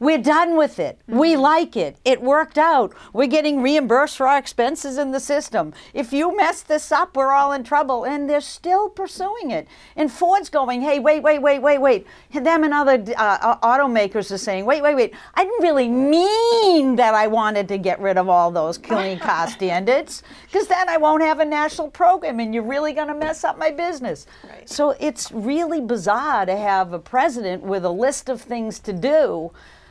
We're 0.00 0.18
done 0.18 0.56
with 0.56 0.78
it. 0.78 0.98
Mm-hmm. 1.08 1.18
We 1.18 1.36
like 1.36 1.76
it. 1.76 1.96
It 2.04 2.22
worked 2.22 2.56
out. 2.56 2.94
We're 3.12 3.26
getting 3.26 3.62
reimbursed 3.62 4.16
for 4.16 4.28
our 4.28 4.38
expenses 4.38 4.96
in 4.96 5.10
the 5.10 5.18
system. 5.20 5.74
If 5.92 6.12
you 6.12 6.36
mess 6.36 6.62
this 6.62 6.92
up, 6.92 7.16
we're 7.16 7.32
all 7.32 7.52
in 7.52 7.64
trouble. 7.64 8.04
And 8.04 8.30
they're 8.30 8.40
still 8.40 8.88
pursuing 8.88 9.50
it. 9.50 9.66
And 9.96 10.10
Ford's 10.10 10.50
going, 10.50 10.82
hey, 10.82 11.00
wait, 11.00 11.22
wait, 11.22 11.40
wait, 11.40 11.58
wait, 11.58 11.78
wait. 11.78 12.06
And 12.32 12.46
them 12.46 12.62
and 12.62 12.72
other 12.72 13.04
uh, 13.16 13.56
automakers 13.56 14.30
are 14.30 14.38
saying, 14.38 14.64
wait, 14.64 14.82
wait, 14.82 14.94
wait. 14.94 15.14
I 15.34 15.44
didn't 15.44 15.62
really 15.62 15.88
mean 15.88 16.96
that 16.96 17.14
I 17.14 17.26
wanted 17.26 17.66
to 17.68 17.78
get 17.78 18.00
rid 18.00 18.18
of 18.18 18.28
all 18.28 18.52
those 18.52 18.78
clean 18.78 19.18
car 19.28 19.48
standards 19.48 20.22
because 20.44 20.68
then 20.68 20.88
I 20.88 20.96
won't 20.96 21.22
have 21.22 21.40
a 21.40 21.44
national 21.44 21.90
program 21.90 22.38
and 22.38 22.54
you're 22.54 22.62
really 22.62 22.92
going 22.92 23.08
to 23.08 23.14
mess 23.14 23.42
up 23.42 23.58
my 23.58 23.72
business. 23.72 24.26
Right. 24.48 24.68
So 24.68 24.90
it's 25.00 25.32
really 25.32 25.80
bizarre 25.80 26.46
to 26.46 26.56
have 26.56 26.92
a 26.92 26.98
president 27.00 27.64
with 27.64 27.84
a 27.84 27.90
list 27.90 28.28
of 28.28 28.40
things 28.40 28.78
to 28.80 28.92
do 28.92 29.50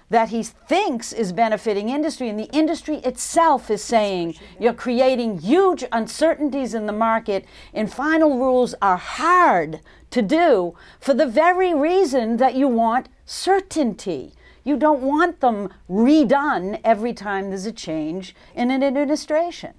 that 0.09 0.29
he 0.29 0.41
thinks 0.41 1.11
is 1.11 1.33
benefiting 1.33 1.89
industry, 1.89 2.29
and 2.29 2.39
the 2.39 2.49
industry 2.55 2.97
itself 2.97 3.69
is 3.69 3.83
saying 3.83 4.35
you're 4.59 4.73
creating 4.73 5.39
huge 5.39 5.83
uncertainties 5.91 6.73
in 6.73 6.85
the 6.85 6.93
market, 6.93 7.45
and 7.73 7.91
final 7.91 8.37
rules 8.37 8.73
are 8.81 8.97
hard 8.97 9.81
to 10.11 10.21
do 10.21 10.75
for 10.99 11.13
the 11.13 11.27
very 11.27 11.73
reason 11.73 12.37
that 12.37 12.55
you 12.55 12.67
want 12.67 13.09
certainty. 13.25 14.33
You 14.63 14.77
don't 14.77 15.01
want 15.01 15.39
them 15.41 15.73
redone 15.89 16.79
every 16.83 17.13
time 17.13 17.49
there's 17.49 17.65
a 17.65 17.71
change 17.71 18.35
in 18.55 18.71
an 18.71 18.83
administration. 18.83 19.73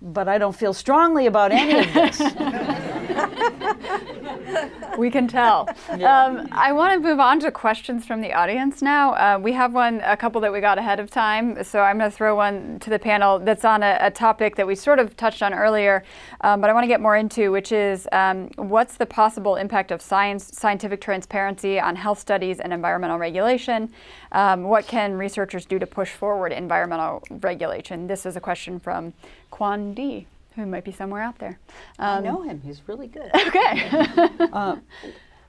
But 0.00 0.28
I 0.28 0.36
don't 0.38 0.56
feel 0.56 0.74
strongly 0.74 1.26
about 1.26 1.52
any 1.52 1.78
of 1.80 1.94
this. 1.94 2.20
we 4.98 5.10
can 5.10 5.28
tell. 5.28 5.68
Yeah. 5.96 6.24
Um, 6.24 6.48
I 6.50 6.72
want 6.72 6.94
to 6.94 7.08
move 7.08 7.20
on 7.20 7.38
to 7.40 7.52
questions 7.52 8.04
from 8.04 8.20
the 8.20 8.32
audience 8.32 8.82
now. 8.82 9.12
Uh, 9.14 9.38
we 9.38 9.52
have 9.52 9.74
one, 9.74 10.00
a 10.04 10.16
couple 10.16 10.40
that 10.40 10.52
we 10.52 10.60
got 10.60 10.76
ahead 10.76 10.98
of 10.98 11.08
time, 11.08 11.62
so 11.62 11.80
I'm 11.80 11.98
going 11.98 12.10
to 12.10 12.16
throw 12.16 12.34
one 12.34 12.80
to 12.80 12.90
the 12.90 12.98
panel 12.98 13.38
that's 13.38 13.64
on 13.64 13.82
a, 13.82 13.98
a 14.00 14.10
topic 14.10 14.56
that 14.56 14.66
we 14.66 14.74
sort 14.74 14.98
of 14.98 15.16
touched 15.16 15.42
on 15.42 15.54
earlier, 15.54 16.02
um, 16.40 16.60
but 16.60 16.68
I 16.68 16.72
want 16.72 16.84
to 16.84 16.88
get 16.88 17.00
more 17.00 17.16
into, 17.16 17.52
which 17.52 17.70
is 17.70 18.08
um, 18.12 18.50
what's 18.56 18.96
the 18.96 19.06
possible 19.06 19.56
impact 19.56 19.92
of 19.92 20.02
science, 20.02 20.46
scientific 20.46 21.00
transparency 21.00 21.78
on 21.78 21.94
health 21.94 22.18
studies 22.18 22.58
and 22.58 22.72
environmental 22.72 23.18
regulation? 23.18 23.92
Um, 24.32 24.64
what 24.64 24.86
can 24.86 25.14
researchers 25.14 25.64
do 25.64 25.78
to 25.78 25.86
push 25.86 26.10
forward 26.10 26.50
environmental 26.50 27.22
regulation? 27.30 28.06
This 28.06 28.26
is 28.26 28.36
a 28.36 28.40
question 28.40 28.80
from 28.80 29.12
Quan 29.50 29.94
D 29.94 30.26
who 30.54 30.66
might 30.66 30.84
be 30.84 30.92
somewhere 30.92 31.22
out 31.22 31.38
there. 31.38 31.58
Um, 31.98 32.18
I 32.18 32.20
know 32.20 32.42
him. 32.42 32.60
He's 32.62 32.82
really 32.86 33.08
good. 33.08 33.30
Okay. 33.46 33.88
uh, 34.52 34.76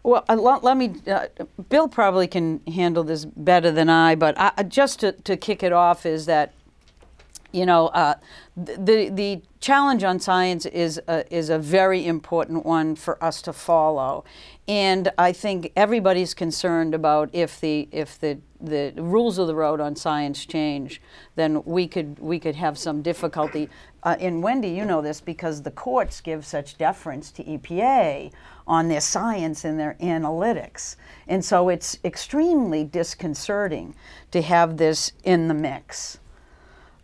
well, 0.03 0.23
uh, 0.29 0.35
let, 0.35 0.63
let, 0.63 0.77
me. 0.77 0.93
Uh, 1.07 1.27
Bill 1.69 1.87
probably 1.87 2.27
can 2.27 2.61
handle 2.67 3.03
this 3.03 3.25
better 3.25 3.71
than 3.71 3.89
I, 3.89 4.15
but 4.15 4.35
I, 4.37 4.63
just 4.63 4.99
to, 4.99 5.13
to 5.13 5.35
kick 5.35 5.63
it 5.63 5.73
off 5.73 6.05
is 6.05 6.27
that, 6.27 6.53
you 7.55 7.65
know, 7.65 7.87
uh, 7.87 8.15
the 8.57 9.09
the 9.09 9.41
challenge 9.61 10.03
on 10.03 10.19
science 10.19 10.65
is 10.65 11.01
a, 11.07 11.33
is 11.33 11.49
a 11.49 11.57
very 11.57 12.05
important 12.05 12.65
one 12.65 12.95
for 12.97 13.21
us 13.23 13.41
to 13.43 13.53
follow, 13.53 14.25
and 14.67 15.09
I 15.17 15.31
think 15.31 15.71
everybody's 15.77 16.33
concerned 16.33 16.93
about 16.93 17.29
if 17.31 17.61
the 17.61 17.87
if 17.93 18.19
the 18.19 18.39
the 18.59 18.93
rules 18.97 19.37
of 19.37 19.47
the 19.47 19.55
road 19.55 19.79
on 19.79 19.95
science 19.95 20.45
change, 20.45 21.01
then 21.35 21.63
we 21.63 21.87
could 21.87 22.19
we 22.19 22.39
could 22.39 22.55
have 22.55 22.77
some 22.77 23.01
difficulty. 23.01 23.69
Uh, 24.03 24.17
and 24.19 24.43
Wendy, 24.43 24.69
you 24.69 24.83
know 24.83 25.01
this 25.01 25.21
because 25.21 25.61
the 25.61 25.71
courts 25.71 26.19
give 26.19 26.45
such 26.45 26.77
deference 26.77 27.31
to 27.31 27.43
EPA 27.45 28.33
on 28.67 28.89
their 28.89 29.01
science 29.01 29.63
and 29.63 29.79
their 29.79 29.95
analytics, 30.01 30.97
and 31.25 31.43
so 31.43 31.69
it's 31.69 31.99
extremely 32.03 32.83
disconcerting 32.83 33.95
to 34.31 34.41
have 34.41 34.75
this 34.75 35.13
in 35.23 35.47
the 35.47 35.53
mix. 35.53 36.19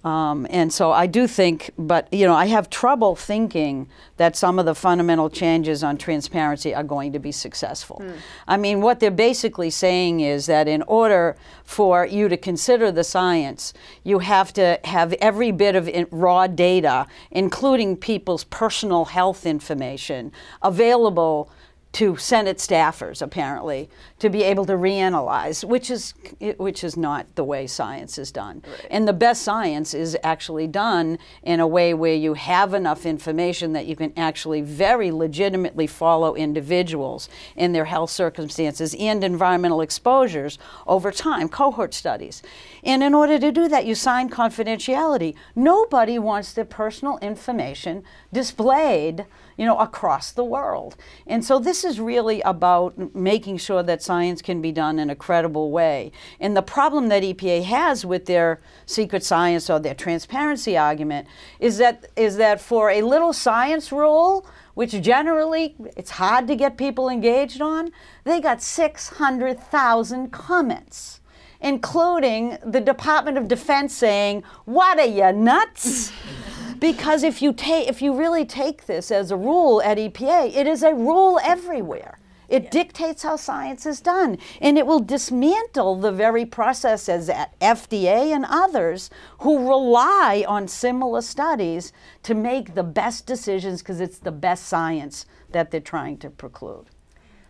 Um, 0.04 0.48
and 0.50 0.74
so 0.74 0.92
I 0.92 1.06
do 1.06 1.28
think, 1.28 1.70
but 1.78 2.12
you 2.12 2.26
know, 2.26 2.34
I 2.34 2.48
have 2.48 2.70
trouble 2.70 3.16
thinking 3.16 3.88
that 4.18 4.36
some 4.36 4.58
of 4.58 4.66
the 4.66 4.74
fundamental 4.74 5.30
changes 5.30 5.84
on 5.84 5.98
transparency 5.98 6.74
are 6.74 6.84
going 6.84 7.14
to 7.14 7.20
be 7.20 7.32
successful. 7.32 8.02
Mm. 8.04 8.16
I 8.48 8.58
mean, 8.58 8.82
what 8.82 9.00
they're 9.00 9.12
basically 9.12 9.70
saying 9.70 10.22
is 10.22 10.48
that 10.48 10.68
in 10.68 10.82
order 10.84 11.36
for 11.64 12.06
you 12.06 12.30
to 12.30 12.38
consider 12.38 12.92
the 12.92 13.04
science, 13.04 13.74
you 14.04 14.20
have 14.20 14.52
to 14.54 14.80
have 14.86 15.14
every 15.14 15.52
bit 15.52 15.76
of 15.76 15.90
raw 16.12 16.48
data, 16.48 17.06
including 17.30 17.96
people's 17.96 18.44
personal 18.46 19.06
health 19.06 19.46
information, 19.46 20.32
available 20.64 21.52
to 21.94 22.16
Senate 22.16 22.58
staffers, 22.58 23.22
apparently, 23.22 23.90
to 24.22 24.30
be 24.30 24.44
able 24.44 24.66
to 24.66 24.74
reanalyze, 24.74 25.64
which 25.64 25.92
is 25.92 26.14
which 26.58 26.84
is 26.84 26.96
not 26.96 27.26
the 27.36 27.44
way 27.44 27.68
science 27.68 28.18
is 28.18 28.32
done. 28.32 28.64
Right. 28.66 28.88
And 28.90 29.08
the 29.08 29.14
best 29.14 29.42
science 29.42 29.94
is 29.94 30.18
actually 30.24 30.68
done 30.68 31.18
in 31.44 31.60
a 31.60 31.68
way 31.68 31.94
where 31.94 32.16
you 32.16 32.36
have 32.36 32.74
enough 32.74 33.06
information 33.06 33.74
that 33.74 33.86
you 33.86 33.96
can 33.96 34.14
actually 34.16 34.62
very 34.62 35.12
legitimately 35.12 35.88
follow 35.88 36.36
individuals 36.36 37.28
in 37.56 37.74
their 37.74 37.86
health 37.86 38.12
circumstances 38.12 38.96
and 39.00 39.24
environmental 39.24 39.82
exposures 39.82 40.58
over 40.88 41.12
time, 41.12 41.50
cohort 41.50 41.94
studies. 41.94 42.42
And 42.84 43.04
in 43.04 43.14
order 43.14 43.38
to 43.40 43.52
do 43.52 43.68
that, 43.68 43.86
you 43.86 43.96
sign 43.96 44.30
confidentiality. 44.30 45.36
Nobody 45.56 46.18
wants 46.18 46.54
their 46.54 46.66
personal 46.66 47.18
information 47.20 48.04
displayed, 48.32 49.26
you 49.58 49.66
know, 49.66 49.80
across 49.80 50.32
the 50.32 50.44
world. 50.44 50.96
And 51.28 51.44
so 51.44 51.60
this 51.60 51.82
this 51.82 51.86
is 51.86 52.00
really 52.00 52.42
about 52.42 53.16
making 53.16 53.58
sure 53.58 53.82
that 53.82 54.04
science 54.12 54.42
can 54.42 54.62
be 54.62 54.74
done 54.74 55.00
in 55.00 55.10
a 55.10 55.16
credible 55.16 55.72
way. 55.72 56.12
And 56.38 56.52
the 56.58 56.62
problem 56.62 57.08
that 57.08 57.24
EPA 57.24 57.64
has 57.64 58.06
with 58.06 58.26
their 58.26 58.60
secret 58.86 59.24
science 59.24 59.70
or 59.70 59.80
their 59.80 59.96
transparency 59.96 60.78
argument 60.78 61.28
is 61.62 61.78
that 61.78 61.98
is 62.18 62.36
that 62.36 62.60
for 62.60 62.90
a 62.90 63.02
little 63.14 63.32
science 63.32 63.90
rule, 63.90 64.46
which 64.74 64.92
generally 65.02 65.76
it's 65.96 66.12
hard 66.24 66.46
to 66.48 66.58
get 66.58 66.78
people 66.86 67.08
engaged 67.08 67.62
on, 67.62 67.92
they 68.26 68.42
got 68.42 68.62
600,000 68.62 70.32
comments 70.32 71.20
including 71.64 72.58
the 72.66 72.82
Department 72.82 73.38
of 73.38 73.48
Defense 73.48 73.92
saying, 73.96 74.44
"What 74.66 75.00
are 75.00 75.14
you 75.20 75.32
nuts?" 75.32 76.12
because 76.88 77.22
if 77.32 77.42
you 77.44 77.54
take 77.54 77.88
if 77.88 78.02
you 78.02 78.12
really 78.24 78.46
take 78.46 78.88
this 78.88 79.12
as 79.12 79.32
a 79.32 79.38
rule 79.38 79.80
at 79.90 79.98
EPA, 80.06 80.42
it 80.62 80.68
is 80.68 80.82
a 80.84 80.94
rule 80.94 81.40
everywhere. 81.56 82.18
It 82.52 82.70
dictates 82.70 83.24
how 83.24 83.38
science 83.38 83.86
is 83.86 84.02
done, 84.02 84.38
and 84.60 84.78
it 84.78 84.86
will 84.86 85.00
dismantle 85.00 85.96
the 85.96 86.12
very 86.12 86.46
processes 86.46 87.30
at 87.30 87.58
FDA 87.62 88.36
and 88.36 88.46
others 88.46 89.10
who 89.40 89.70
rely 89.70 90.44
on 90.46 90.68
similar 90.68 91.22
studies 91.22 91.94
to 92.24 92.36
make 92.36 92.76
the 92.76 92.84
best 92.84 93.26
decisions 93.26 93.82
because 93.82 94.02
it's 94.02 94.20
the 94.20 94.34
best 94.34 94.66
science 94.66 95.26
that 95.54 95.72
they're 95.72 95.80
trying 95.80 96.18
to 96.18 96.30
preclude. 96.30 96.90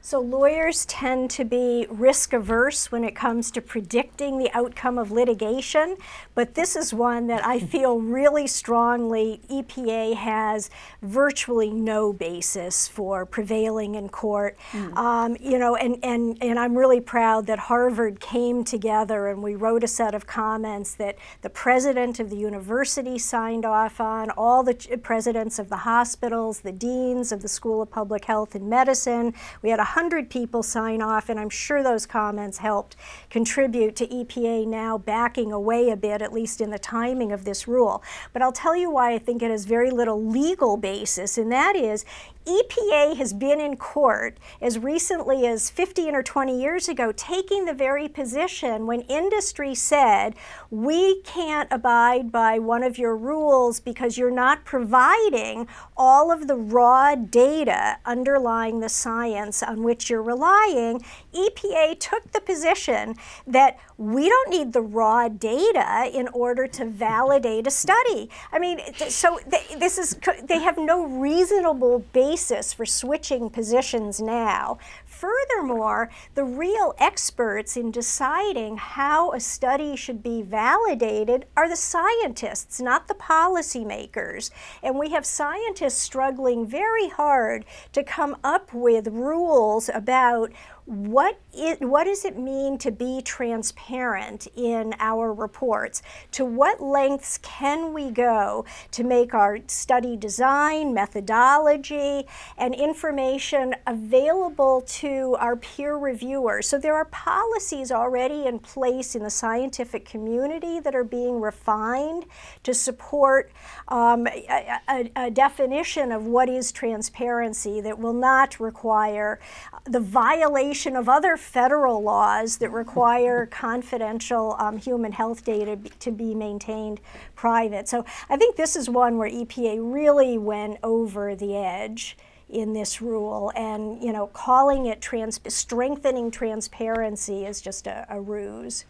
So, 0.03 0.19
lawyers 0.19 0.85
tend 0.87 1.29
to 1.31 1.45
be 1.45 1.85
risk 1.87 2.33
averse 2.33 2.91
when 2.91 3.03
it 3.03 3.15
comes 3.15 3.51
to 3.51 3.61
predicting 3.61 4.39
the 4.39 4.49
outcome 4.51 4.97
of 4.97 5.11
litigation, 5.11 5.95
but 6.33 6.55
this 6.55 6.75
is 6.75 6.91
one 6.91 7.27
that 7.27 7.45
I 7.45 7.59
feel 7.59 7.99
really 7.99 8.47
strongly 8.47 9.41
EPA 9.47 10.15
has 10.15 10.71
virtually 11.03 11.69
no 11.69 12.13
basis 12.13 12.87
for 12.87 13.27
prevailing 13.27 13.93
in 13.93 14.09
court. 14.09 14.57
Mm. 14.71 14.97
Um, 14.97 15.37
you 15.39 15.59
know, 15.59 15.75
and, 15.75 15.97
and, 16.01 16.35
and 16.41 16.57
I'm 16.57 16.75
really 16.75 16.99
proud 16.99 17.45
that 17.45 17.59
Harvard 17.59 18.19
came 18.19 18.63
together 18.63 19.27
and 19.27 19.43
we 19.43 19.53
wrote 19.53 19.83
a 19.83 19.87
set 19.87 20.15
of 20.15 20.25
comments 20.25 20.95
that 20.95 21.15
the 21.43 21.49
president 21.49 22.19
of 22.19 22.31
the 22.31 22.37
university 22.37 23.19
signed 23.19 23.65
off 23.65 24.01
on, 24.01 24.31
all 24.31 24.63
the 24.63 24.73
presidents 25.03 25.59
of 25.59 25.69
the 25.69 25.77
hospitals, 25.77 26.61
the 26.61 26.71
deans 26.71 27.31
of 27.31 27.43
the 27.43 27.47
School 27.47 27.83
of 27.83 27.91
Public 27.91 28.25
Health 28.25 28.55
and 28.55 28.67
Medicine. 28.67 29.35
We 29.61 29.69
had 29.69 29.79
a 29.79 29.90
100 29.91 30.29
people 30.29 30.63
sign 30.63 31.01
off, 31.01 31.27
and 31.27 31.37
I'm 31.37 31.49
sure 31.49 31.83
those 31.83 32.05
comments 32.05 32.59
helped 32.59 32.95
contribute 33.29 33.93
to 33.97 34.07
EPA 34.07 34.65
now 34.65 34.97
backing 34.97 35.51
away 35.51 35.89
a 35.89 35.97
bit, 35.97 36.21
at 36.21 36.31
least 36.31 36.61
in 36.61 36.69
the 36.69 36.79
timing 36.79 37.33
of 37.33 37.43
this 37.43 37.67
rule. 37.67 38.01
But 38.31 38.41
I'll 38.41 38.53
tell 38.53 38.75
you 38.75 38.89
why 38.89 39.13
I 39.13 39.19
think 39.19 39.41
it 39.41 39.51
has 39.51 39.65
very 39.65 39.91
little 39.91 40.23
legal 40.23 40.77
basis, 40.77 41.37
and 41.37 41.51
that 41.51 41.75
is 41.75 42.05
EPA 42.45 43.17
has 43.17 43.33
been 43.33 43.59
in 43.59 43.77
court 43.77 44.39
as 44.61 44.79
recently 44.79 45.45
as 45.45 45.69
15 45.69 46.15
or 46.15 46.23
20 46.23 46.59
years 46.59 46.89
ago, 46.89 47.11
taking 47.11 47.65
the 47.65 47.73
very 47.73 48.07
position 48.07 48.87
when 48.87 49.01
industry 49.01 49.75
said, 49.75 50.33
we 50.71 51.21
can't 51.21 51.71
abide 51.71 52.31
by 52.31 52.57
one 52.57 52.81
of 52.81 52.97
your 52.97 53.15
rules 53.15 53.79
because 53.79 54.17
you're 54.17 54.31
not 54.31 54.65
providing 54.65 55.67
all 55.95 56.31
of 56.31 56.47
the 56.47 56.55
raw 56.55 57.13
data 57.13 57.97
underlying 58.05 58.79
the 58.79 58.89
science 58.89 59.61
on 59.61 59.80
which 59.83 60.09
you're 60.09 60.21
relying. 60.21 61.03
EPA 61.33 61.99
took 61.99 62.31
the 62.31 62.41
position 62.41 63.15
that 63.47 63.79
we 63.97 64.27
don't 64.27 64.49
need 64.49 64.73
the 64.73 64.81
raw 64.81 65.27
data 65.27 66.09
in 66.13 66.27
order 66.29 66.67
to 66.67 66.85
validate 66.85 67.67
a 67.67 67.71
study. 67.71 68.29
I 68.51 68.59
mean, 68.59 68.79
so 69.09 69.39
this 69.77 69.97
is, 69.97 70.17
they 70.43 70.59
have 70.59 70.77
no 70.77 71.05
reasonable 71.05 71.99
basis 72.13 72.73
for 72.73 72.85
switching 72.85 73.49
positions 73.49 74.21
now. 74.21 74.77
Furthermore, 75.21 76.09
the 76.33 76.43
real 76.43 76.95
experts 76.97 77.77
in 77.77 77.91
deciding 77.91 78.77
how 78.77 79.31
a 79.33 79.39
study 79.39 79.95
should 79.95 80.23
be 80.23 80.41
validated 80.41 81.45
are 81.55 81.69
the 81.69 81.75
scientists, 81.75 82.81
not 82.81 83.07
the 83.07 83.13
policymakers. 83.13 84.49
And 84.81 84.97
we 84.97 85.11
have 85.11 85.23
scientists 85.23 85.99
struggling 85.99 86.65
very 86.65 87.09
hard 87.09 87.65
to 87.91 88.03
come 88.03 88.35
up 88.43 88.73
with 88.73 89.09
rules 89.09 89.91
about 89.93 90.51
what, 90.85 91.39
it, 91.53 91.81
what 91.81 92.05
does 92.05 92.25
it 92.25 92.37
mean 92.37 92.77
to 92.79 92.91
be 92.91 93.21
transparent 93.21 94.47
in 94.55 94.93
our 94.99 95.33
reports? 95.33 96.01
To 96.31 96.45
what 96.45 96.81
lengths 96.81 97.37
can 97.39 97.93
we 97.93 98.11
go 98.11 98.65
to 98.91 99.03
make 99.03 99.33
our 99.33 99.59
study 99.67 100.17
design, 100.17 100.93
methodology, 100.93 102.25
and 102.57 102.73
information 102.73 103.75
available 103.85 104.81
to 104.81 105.35
our 105.39 105.55
peer 105.55 105.95
reviewers? 105.95 106.67
So 106.67 106.77
there 106.77 106.95
are 106.95 107.05
policies 107.05 107.91
already 107.91 108.45
in 108.45 108.59
place 108.59 109.15
in 109.15 109.23
the 109.23 109.29
scientific 109.29 110.05
community 110.05 110.79
that 110.79 110.95
are 110.95 111.03
being 111.03 111.39
refined 111.41 112.25
to 112.63 112.73
support 112.73 113.51
um, 113.87 114.27
a, 114.27 114.79
a, 114.89 115.11
a 115.15 115.31
definition 115.31 116.11
of 116.11 116.25
what 116.25 116.49
is 116.49 116.71
transparency 116.71 117.81
that 117.81 117.99
will 117.99 118.13
not 118.13 118.59
require 118.59 119.39
the 119.85 119.99
violation 119.99 120.95
of 120.95 121.09
other 121.09 121.37
federal 121.37 122.01
laws 122.01 122.57
that 122.57 122.71
require 122.71 123.45
confidential 123.51 124.55
um, 124.59 124.77
human 124.77 125.11
health 125.11 125.43
data 125.43 125.77
to 125.99 126.11
be 126.11 126.35
maintained 126.35 127.01
private. 127.35 127.87
So 127.87 128.05
I 128.29 128.37
think 128.37 128.55
this 128.55 128.75
is 128.75 128.89
one 128.89 129.17
where 129.17 129.29
EPA 129.29 129.79
really 129.81 130.37
went 130.37 130.77
over 130.83 131.35
the 131.35 131.55
edge 131.55 132.17
in 132.49 132.73
this 132.73 133.01
rule 133.01 133.49
and 133.55 134.03
you 134.03 134.11
know 134.11 134.27
calling 134.27 134.85
it 134.85 135.01
trans- 135.01 135.39
strengthening 135.47 136.29
transparency 136.29 137.45
is 137.45 137.61
just 137.61 137.87
a, 137.87 138.05
a 138.09 138.19
ruse 138.19 138.83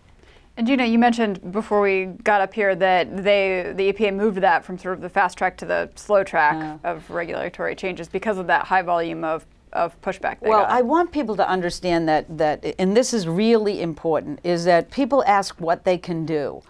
and 0.57 0.67
Gina, 0.67 0.85
you 0.85 0.99
mentioned 0.99 1.51
before 1.53 1.79
we 1.79 2.05
got 2.23 2.41
up 2.41 2.53
here 2.53 2.75
that 2.75 3.23
they 3.23 3.71
the 3.75 3.93
EPA 3.93 4.13
moved 4.13 4.41
that 4.41 4.65
from 4.65 4.77
sort 4.77 4.95
of 4.95 5.01
the 5.01 5.09
fast 5.09 5.37
track 5.37 5.57
to 5.57 5.65
the 5.65 5.89
slow 5.95 6.23
track 6.23 6.55
yeah. 6.55 6.77
of 6.83 7.09
regulatory 7.09 7.75
changes 7.75 8.09
because 8.09 8.37
of 8.37 8.47
that 8.47 8.65
high 8.65 8.81
volume 8.81 9.23
of 9.23 9.45
of 9.73 9.99
pushback 10.01 10.37
well 10.41 10.61
got. 10.61 10.69
i 10.69 10.81
want 10.81 11.11
people 11.11 11.35
to 11.35 11.47
understand 11.47 12.07
that 12.07 12.25
that 12.37 12.63
and 12.77 12.95
this 12.95 13.13
is 13.13 13.27
really 13.27 13.81
important 13.81 14.39
is 14.43 14.65
that 14.65 14.91
people 14.91 15.23
ask 15.25 15.59
what 15.59 15.83
they 15.85 15.97
can 15.97 16.25
do. 16.25 16.61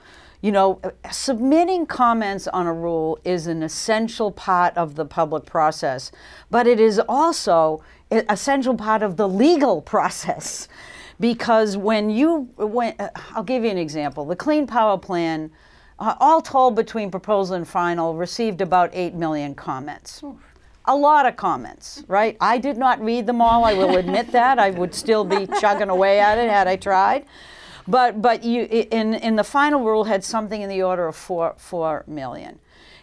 You 0.41 0.51
know 0.51 0.81
submitting 1.11 1.85
comments 1.85 2.47
on 2.47 2.65
a 2.65 2.73
rule 2.73 3.19
is 3.23 3.47
an 3.47 3.61
essential 3.61 4.31
part 4.31 4.75
of 4.75 4.95
the 4.95 5.05
public 5.05 5.45
process 5.45 6.11
but 6.49 6.65
it 6.67 6.79
is 6.79 6.99
also 7.07 7.83
an 8.09 8.25
essential 8.29 8.75
part 8.75 9.03
of 9.03 9.17
the 9.17 9.27
legal 9.27 9.81
process. 9.93 10.67
Because 11.19 11.77
when 11.77 12.09
you 12.09 12.49
when 12.57 12.95
uh, 12.99 13.09
i'll 13.35 13.43
give 13.43 13.63
you 13.63 13.69
an 13.69 13.77
example. 13.77 14.25
The 14.25 14.35
clean 14.35 14.65
power 14.65 14.97
plan 14.97 15.51
uh, 15.99 16.15
all 16.19 16.41
told 16.41 16.75
between 16.75 17.11
proposal 17.11 17.55
and 17.55 17.67
final 17.67 18.15
received 18.15 18.61
about 18.61 18.89
8 18.93 19.13
million 19.13 19.53
comments. 19.53 20.23
Oof 20.23 20.50
a 20.91 20.95
lot 20.95 21.25
of 21.25 21.37
comments, 21.37 22.03
right? 22.09 22.35
I 22.41 22.57
did 22.57 22.77
not 22.77 23.01
read 23.01 23.25
them 23.25 23.41
all. 23.41 23.63
I 23.63 23.73
will 23.73 23.95
admit 23.95 24.31
that. 24.33 24.59
I 24.59 24.71
would 24.71 24.93
still 24.93 25.23
be 25.23 25.47
chugging 25.59 25.89
away 25.89 26.19
at 26.19 26.37
it 26.37 26.49
had 26.49 26.67
I 26.67 26.75
tried. 26.75 27.25
But 27.87 28.21
but 28.21 28.43
you 28.43 28.63
in 28.69 29.13
in 29.13 29.37
the 29.37 29.43
final 29.43 29.83
rule 29.83 30.03
had 30.03 30.23
something 30.23 30.61
in 30.61 30.69
the 30.69 30.83
order 30.83 31.07
of 31.07 31.15
four 31.15 31.55
four 31.57 32.03
million. 32.07 32.59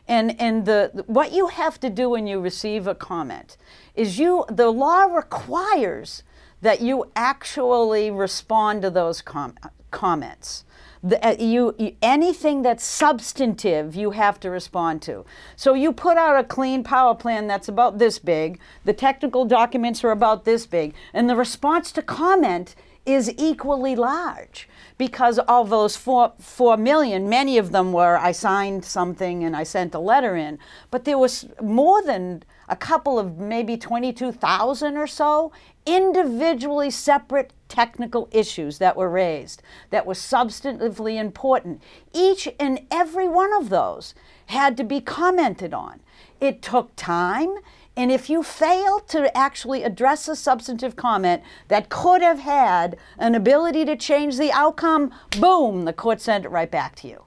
And 0.07 0.39
and 0.41 0.67
the 0.67 1.05
what 1.07 1.33
you 1.33 1.49
have 1.49 1.81
to 1.81 1.91
do 1.91 2.11
when 2.11 2.27
you 2.27 2.41
receive 2.41 2.87
a 2.87 2.95
comment 2.95 3.57
is 3.95 4.19
you 4.19 4.45
the 4.49 4.71
law 4.71 5.05
requires 5.05 6.23
that 6.61 6.81
you 6.81 7.11
actually 7.17 8.11
respond 8.11 8.83
to 8.83 8.91
those 8.91 9.23
com- 9.23 9.57
comments 9.91 10.65
the, 11.03 11.25
uh, 11.27 11.37
you, 11.39 11.75
you, 11.79 11.97
anything 12.03 12.63
that's 12.63 12.85
substantive 12.85 13.95
you 13.95 14.13
have 14.13 14.41
to 14.41 14.51
respond 14.51 15.03
to. 15.03 15.25
So 15.57 15.75
you 15.75 15.93
put 15.93 16.17
out 16.17 16.39
a 16.39 16.45
clean 16.45 16.83
power 16.83 17.15
plan 17.15 17.47
that's 17.47 17.69
about 17.69 17.99
this 17.99 18.19
big 18.19 18.59
the 18.85 18.93
technical 18.93 19.45
documents 19.45 20.03
are 20.05 20.11
about 20.11 20.45
this 20.45 20.67
big 20.67 20.95
and 21.13 21.29
the 21.29 21.37
response 21.37 21.93
to 21.93 22.03
comment 22.03 22.75
is 23.07 23.33
equally 23.39 23.97
large 23.97 24.69
because 24.99 25.39
of 25.41 25.71
those 25.71 25.97
four, 25.97 26.33
four 26.39 26.77
million, 26.77 27.29
many 27.29 27.57
of 27.57 27.73
them 27.73 27.93
were 27.93 28.19
I 28.19 28.33
signed 28.33 28.85
something 28.85 29.45
and 29.45 29.57
I 29.57 29.63
sent 29.63 29.95
a 29.95 29.99
letter 29.99 30.37
in, 30.37 30.59
but 30.91 31.05
there 31.05 31.17
was 31.17 31.47
more 31.63 32.03
than 32.03 32.43
a 32.69 32.77
couple 32.77 33.19
of 33.19 33.39
maybe 33.39 33.77
22,000 33.77 34.97
or 34.97 35.07
so 35.07 35.53
individually 35.87 36.91
separate 36.91 37.53
technical 37.69 38.29
issues 38.31 38.79
that 38.79 38.97
were 38.97 39.09
raised 39.09 39.63
that 39.91 40.07
were 40.07 40.15
substantively 40.15 41.19
important. 41.19 41.83
Each 42.13 42.49
and 42.59 42.81
every 42.91 43.29
one 43.29 43.53
of 43.55 43.71
those 43.71 44.15
had 44.47 44.77
to 44.77 44.85
be 44.85 45.01
commented 45.01 45.73
on. 45.73 46.01
It 46.41 46.63
took 46.63 46.95
time. 46.97 47.57
And 47.97 48.13
if 48.13 48.31
you 48.31 48.43
fail 48.43 49.01
to 49.01 49.37
actually 49.37 49.83
address 49.83 50.29
a 50.29 50.37
substantive 50.37 50.95
comment 50.95 51.43
that 51.67 51.89
could 51.89 52.23
have 52.23 52.39
had 52.39 52.97
an 53.19 53.35
ability 53.35 53.85
to 53.87 53.97
change 53.97 54.37
the 54.37 54.53
outcome, 54.53 55.11
boom, 55.41 55.85
the 55.85 55.93
court 55.93 56.21
sent 56.21 56.45
it 56.45 56.51
right 56.51 56.71
back 56.71 56.95
to 56.97 57.09
you. 57.09 57.25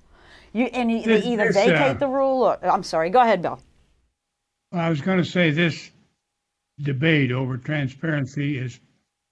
You 0.53 0.65
and 0.65 0.91
you, 0.91 1.03
they 1.03 1.23
either 1.23 1.51
vacate 1.51 1.79
uh, 1.79 1.93
the 1.93 2.07
rule 2.07 2.43
or 2.43 2.57
I'm 2.65 2.83
sorry, 2.83 3.09
go 3.09 3.19
ahead, 3.21 3.41
Bill. 3.41 3.59
I 4.73 4.89
was 4.89 5.01
going 5.01 5.17
to 5.17 5.25
say 5.25 5.51
this 5.51 5.91
debate 6.79 7.31
over 7.31 7.57
transparency 7.57 8.57
is 8.57 8.79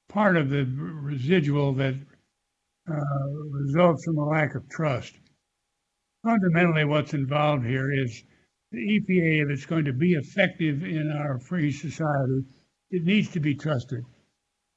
part 0.10 0.36
of 0.36 0.50
the 0.50 0.66
residual 0.66 1.74
that 1.76 1.96
uh, 2.92 3.30
results 3.52 4.04
from 4.04 4.18
a 4.18 4.26
lack 4.26 4.56
of 4.56 4.68
trust. 4.70 5.16
Fundamentally, 6.24 6.84
what's 6.84 7.14
involved 7.14 7.66
here 7.66 7.92
is 7.92 8.24
the 8.72 8.80
EPA, 8.80 9.44
if 9.44 9.50
it's 9.50 9.66
going 9.66 9.86
to 9.86 9.94
be 9.94 10.14
effective 10.14 10.84
in 10.84 11.10
our 11.12 11.40
free 11.40 11.72
society, 11.72 12.44
it 12.92 13.06
needs 13.06 13.30
to 13.30 13.40
be 13.40 13.56
trusted. 13.56 14.04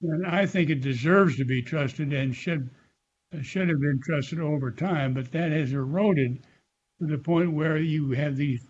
And 0.02 0.26
I 0.26 0.46
think 0.46 0.70
it 0.70 0.80
deserves 0.80 1.36
to 1.38 1.44
be 1.44 1.62
trusted 1.62 2.12
and 2.12 2.34
should 2.34 2.70
should 3.40 3.68
have 3.68 3.80
been 3.80 4.00
trusted 4.04 4.38
over 4.40 4.70
time, 4.70 5.14
but 5.14 5.32
that 5.32 5.50
has 5.52 5.72
eroded 5.72 6.38
to 7.00 7.06
the 7.06 7.18
point 7.18 7.52
where 7.52 7.78
you 7.78 8.10
have 8.10 8.36
these 8.36 8.62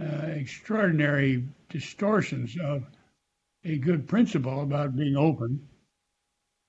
Uh, 0.00 0.28
extraordinary 0.28 1.44
distortions 1.68 2.56
of 2.64 2.86
a 3.64 3.76
good 3.76 4.08
principle 4.08 4.62
about 4.62 4.96
being 4.96 5.14
open, 5.14 5.68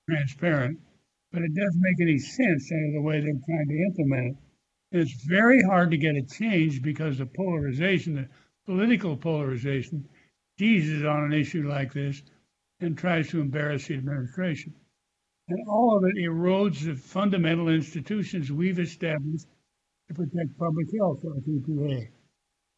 transparent, 0.09 0.77
but 1.31 1.41
it 1.41 1.55
doesn't 1.55 1.79
make 1.79 2.01
any 2.01 2.19
sense 2.19 2.69
in 2.71 2.93
the 2.93 3.01
way 3.01 3.21
they're 3.21 3.31
trying 3.45 3.67
to 3.69 3.83
implement 3.87 4.27
it. 4.27 4.37
And 4.91 5.01
it's 5.01 5.23
very 5.23 5.63
hard 5.63 5.91
to 5.91 5.97
get 5.97 6.17
it 6.17 6.29
changed 6.29 6.83
because 6.83 7.19
the 7.19 7.25
polarization, 7.25 8.15
the 8.15 8.27
political 8.65 9.15
polarization, 9.15 10.09
seizes 10.59 11.05
on 11.05 11.23
an 11.23 11.33
issue 11.33 11.69
like 11.69 11.93
this 11.93 12.21
and 12.81 12.97
tries 12.97 13.29
to 13.29 13.39
embarrass 13.39 13.87
the 13.87 13.93
administration. 13.93 14.73
And 15.47 15.69
all 15.69 15.95
of 15.95 16.03
it 16.03 16.17
erodes 16.17 16.83
the 16.83 16.95
fundamental 16.95 17.69
institutions 17.69 18.51
we've 18.51 18.79
established 18.79 19.47
to 20.09 20.13
protect 20.13 20.57
public 20.59 20.87
health, 20.97 21.19
like 21.23 21.43
EPA. 21.43 22.09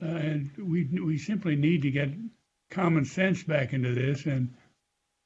Uh, 0.03 0.15
and 0.17 0.51
we, 0.57 0.83
we 0.99 1.17
simply 1.17 1.55
need 1.55 1.81
to 1.83 1.91
get 1.91 2.09
common 2.69 3.05
sense 3.05 3.43
back 3.43 3.71
into 3.73 3.93
this 3.93 4.25
and 4.25 4.53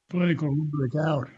political 0.08 0.48
rubric 0.48 0.92
out. 1.08 1.28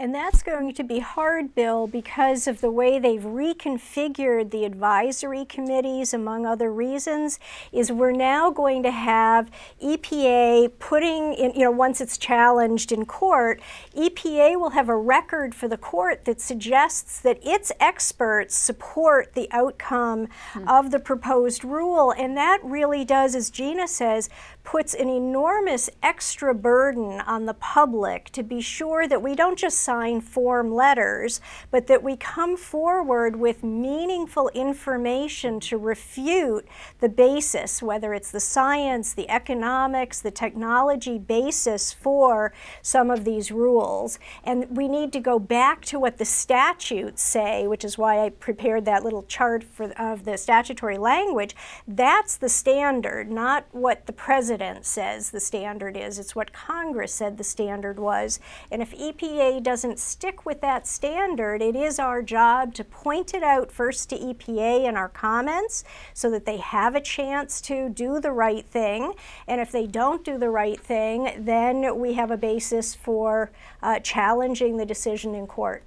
And 0.00 0.14
that's 0.14 0.42
going 0.42 0.72
to 0.72 0.82
be 0.82 1.00
hard, 1.00 1.54
Bill, 1.54 1.86
because 1.86 2.46
of 2.46 2.62
the 2.62 2.70
way 2.70 2.98
they've 2.98 3.20
reconfigured 3.20 4.50
the 4.50 4.64
advisory 4.64 5.44
committees, 5.44 6.14
among 6.14 6.46
other 6.46 6.72
reasons, 6.72 7.38
is 7.70 7.92
we're 7.92 8.10
now 8.10 8.50
going 8.50 8.82
to 8.84 8.90
have 8.90 9.50
EPA 9.84 10.72
putting 10.78 11.34
in, 11.34 11.52
you 11.52 11.64
know, 11.66 11.70
once 11.70 12.00
it's 12.00 12.16
challenged 12.16 12.92
in 12.92 13.04
court, 13.04 13.60
EPA 13.94 14.58
will 14.58 14.70
have 14.70 14.88
a 14.88 14.96
record 14.96 15.54
for 15.54 15.68
the 15.68 15.76
court 15.76 16.24
that 16.24 16.40
suggests 16.40 17.20
that 17.20 17.38
its 17.42 17.70
experts 17.78 18.56
support 18.56 19.34
the 19.34 19.48
outcome 19.50 20.28
mm-hmm. 20.54 20.66
of 20.66 20.92
the 20.92 20.98
proposed 20.98 21.62
rule. 21.62 22.10
And 22.10 22.34
that 22.38 22.60
really 22.64 23.04
does, 23.04 23.34
as 23.34 23.50
Gina 23.50 23.86
says, 23.86 24.30
puts 24.70 24.94
an 24.94 25.08
enormous 25.08 25.90
extra 26.00 26.54
burden 26.54 27.20
on 27.22 27.44
the 27.44 27.54
public 27.54 28.30
to 28.30 28.40
be 28.40 28.60
sure 28.60 29.08
that 29.08 29.20
we 29.20 29.34
don't 29.34 29.58
just 29.58 29.78
sign 29.78 30.20
form 30.20 30.72
letters, 30.72 31.40
but 31.72 31.88
that 31.88 32.04
we 32.04 32.16
come 32.16 32.56
forward 32.56 33.34
with 33.34 33.64
meaningful 33.64 34.48
information 34.50 35.58
to 35.58 35.76
refute 35.76 36.64
the 37.00 37.08
basis, 37.08 37.82
whether 37.82 38.14
it's 38.14 38.30
the 38.30 38.38
science, 38.38 39.12
the 39.12 39.28
economics, 39.28 40.20
the 40.20 40.30
technology 40.30 41.18
basis 41.18 41.92
for 41.92 42.52
some 42.80 43.10
of 43.10 43.24
these 43.24 43.50
rules. 43.50 44.20
And 44.44 44.76
we 44.76 44.86
need 44.86 45.12
to 45.14 45.18
go 45.20 45.40
back 45.40 45.84
to 45.86 45.98
what 45.98 46.18
the 46.18 46.24
statutes 46.24 47.22
say, 47.22 47.66
which 47.66 47.84
is 47.84 47.98
why 47.98 48.24
I 48.24 48.28
prepared 48.28 48.84
that 48.84 49.02
little 49.02 49.24
chart 49.24 49.64
for, 49.64 49.90
of 49.98 50.24
the 50.24 50.38
statutory 50.38 50.96
language. 50.96 51.56
That's 51.88 52.36
the 52.36 52.48
standard, 52.48 53.32
not 53.32 53.66
what 53.72 54.06
the 54.06 54.12
president 54.12 54.59
says 54.82 55.30
the 55.30 55.40
standard 55.40 55.96
is. 55.96 56.18
It's 56.18 56.36
what 56.36 56.52
Congress 56.52 57.12
said 57.12 57.38
the 57.38 57.44
standard 57.44 57.98
was. 57.98 58.40
And 58.70 58.82
if 58.82 58.96
EPA 58.96 59.62
doesn't 59.62 59.98
stick 59.98 60.44
with 60.46 60.60
that 60.60 60.86
standard, 60.86 61.62
it 61.62 61.74
is 61.74 61.98
our 61.98 62.22
job 62.22 62.74
to 62.74 62.84
point 62.84 63.34
it 63.34 63.42
out 63.42 63.72
first 63.72 64.10
to 64.10 64.18
EPA 64.18 64.88
in 64.88 64.96
our 64.96 65.08
comments 65.08 65.84
so 66.14 66.30
that 66.30 66.46
they 66.46 66.58
have 66.58 66.94
a 66.94 67.00
chance 67.00 67.60
to 67.62 67.88
do 67.88 68.20
the 68.20 68.32
right 68.32 68.66
thing. 68.66 69.14
And 69.48 69.60
if 69.60 69.72
they 69.72 69.86
don't 69.86 70.24
do 70.24 70.38
the 70.38 70.50
right 70.50 70.80
thing, 70.80 71.32
then 71.38 71.98
we 71.98 72.14
have 72.14 72.30
a 72.30 72.36
basis 72.36 72.94
for 72.94 73.50
uh, 73.82 74.00
challenging 74.00 74.76
the 74.76 74.86
decision 74.86 75.34
in 75.34 75.46
court. 75.46 75.82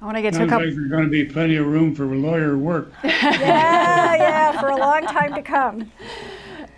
I 0.00 0.06
want 0.06 0.18
to 0.18 0.22
get 0.22 0.34
Sounds 0.34 0.42
to 0.42 0.44
a 0.44 0.58
couple. 0.58 0.66
like 0.66 0.76
there's 0.76 0.90
going 0.90 1.04
to 1.04 1.10
be 1.10 1.24
plenty 1.24 1.56
of 1.56 1.66
room 1.66 1.94
for 1.94 2.04
lawyer 2.04 2.58
work. 2.58 2.92
yeah, 3.04 4.14
yeah, 4.16 4.60
for 4.60 4.68
a 4.68 4.76
long 4.76 5.06
time 5.06 5.34
to 5.34 5.40
come. 5.40 5.90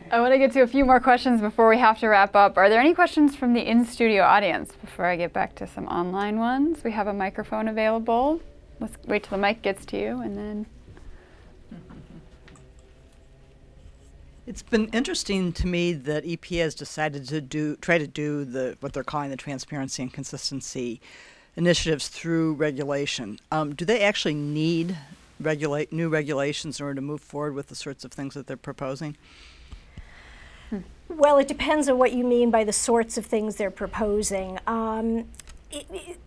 I 0.08 0.20
want 0.20 0.32
to 0.32 0.38
get 0.38 0.52
to 0.52 0.60
a 0.60 0.66
few 0.68 0.84
more 0.84 1.00
questions 1.00 1.40
before 1.40 1.68
we 1.68 1.78
have 1.78 1.98
to 1.98 2.06
wrap 2.06 2.36
up. 2.36 2.56
Are 2.56 2.68
there 2.68 2.80
any 2.80 2.94
questions 2.94 3.34
from 3.34 3.54
the 3.54 3.68
in 3.68 3.84
studio 3.84 4.22
audience 4.22 4.72
before 4.76 5.04
I 5.04 5.16
get 5.16 5.32
back 5.32 5.56
to 5.56 5.66
some 5.66 5.88
online 5.88 6.38
ones? 6.38 6.84
We 6.84 6.92
have 6.92 7.08
a 7.08 7.12
microphone 7.12 7.66
available. 7.66 8.40
Let's 8.78 8.96
wait 9.06 9.24
till 9.24 9.36
the 9.36 9.42
mic 9.42 9.62
gets 9.62 9.84
to 9.86 9.98
you 9.98 10.20
and 10.20 10.36
then. 10.36 10.66
It's 14.46 14.62
been 14.62 14.86
interesting 14.90 15.52
to 15.54 15.66
me 15.66 15.92
that 15.92 16.24
EPA 16.24 16.60
has 16.60 16.74
decided 16.76 17.26
to 17.28 17.40
do 17.40 17.74
try 17.76 17.98
to 17.98 18.06
do 18.06 18.44
the 18.44 18.76
what 18.78 18.92
they're 18.92 19.02
calling 19.02 19.30
the 19.30 19.36
transparency 19.36 20.02
and 20.02 20.12
consistency 20.12 21.00
initiatives 21.56 22.06
through 22.06 22.54
regulation. 22.54 23.40
Um, 23.50 23.74
do 23.74 23.84
they 23.84 24.02
actually 24.02 24.34
need 24.34 24.96
regulate 25.40 25.92
new 25.92 26.08
regulations 26.08 26.78
in 26.78 26.84
order 26.84 26.94
to 26.94 27.00
move 27.00 27.22
forward 27.22 27.54
with 27.54 27.66
the 27.66 27.74
sorts 27.74 28.04
of 28.04 28.12
things 28.12 28.34
that 28.34 28.46
they're 28.46 28.56
proposing? 28.56 29.16
Well, 31.08 31.38
it 31.38 31.48
depends 31.48 31.88
on 31.88 31.98
what 31.98 32.12
you 32.12 32.24
mean 32.24 32.50
by 32.50 32.64
the 32.64 32.72
sorts 32.72 33.16
of 33.16 33.26
things 33.26 33.56
they're 33.56 33.70
proposing. 33.70 34.58
Um, 34.66 35.26
it, 35.70 35.86
it, 35.90 36.18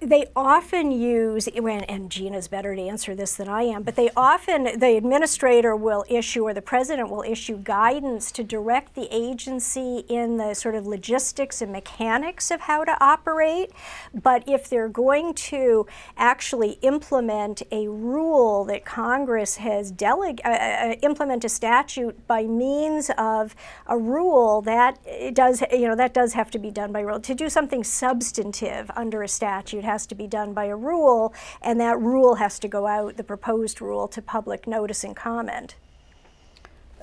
they 0.00 0.26
often 0.34 0.90
use, 0.90 1.48
and 1.48 2.10
Gina's 2.10 2.48
better 2.48 2.74
to 2.74 2.82
answer 2.82 3.14
this 3.14 3.34
than 3.34 3.48
I 3.48 3.62
am, 3.62 3.82
but 3.82 3.96
they 3.96 4.10
often, 4.16 4.78
the 4.78 4.96
administrator 4.96 5.76
will 5.76 6.04
issue 6.08 6.44
or 6.44 6.54
the 6.54 6.62
president 6.62 7.10
will 7.10 7.22
issue 7.22 7.58
guidance 7.58 8.32
to 8.32 8.42
direct 8.42 8.94
the 8.94 9.08
agency 9.10 10.04
in 10.08 10.36
the 10.36 10.54
sort 10.54 10.74
of 10.74 10.86
logistics 10.86 11.62
and 11.62 11.72
mechanics 11.72 12.50
of 12.50 12.62
how 12.62 12.84
to 12.84 12.96
operate. 13.02 13.70
But 14.14 14.48
if 14.48 14.68
they're 14.68 14.88
going 14.88 15.34
to 15.34 15.86
actually 16.16 16.78
implement 16.82 17.62
a 17.70 17.88
rule 17.88 18.64
that 18.64 18.84
Congress 18.84 19.56
has 19.56 19.90
delegated, 19.90 20.46
uh, 20.46 20.50
uh, 20.50 20.94
implement 21.02 21.44
a 21.44 21.48
statute 21.48 22.26
by 22.26 22.44
means 22.44 23.10
of 23.18 23.54
a 23.86 23.98
rule, 23.98 24.62
that 24.62 24.98
does, 25.34 25.62
you 25.70 25.88
know, 25.88 25.96
that 25.96 26.14
does 26.14 26.32
have 26.32 26.50
to 26.50 26.58
be 26.58 26.70
done 26.70 26.92
by 26.92 27.00
rule. 27.00 27.20
To 27.20 27.34
do 27.34 27.48
something 27.48 27.84
substantive 27.84 28.90
under 28.96 29.22
a 29.22 29.28
statute, 29.28 29.59
statute 29.60 29.84
has 29.84 30.06
to 30.06 30.14
be 30.14 30.26
done 30.26 30.54
by 30.54 30.64
a 30.64 30.76
rule, 30.76 31.34
and 31.60 31.78
that 31.80 32.00
rule 32.00 32.36
has 32.36 32.58
to 32.58 32.66
go 32.66 32.86
out, 32.86 33.16
the 33.18 33.24
proposed 33.24 33.82
rule, 33.82 34.08
to 34.08 34.22
public 34.22 34.66
notice 34.66 35.04
and 35.04 35.14
comment. 35.14 35.74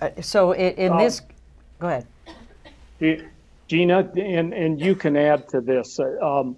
Uh, 0.01 0.09
so 0.21 0.53
in, 0.53 0.73
in 0.73 0.91
um, 0.91 0.97
this, 0.97 1.21
go 1.79 1.87
ahead. 2.99 3.29
Gina, 3.67 4.09
and, 4.15 4.53
and 4.53 4.81
you 4.81 4.95
can 4.95 5.15
add 5.15 5.47
to 5.49 5.61
this. 5.61 5.99
Uh, 5.99 6.17
um, 6.19 6.57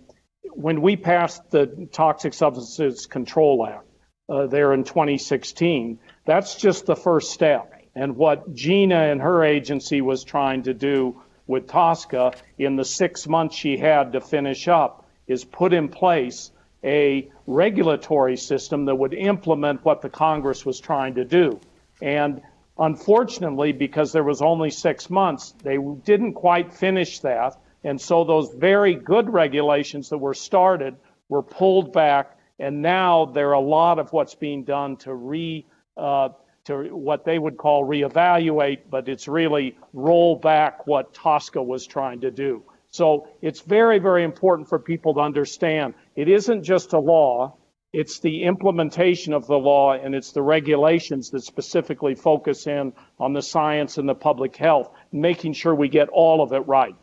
when 0.53 0.81
we 0.81 0.95
passed 0.95 1.51
the 1.51 1.89
Toxic 1.91 2.33
Substances 2.33 3.05
Control 3.05 3.67
Act 3.67 3.85
uh, 4.29 4.47
there 4.47 4.73
in 4.73 4.85
2016, 4.85 5.99
that's 6.25 6.55
just 6.55 6.85
the 6.85 6.95
first 6.95 7.31
step. 7.31 7.73
And 7.93 8.15
what 8.15 8.53
Gina 8.53 9.11
and 9.11 9.21
her 9.21 9.43
agency 9.43 9.99
was 9.99 10.23
trying 10.23 10.63
to 10.63 10.73
do 10.73 11.21
with 11.45 11.67
TSCA 11.67 12.35
in 12.57 12.77
the 12.77 12.85
six 12.85 13.27
months 13.27 13.55
she 13.55 13.75
had 13.75 14.13
to 14.13 14.21
finish 14.21 14.69
up 14.69 15.08
is 15.29 15.45
put 15.45 15.71
in 15.71 15.87
place 15.87 16.51
a 16.83 17.29
regulatory 17.47 18.35
system 18.35 18.85
that 18.85 18.95
would 18.95 19.13
implement 19.13 19.85
what 19.85 20.01
the 20.01 20.09
Congress 20.09 20.65
was 20.65 20.79
trying 20.79 21.15
to 21.15 21.23
do. 21.23 21.59
And 22.01 22.41
unfortunately, 22.77 23.71
because 23.71 24.11
there 24.11 24.23
was 24.23 24.41
only 24.41 24.71
six 24.71 25.09
months, 25.09 25.53
they 25.63 25.77
didn't 25.77 26.33
quite 26.33 26.73
finish 26.73 27.19
that. 27.19 27.59
And 27.83 27.99
so 27.99 28.23
those 28.23 28.53
very 28.53 28.95
good 28.95 29.31
regulations 29.31 30.09
that 30.09 30.17
were 30.17 30.33
started 30.33 30.95
were 31.29 31.43
pulled 31.43 31.93
back. 31.93 32.37
And 32.57 32.81
now 32.81 33.25
there 33.25 33.49
are 33.49 33.53
a 33.53 33.59
lot 33.59 33.99
of 33.99 34.11
what's 34.11 34.35
being 34.35 34.63
done 34.63 34.97
to 34.97 35.13
re, 35.13 35.65
uh, 35.95 36.29
to 36.65 36.95
what 36.95 37.23
they 37.23 37.39
would 37.39 37.57
call 37.57 37.85
reevaluate, 37.85 38.79
but 38.89 39.07
it's 39.07 39.27
really 39.27 39.77
roll 39.93 40.35
back 40.35 40.87
what 40.87 41.13
TSCA 41.13 41.65
was 41.65 41.85
trying 41.85 42.21
to 42.21 42.31
do. 42.31 42.63
So 42.91 43.27
it's 43.41 43.61
very, 43.61 43.99
very 43.99 44.23
important 44.23 44.67
for 44.67 44.79
people 44.79 45.13
to 45.15 45.19
understand 45.19 45.93
it 46.15 46.27
isn't 46.27 46.63
just 46.63 46.93
a 46.93 46.99
law, 46.99 47.55
it's 47.93 48.19
the 48.19 48.43
implementation 48.43 49.33
of 49.33 49.47
the 49.47 49.57
law 49.57 49.93
and 49.93 50.13
it's 50.13 50.31
the 50.31 50.41
regulations 50.41 51.29
that 51.31 51.41
specifically 51.41 52.15
focus 52.15 52.67
in 52.67 52.93
on 53.19 53.33
the 53.33 53.41
science 53.41 53.97
and 53.97 54.07
the 54.07 54.15
public 54.15 54.55
health, 54.55 54.91
making 55.11 55.53
sure 55.53 55.73
we 55.73 55.87
get 55.87 56.09
all 56.09 56.41
of 56.41 56.51
it 56.51 56.67
right. 56.67 56.95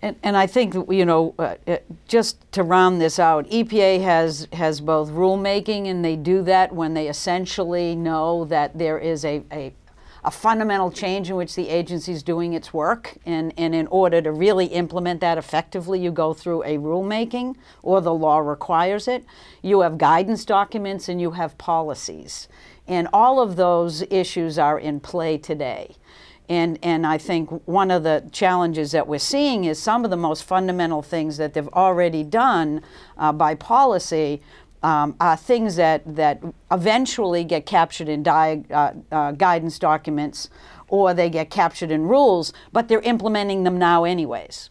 And, 0.00 0.14
and 0.22 0.36
I 0.36 0.46
think 0.46 0.74
you 0.90 1.04
know, 1.04 1.34
uh, 1.40 1.56
uh 1.66 1.78
just 2.06 2.50
to 2.52 2.62
round 2.62 3.00
this 3.00 3.18
out, 3.18 3.48
EPA 3.50 4.00
has 4.02 4.46
has 4.52 4.80
both 4.80 5.10
rulemaking, 5.10 5.88
and 5.88 6.04
they 6.04 6.14
do 6.14 6.40
that 6.42 6.72
when 6.72 6.94
they 6.94 7.08
essentially 7.08 7.96
know 7.96 8.44
that 8.44 8.78
there 8.78 8.96
is 8.96 9.24
a, 9.24 9.42
a 9.50 9.72
a 10.28 10.30
fundamental 10.30 10.90
change 10.90 11.30
in 11.30 11.36
which 11.36 11.54
the 11.54 11.70
agency 11.70 12.12
is 12.12 12.22
doing 12.22 12.52
its 12.52 12.74
work. 12.74 13.16
And, 13.24 13.54
and 13.56 13.74
in 13.74 13.86
order 13.86 14.20
to 14.20 14.30
really 14.30 14.66
implement 14.66 15.22
that 15.22 15.38
effectively, 15.38 15.98
you 16.00 16.10
go 16.10 16.34
through 16.34 16.64
a 16.64 16.76
rulemaking 16.76 17.56
or 17.82 18.02
the 18.02 18.12
law 18.12 18.40
requires 18.40 19.08
it. 19.08 19.24
You 19.62 19.80
have 19.80 19.96
guidance 19.96 20.44
documents 20.44 21.08
and 21.08 21.18
you 21.18 21.30
have 21.30 21.56
policies. 21.56 22.46
And 22.86 23.08
all 23.10 23.40
of 23.40 23.56
those 23.56 24.02
issues 24.10 24.58
are 24.58 24.78
in 24.78 25.00
play 25.00 25.38
today. 25.38 25.96
And, 26.46 26.78
and 26.82 27.06
I 27.06 27.16
think 27.16 27.48
one 27.66 27.90
of 27.90 28.02
the 28.02 28.28
challenges 28.30 28.92
that 28.92 29.08
we're 29.08 29.18
seeing 29.18 29.64
is 29.64 29.78
some 29.78 30.04
of 30.04 30.10
the 30.10 30.16
most 30.18 30.44
fundamental 30.44 31.00
things 31.00 31.38
that 31.38 31.54
they've 31.54 31.68
already 31.68 32.22
done 32.22 32.82
uh, 33.16 33.32
by 33.32 33.54
policy 33.54 34.42
um, 34.82 35.16
are 35.20 35.36
things 35.36 35.76
that, 35.76 36.02
that 36.16 36.42
eventually 36.70 37.44
get 37.44 37.66
captured 37.66 38.08
in 38.08 38.22
di- 38.22 38.64
uh, 38.70 38.92
uh, 39.10 39.32
guidance 39.32 39.78
documents 39.78 40.48
or 40.88 41.12
they 41.14 41.28
get 41.28 41.50
captured 41.50 41.90
in 41.90 42.02
rules, 42.02 42.52
but 42.72 42.88
they're 42.88 43.00
implementing 43.00 43.64
them 43.64 43.78
now, 43.78 44.04
anyways. 44.04 44.70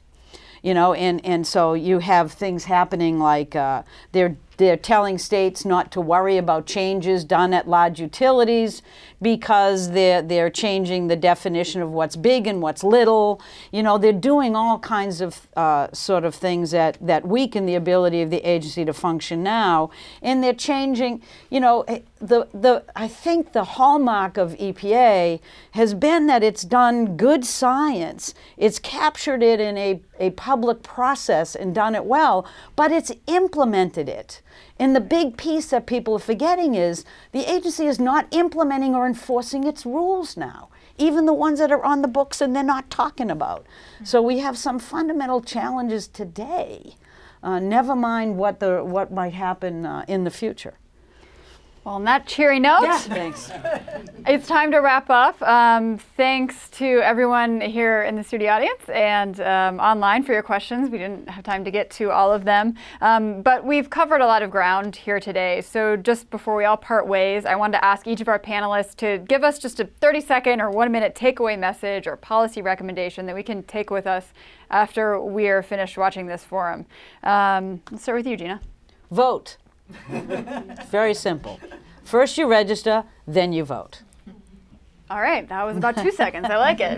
You 0.64 0.74
know, 0.74 0.93
and, 0.93 1.24
and 1.26 1.45
so 1.45 1.76
you 1.76 1.99
have 1.99 2.32
things 2.32 2.66
happening 2.66 3.20
like 3.20 3.55
uh, 3.55 3.84
they're 4.12 4.38
they're 4.58 4.76
telling 4.76 5.20
states 5.20 5.66
not 5.66 5.91
to 5.91 6.01
worry 6.01 6.38
about 6.38 6.66
changes 6.66 7.24
done 7.24 7.53
at 7.53 7.70
large 7.70 7.99
utilities 7.99 8.82
because 9.22 9.91
they're, 9.91 10.22
they're 10.22 10.49
changing 10.49 11.07
the 11.07 11.15
definition 11.15 11.82
of 11.82 11.91
what's 11.91 12.15
big 12.15 12.45
and 12.47 12.61
what's 12.61 12.84
little. 12.84 13.41
You 13.72 13.84
know, 13.84 13.97
they're 13.97 14.13
doing 14.13 14.55
all 14.55 14.80
kinds 14.80 15.22
of 15.22 15.47
uh, 15.55 15.88
sort 15.91 16.24
of 16.24 16.36
things 16.36 16.72
that, 16.72 16.97
that 17.01 17.28
weaken 17.28 17.65
the 17.65 17.76
ability 17.76 18.22
of 18.22 18.30
the 18.30 18.47
agency 18.47 18.86
to 18.86 18.93
function 18.93 19.41
now. 19.41 19.89
And 20.22 20.43
they're 20.43 20.53
changing, 20.53 21.22
you 21.49 21.59
know, 21.59 21.82
eh, 21.84 22.01
the, 22.20 22.47
the, 22.53 22.84
I 22.95 23.07
think 23.07 23.53
the 23.53 23.63
hallmark 23.63 24.38
of 24.38 24.53
EPA 24.53 25.39
has 25.72 25.93
been 25.93 26.28
that 26.28 26.43
it's 26.43 26.63
done 26.63 27.18
good 27.18 27.45
science. 27.45 28.34
It's 28.55 28.80
captured 28.80 29.41
it 29.41 29.59
in 29.59 29.78
a, 29.78 30.01
a 30.20 30.32
public 30.32 30.84
process 30.84 31.55
and 31.55 31.74
done 31.74 31.95
it 31.95 32.05
well, 32.05 32.47
but 32.76 32.91
it's 32.91 33.11
implemented 33.28 34.09
it. 34.09 34.41
And 34.80 34.95
the 34.95 35.01
big 35.01 35.38
piece 35.38 35.68
that 35.68 35.86
people 35.86 36.16
are 36.16 36.20
forgetting 36.20 36.76
is 36.76 37.05
the 37.32 37.51
agency 37.51 37.86
is 37.86 37.99
not 37.99 38.28
implementing 38.32 38.95
or 38.95 39.05
enforcing 39.05 39.64
its 39.66 39.86
rules 39.86 40.38
now, 40.38 40.70
even 40.97 41.26
the 41.26 41.34
ones 41.34 41.60
that 41.60 41.72
are 41.72 41.84
on 41.84 42.01
the 42.01 42.08
books 42.08 42.41
and 42.41 42.55
they're 42.55 42.64
not 42.64 42.89
talking 42.89 43.32
about. 43.32 43.66
So 44.03 44.22
we 44.22 44.39
have 44.39 44.58
some 44.58 44.80
fundamental 44.80 45.41
challenges 45.41 46.08
today. 46.08 46.95
Uh, 47.43 47.60
never 47.60 47.95
mind 47.95 48.38
what 48.38 48.60
the 48.60 48.84
what 48.84 49.12
might 49.12 49.34
happen 49.34 49.86
uh, 49.86 50.05
in 50.08 50.24
the 50.24 50.32
future. 50.32 50.78
Well, 51.88 51.96
on 51.96 52.04
that 52.04 52.28
cheery 52.28 52.60
note, 52.60 52.82
yeah, 52.84 53.00
thanks. 53.00 53.50
it's 54.28 54.46
time 54.46 54.72
to 54.72 54.80
wrap 54.80 55.10
up. 55.10 55.42
Um, 55.42 55.98
thanks 56.18 56.68
to 56.72 57.00
everyone 57.02 57.62
here 57.62 58.04
in 58.04 58.18
the 58.18 58.26
studio 58.26 58.52
audience 58.52 58.90
and 58.90 59.40
um, 59.40 59.80
online 59.80 60.24
for 60.24 60.34
your 60.34 60.44
questions. 60.44 60.90
We 60.90 60.98
didn't 60.98 61.30
have 61.30 61.46
time 61.46 61.64
to 61.64 61.72
get 61.72 61.90
to 61.92 62.12
all 62.12 62.34
of 62.34 62.44
them, 62.44 62.76
um, 63.00 63.42
but 63.42 63.64
we've 63.64 63.90
covered 63.90 64.20
a 64.20 64.26
lot 64.26 64.44
of 64.44 64.52
ground 64.52 64.98
here 64.98 65.22
today. 65.22 65.62
So 65.62 65.96
just 65.96 66.30
before 66.30 66.58
we 66.58 66.66
all 66.66 66.76
part 66.76 67.08
ways, 67.08 67.46
I 67.46 67.56
wanted 67.56 67.78
to 67.78 67.86
ask 67.86 68.06
each 68.06 68.20
of 68.20 68.28
our 68.28 68.38
panelists 68.38 68.94
to 68.98 69.20
give 69.20 69.46
us 69.46 69.58
just 69.58 69.80
a 69.80 69.86
30 69.86 70.20
second 70.20 70.60
or 70.60 70.70
one 70.70 70.92
minute 70.92 71.16
takeaway 71.16 71.58
message 71.58 72.06
or 72.06 72.18
policy 72.18 72.62
recommendation 72.62 73.26
that 73.28 73.34
we 73.34 73.44
can 73.44 73.64
take 73.64 73.92
with 73.92 74.08
us 74.08 74.34
after 74.72 75.22
we 75.22 75.48
are 75.48 75.64
finished 75.64 75.98
watching 75.98 76.28
this 76.28 76.44
forum. 76.44 76.86
Um, 77.24 77.82
let's 77.92 78.04
start 78.04 78.18
with 78.18 78.28
you, 78.28 78.36
Gina. 78.36 78.60
Vote. 79.10 79.56
Very 80.90 81.14
simple. 81.14 81.60
First 82.04 82.38
you 82.38 82.48
register, 82.48 83.04
then 83.26 83.54
you 83.54 83.64
vote. 83.64 84.02
All 85.10 85.22
right, 85.22 85.48
that 85.48 85.64
was 85.64 85.78
about 85.78 85.96
two 85.96 86.12
seconds. 86.12 86.48
I 86.50 86.58
like 86.58 86.82
it. 86.82 86.98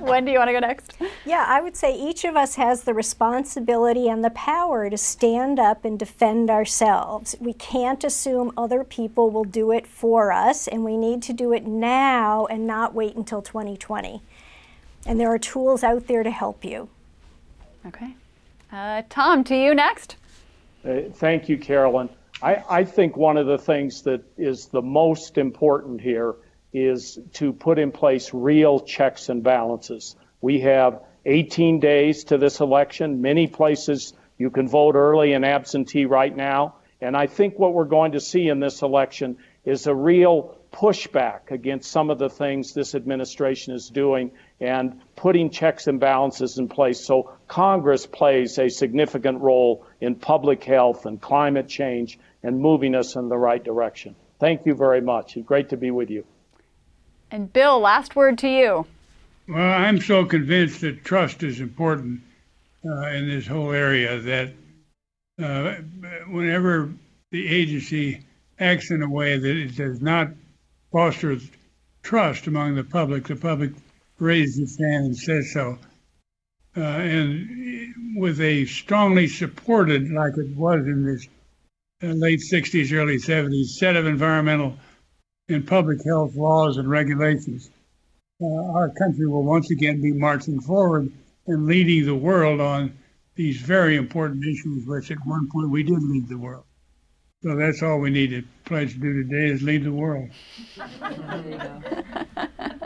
When 0.00 0.24
do 0.24 0.32
you 0.32 0.38
want 0.38 0.48
to 0.48 0.52
go 0.52 0.58
next? 0.58 0.94
Yeah, 1.24 1.44
I 1.46 1.60
would 1.60 1.76
say 1.76 1.96
each 1.96 2.24
of 2.24 2.36
us 2.36 2.56
has 2.56 2.82
the 2.82 2.92
responsibility 2.92 4.08
and 4.08 4.24
the 4.24 4.30
power 4.30 4.90
to 4.90 4.96
stand 4.96 5.60
up 5.60 5.84
and 5.84 5.96
defend 5.96 6.50
ourselves. 6.50 7.36
We 7.38 7.52
can't 7.52 8.02
assume 8.02 8.50
other 8.56 8.82
people 8.82 9.30
will 9.30 9.44
do 9.44 9.70
it 9.70 9.86
for 9.86 10.32
us, 10.32 10.66
and 10.66 10.84
we 10.84 10.96
need 10.96 11.22
to 11.24 11.32
do 11.32 11.52
it 11.52 11.64
now 11.64 12.46
and 12.46 12.66
not 12.66 12.92
wait 12.92 13.14
until 13.14 13.40
2020. 13.40 14.20
And 15.06 15.20
there 15.20 15.32
are 15.32 15.38
tools 15.38 15.84
out 15.84 16.08
there 16.08 16.24
to 16.24 16.30
help 16.32 16.64
you. 16.64 16.88
Okay. 17.86 18.16
Uh, 18.72 19.02
Tom, 19.08 19.44
to 19.44 19.54
you 19.54 19.74
next. 19.76 20.16
Uh, 20.84 21.02
thank 21.12 21.48
you, 21.48 21.56
Carolyn. 21.56 22.08
I, 22.42 22.62
I 22.68 22.84
think 22.84 23.16
one 23.16 23.36
of 23.36 23.46
the 23.46 23.58
things 23.58 24.02
that 24.02 24.22
is 24.36 24.66
the 24.66 24.82
most 24.82 25.38
important 25.38 26.00
here 26.00 26.34
is 26.72 27.18
to 27.34 27.52
put 27.52 27.78
in 27.78 27.92
place 27.92 28.34
real 28.34 28.80
checks 28.80 29.28
and 29.28 29.42
balances. 29.42 30.16
We 30.40 30.60
have 30.60 31.00
18 31.24 31.80
days 31.80 32.24
to 32.24 32.38
this 32.38 32.60
election. 32.60 33.22
Many 33.22 33.46
places 33.46 34.12
you 34.36 34.50
can 34.50 34.68
vote 34.68 34.96
early 34.96 35.32
and 35.32 35.44
absentee 35.44 36.04
right 36.04 36.34
now. 36.36 36.76
And 37.00 37.16
I 37.16 37.26
think 37.26 37.58
what 37.58 37.74
we're 37.74 37.84
going 37.84 38.12
to 38.12 38.20
see 38.20 38.48
in 38.48 38.60
this 38.60 38.82
election 38.82 39.38
is 39.64 39.86
a 39.86 39.94
real 39.94 40.58
pushback 40.74 41.52
against 41.52 41.90
some 41.90 42.10
of 42.10 42.18
the 42.18 42.28
things 42.28 42.74
this 42.74 42.96
administration 42.96 43.74
is 43.74 43.88
doing 43.88 44.32
and 44.60 45.00
putting 45.14 45.48
checks 45.48 45.86
and 45.86 46.00
balances 46.00 46.58
in 46.58 46.68
place. 46.68 47.04
So 47.06 47.30
Congress 47.46 48.06
plays 48.06 48.58
a 48.58 48.68
significant 48.68 49.40
role 49.40 49.86
in 50.00 50.16
public 50.16 50.64
health 50.64 51.06
and 51.06 51.20
climate 51.20 51.68
change 51.68 52.18
and 52.42 52.58
moving 52.58 52.96
us 52.96 53.14
in 53.14 53.28
the 53.28 53.38
right 53.38 53.62
direction. 53.62 54.16
Thank 54.40 54.66
you 54.66 54.74
very 54.74 55.00
much. 55.00 55.36
It's 55.36 55.46
great 55.46 55.68
to 55.68 55.76
be 55.76 55.92
with 55.92 56.10
you. 56.10 56.24
And 57.30 57.52
Bill, 57.52 57.78
last 57.78 58.16
word 58.16 58.38
to 58.38 58.48
you. 58.48 58.86
Well, 59.48 59.72
I'm 59.72 60.00
so 60.00 60.24
convinced 60.24 60.80
that 60.80 61.04
trust 61.04 61.44
is 61.44 61.60
important 61.60 62.20
uh, 62.84 63.06
in 63.08 63.28
this 63.28 63.46
whole 63.46 63.70
area 63.70 64.18
that 64.18 64.52
uh, 65.40 65.74
whenever 66.28 66.92
the 67.30 67.46
agency 67.48 68.24
acts 68.58 68.90
in 68.90 69.02
a 69.02 69.08
way 69.08 69.38
that 69.38 69.56
it 69.56 69.76
does 69.76 70.00
not 70.00 70.28
foster 70.94 71.36
trust 72.04 72.46
among 72.46 72.76
the 72.76 72.84
public, 72.84 73.26
the 73.26 73.34
public 73.34 73.72
raises 74.20 74.58
its 74.60 74.78
hand 74.78 75.06
and 75.06 75.16
says 75.16 75.52
so. 75.52 75.76
Uh, 76.76 76.80
and 76.80 78.16
with 78.16 78.40
a 78.40 78.64
strongly 78.66 79.26
supported, 79.26 80.08
like 80.12 80.38
it 80.38 80.56
was 80.56 80.86
in 80.86 81.04
this 81.04 81.26
uh, 82.04 82.14
late 82.14 82.38
60s, 82.38 82.92
early 82.92 83.16
70s 83.16 83.70
set 83.70 83.96
of 83.96 84.06
environmental 84.06 84.76
and 85.48 85.66
public 85.66 85.98
health 86.04 86.36
laws 86.36 86.76
and 86.76 86.88
regulations, 86.88 87.70
uh, 88.40 88.46
our 88.46 88.90
country 88.90 89.26
will 89.26 89.42
once 89.42 89.72
again 89.72 90.00
be 90.00 90.12
marching 90.12 90.60
forward 90.60 91.10
and 91.48 91.66
leading 91.66 92.06
the 92.06 92.14
world 92.14 92.60
on 92.60 92.96
these 93.34 93.60
very 93.60 93.96
important 93.96 94.44
issues, 94.44 94.86
which 94.86 95.10
at 95.10 95.18
one 95.26 95.48
point 95.50 95.70
we 95.70 95.82
did 95.82 96.00
lead 96.00 96.28
the 96.28 96.38
world. 96.38 96.64
So 97.44 97.54
that's 97.54 97.82
all 97.82 97.98
we 97.98 98.08
need 98.08 98.30
to 98.30 98.42
pledge 98.64 98.94
to 98.94 98.98
do 98.98 99.22
today 99.22 99.52
is 99.52 99.62
lead 99.62 99.84
the 99.84 99.92
world. 99.92 100.30